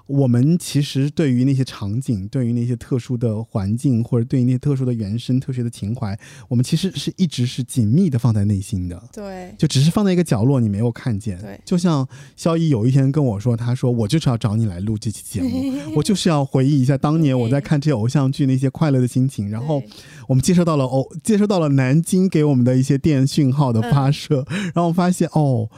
[0.07, 6.17] 我们其实对于那些场景、对于那些特殊的环境，或者对于那些特殊的原生、特殊的情怀，
[6.49, 9.03] 我们其实是一直是紧密的放在内心的。
[9.13, 11.41] 对，就只是放在一个角落，你没有看见。
[11.41, 12.07] 对就像
[12.37, 19.51] 肖一有一天跟我说，他说我就是要找你来录这期节目， 我就是要回忆一下当年我在看这些偶像剧那些快乐的心情。
[19.51, 19.83] 然后
[20.29, 25.69] 我们接收到了偶，接收到了南京给我们的一些电讯号的发射，嗯然后发现哦。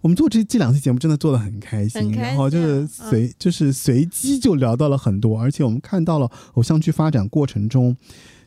[0.00, 7.96] 我们做这这两期节目真的做的很开心，然后就是随、就是随机就聊到了很多，而且我们看到了偶像剧发展过程中，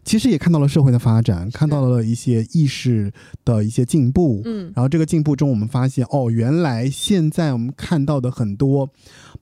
[0.03, 3.11] 其实也看到了社会的发展，看到了一些意识
[3.45, 4.41] 的一些进步。
[4.45, 4.71] 嗯。
[4.75, 8.89] 然后这个进步中，我们发现哦，原来现在我们看到的很多，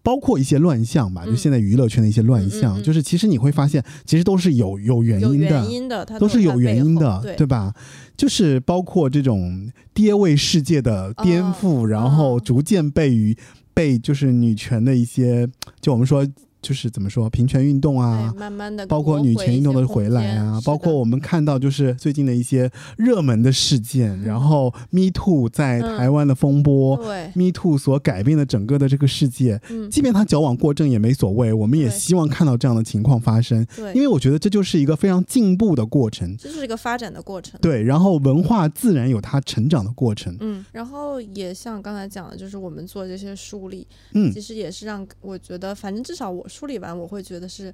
[0.04, 1.32] 包括一些乱象吧，嗯。
[1.32, 2.84] 就现在娱乐圈的一些乱象，嗯嗯嗯。
[2.84, 7.36] 就是其实你会发现，其实都是有有原因的，原因的，它都是有原因的，对。
[7.36, 7.74] 对吧？
[8.16, 12.42] 就是包括这种爹位世界的颠覆，然后哦。
[12.44, 13.36] 逐渐被于
[13.74, 15.48] 被就是女权的一些，
[15.80, 16.28] 就我们说
[16.62, 26.98] 就是怎么说平权运动啊，，慢慢的包括女权运动的回来啊，包括我们看到就是最近的一些热门的事件，然后 Me Too 在嗯台湾的风波。
[26.98, 36.36] 对，Me Too 所改变的整个的这个世界，嗯，即便他矫枉过正也没所谓，我们也希望看到这样的情况发生，对，因为我觉得这就是一个非常进步的过程。
[36.38, 37.60] 这是一个发展的过程。
[37.62, 40.36] 对，然后文化自然有它成长的过程。
[40.40, 47.74] 嗯，然后也像刚才讲的，就是我们做这些梳理，嗯其实也是让我觉得，反正至少我梳理完，我会觉得是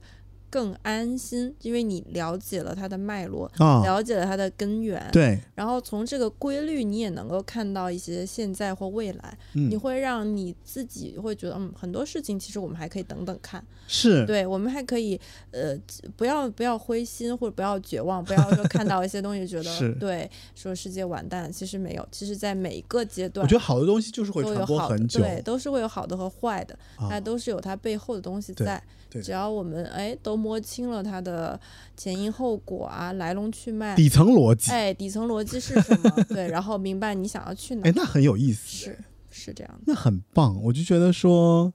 [0.49, 15.19] 更安心，因为你了解了它的脉络，啊，了解了它的根源，对，然后从这个规律，你也能够看到一些现在或未来，你嗯，会让你自己会觉得，嗯，很多事情其实我们还可以等等看，是，对我们还可以，
[15.51, 15.77] 呃，
[16.15, 27.07] 不要不要灰心或者不要绝望，不要说看到一些东西觉得 对，说世界完蛋，其实没有，其实在每一个阶段我觉得好的东西就是会传都有好的，播很久，对，都是会有好的和坏的，啊。
[27.09, 28.65] 它都是有它背后的东西对。
[28.65, 28.81] 在。
[29.17, 31.59] 对只要我们哎都摸清了它的
[31.95, 36.09] 前因后果啊，来龙去脉，底层逻辑，哎，底层逻辑是什么？
[36.29, 38.99] 对，然后明白你想要去哪哎，，那很有意思，是
[39.29, 39.79] 是这样的。
[39.87, 40.61] 那很棒。
[40.63, 41.73] 我就觉得说，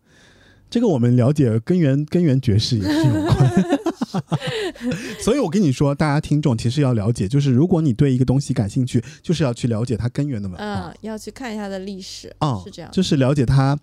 [0.71, 3.83] 这个我们了解根源根源爵士也是有关。
[5.21, 12.91] 所以我跟你说，大家听众其实要了解，就是如果你对一个东西感兴趣，就是要去了解它根源的文化嗯，要去看一下它的历史，啊，是这样。
[12.91, 13.79] 就是了解它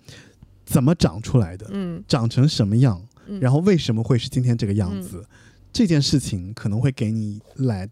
[0.66, 5.24] 怎么长出来的，嗯长成什么样，嗯，然后为什么会是今天这个样子，
[5.72, 7.88] 这件事情可能会给你来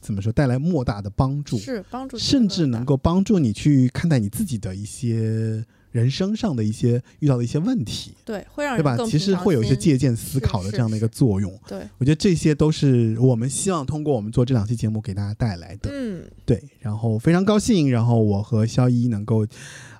[0.00, 8.96] 怎么说带来莫大的帮助，是帮助，甚至能够帮助你去看待你自己的一些人生上的一些遇到的一些问题，对，会让对吧？
[9.08, 11.58] 其实会有一些借鉴思考的这样的一个作用。
[11.66, 15.90] 对，我觉得这些都是我们希望通过我们做这两期节目给大家带来的。
[15.90, 19.46] 嗯，对，然后非常高兴，然后我和肖一能够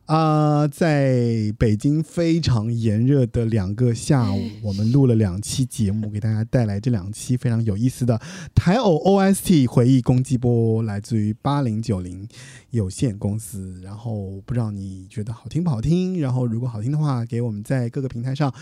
[0.07, 8.21] 啊、在北京非常炎热的两个下午，我们录了两期节目，给大家带来这两期非常有意思的
[8.55, 12.29] 台偶 OST 回忆攻击波，来自于八零九零
[12.71, 13.81] 有限公司。
[13.83, 16.21] 然后不知道你觉得好听不好听？
[16.21, 18.55] 然后如果好听的话，给我们在各个平台上。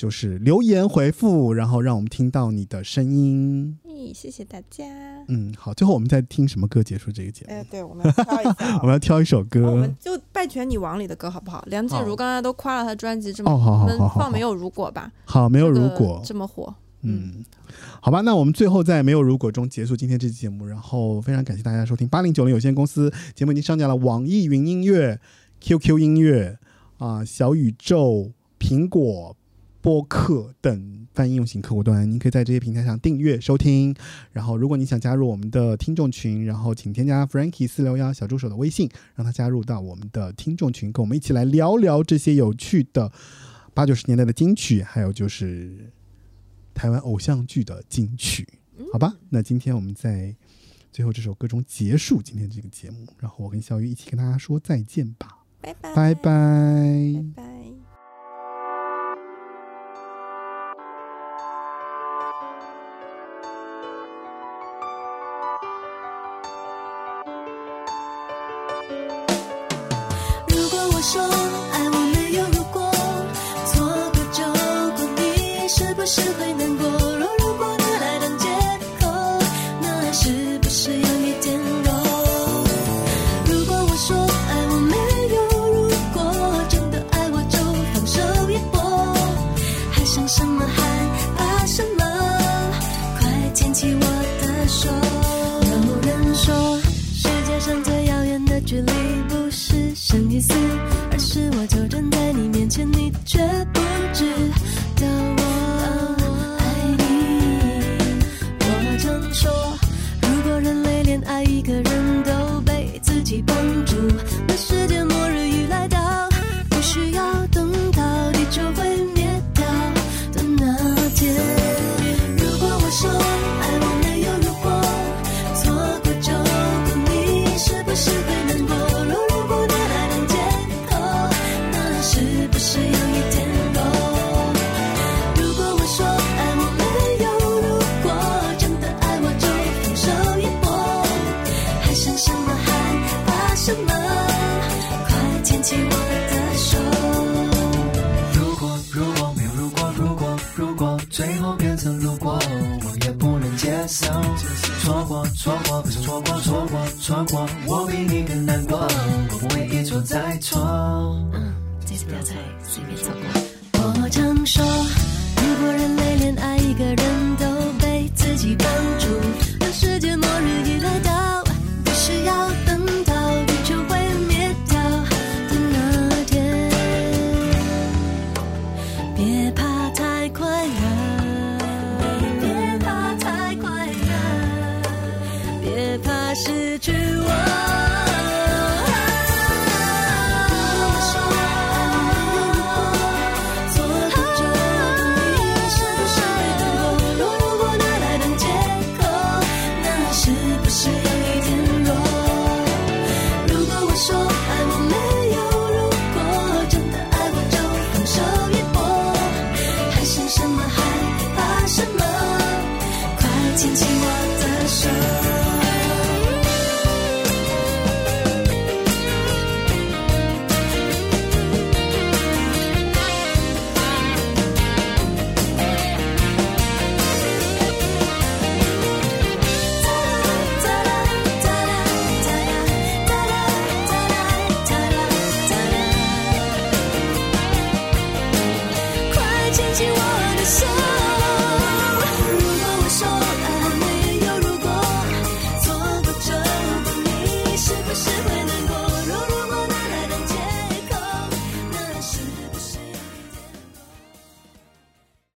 [0.00, 3.78] 就是留言回复，然后让我们听到你的声音。
[3.84, 4.86] 嗯，谢谢大家。
[5.28, 7.52] 嗯，好，最后我们再听什么歌结束这个节目？
[7.52, 9.66] 哎，对，我们要挑一下 我们要挑一首歌。
[9.66, 11.62] 哦我们就《拜权女王》里的歌好不好？
[11.66, 15.12] 梁静茹刚才都夸了她专辑这么，哦，好好好好，放没有如果吧？
[15.26, 17.44] 好，没有如果，这么火，嗯，
[18.00, 25.20] 好吧，那我们最后在没有如果中结束今天这期节目，然后非常感谢大家收听八零九零有限公司节目已经上架了网易云音乐、
[25.60, 26.58] QQ 音乐
[26.96, 29.36] 啊、小宇宙、苹果
[29.82, 33.94] 播客等泛应用型客户端，您可以在这些平台上订阅收听。
[34.32, 43.10] 然后，如果你想加入我们的听众群，然后请添加 Frankie 四六幺小助手的微信，让他加入到我们的听众群，跟我们一起来聊聊这些有趣的
[43.72, 45.90] 八九十年代的金曲，还有就是
[46.74, 48.46] 台湾偶像剧的金曲，
[48.92, 49.16] 好吧？
[49.30, 50.36] 那今天我们在
[50.92, 57.49] 最后这首歌中结束今天这个节目，然后我跟小雨一起跟大家说再见吧，拜拜，拜拜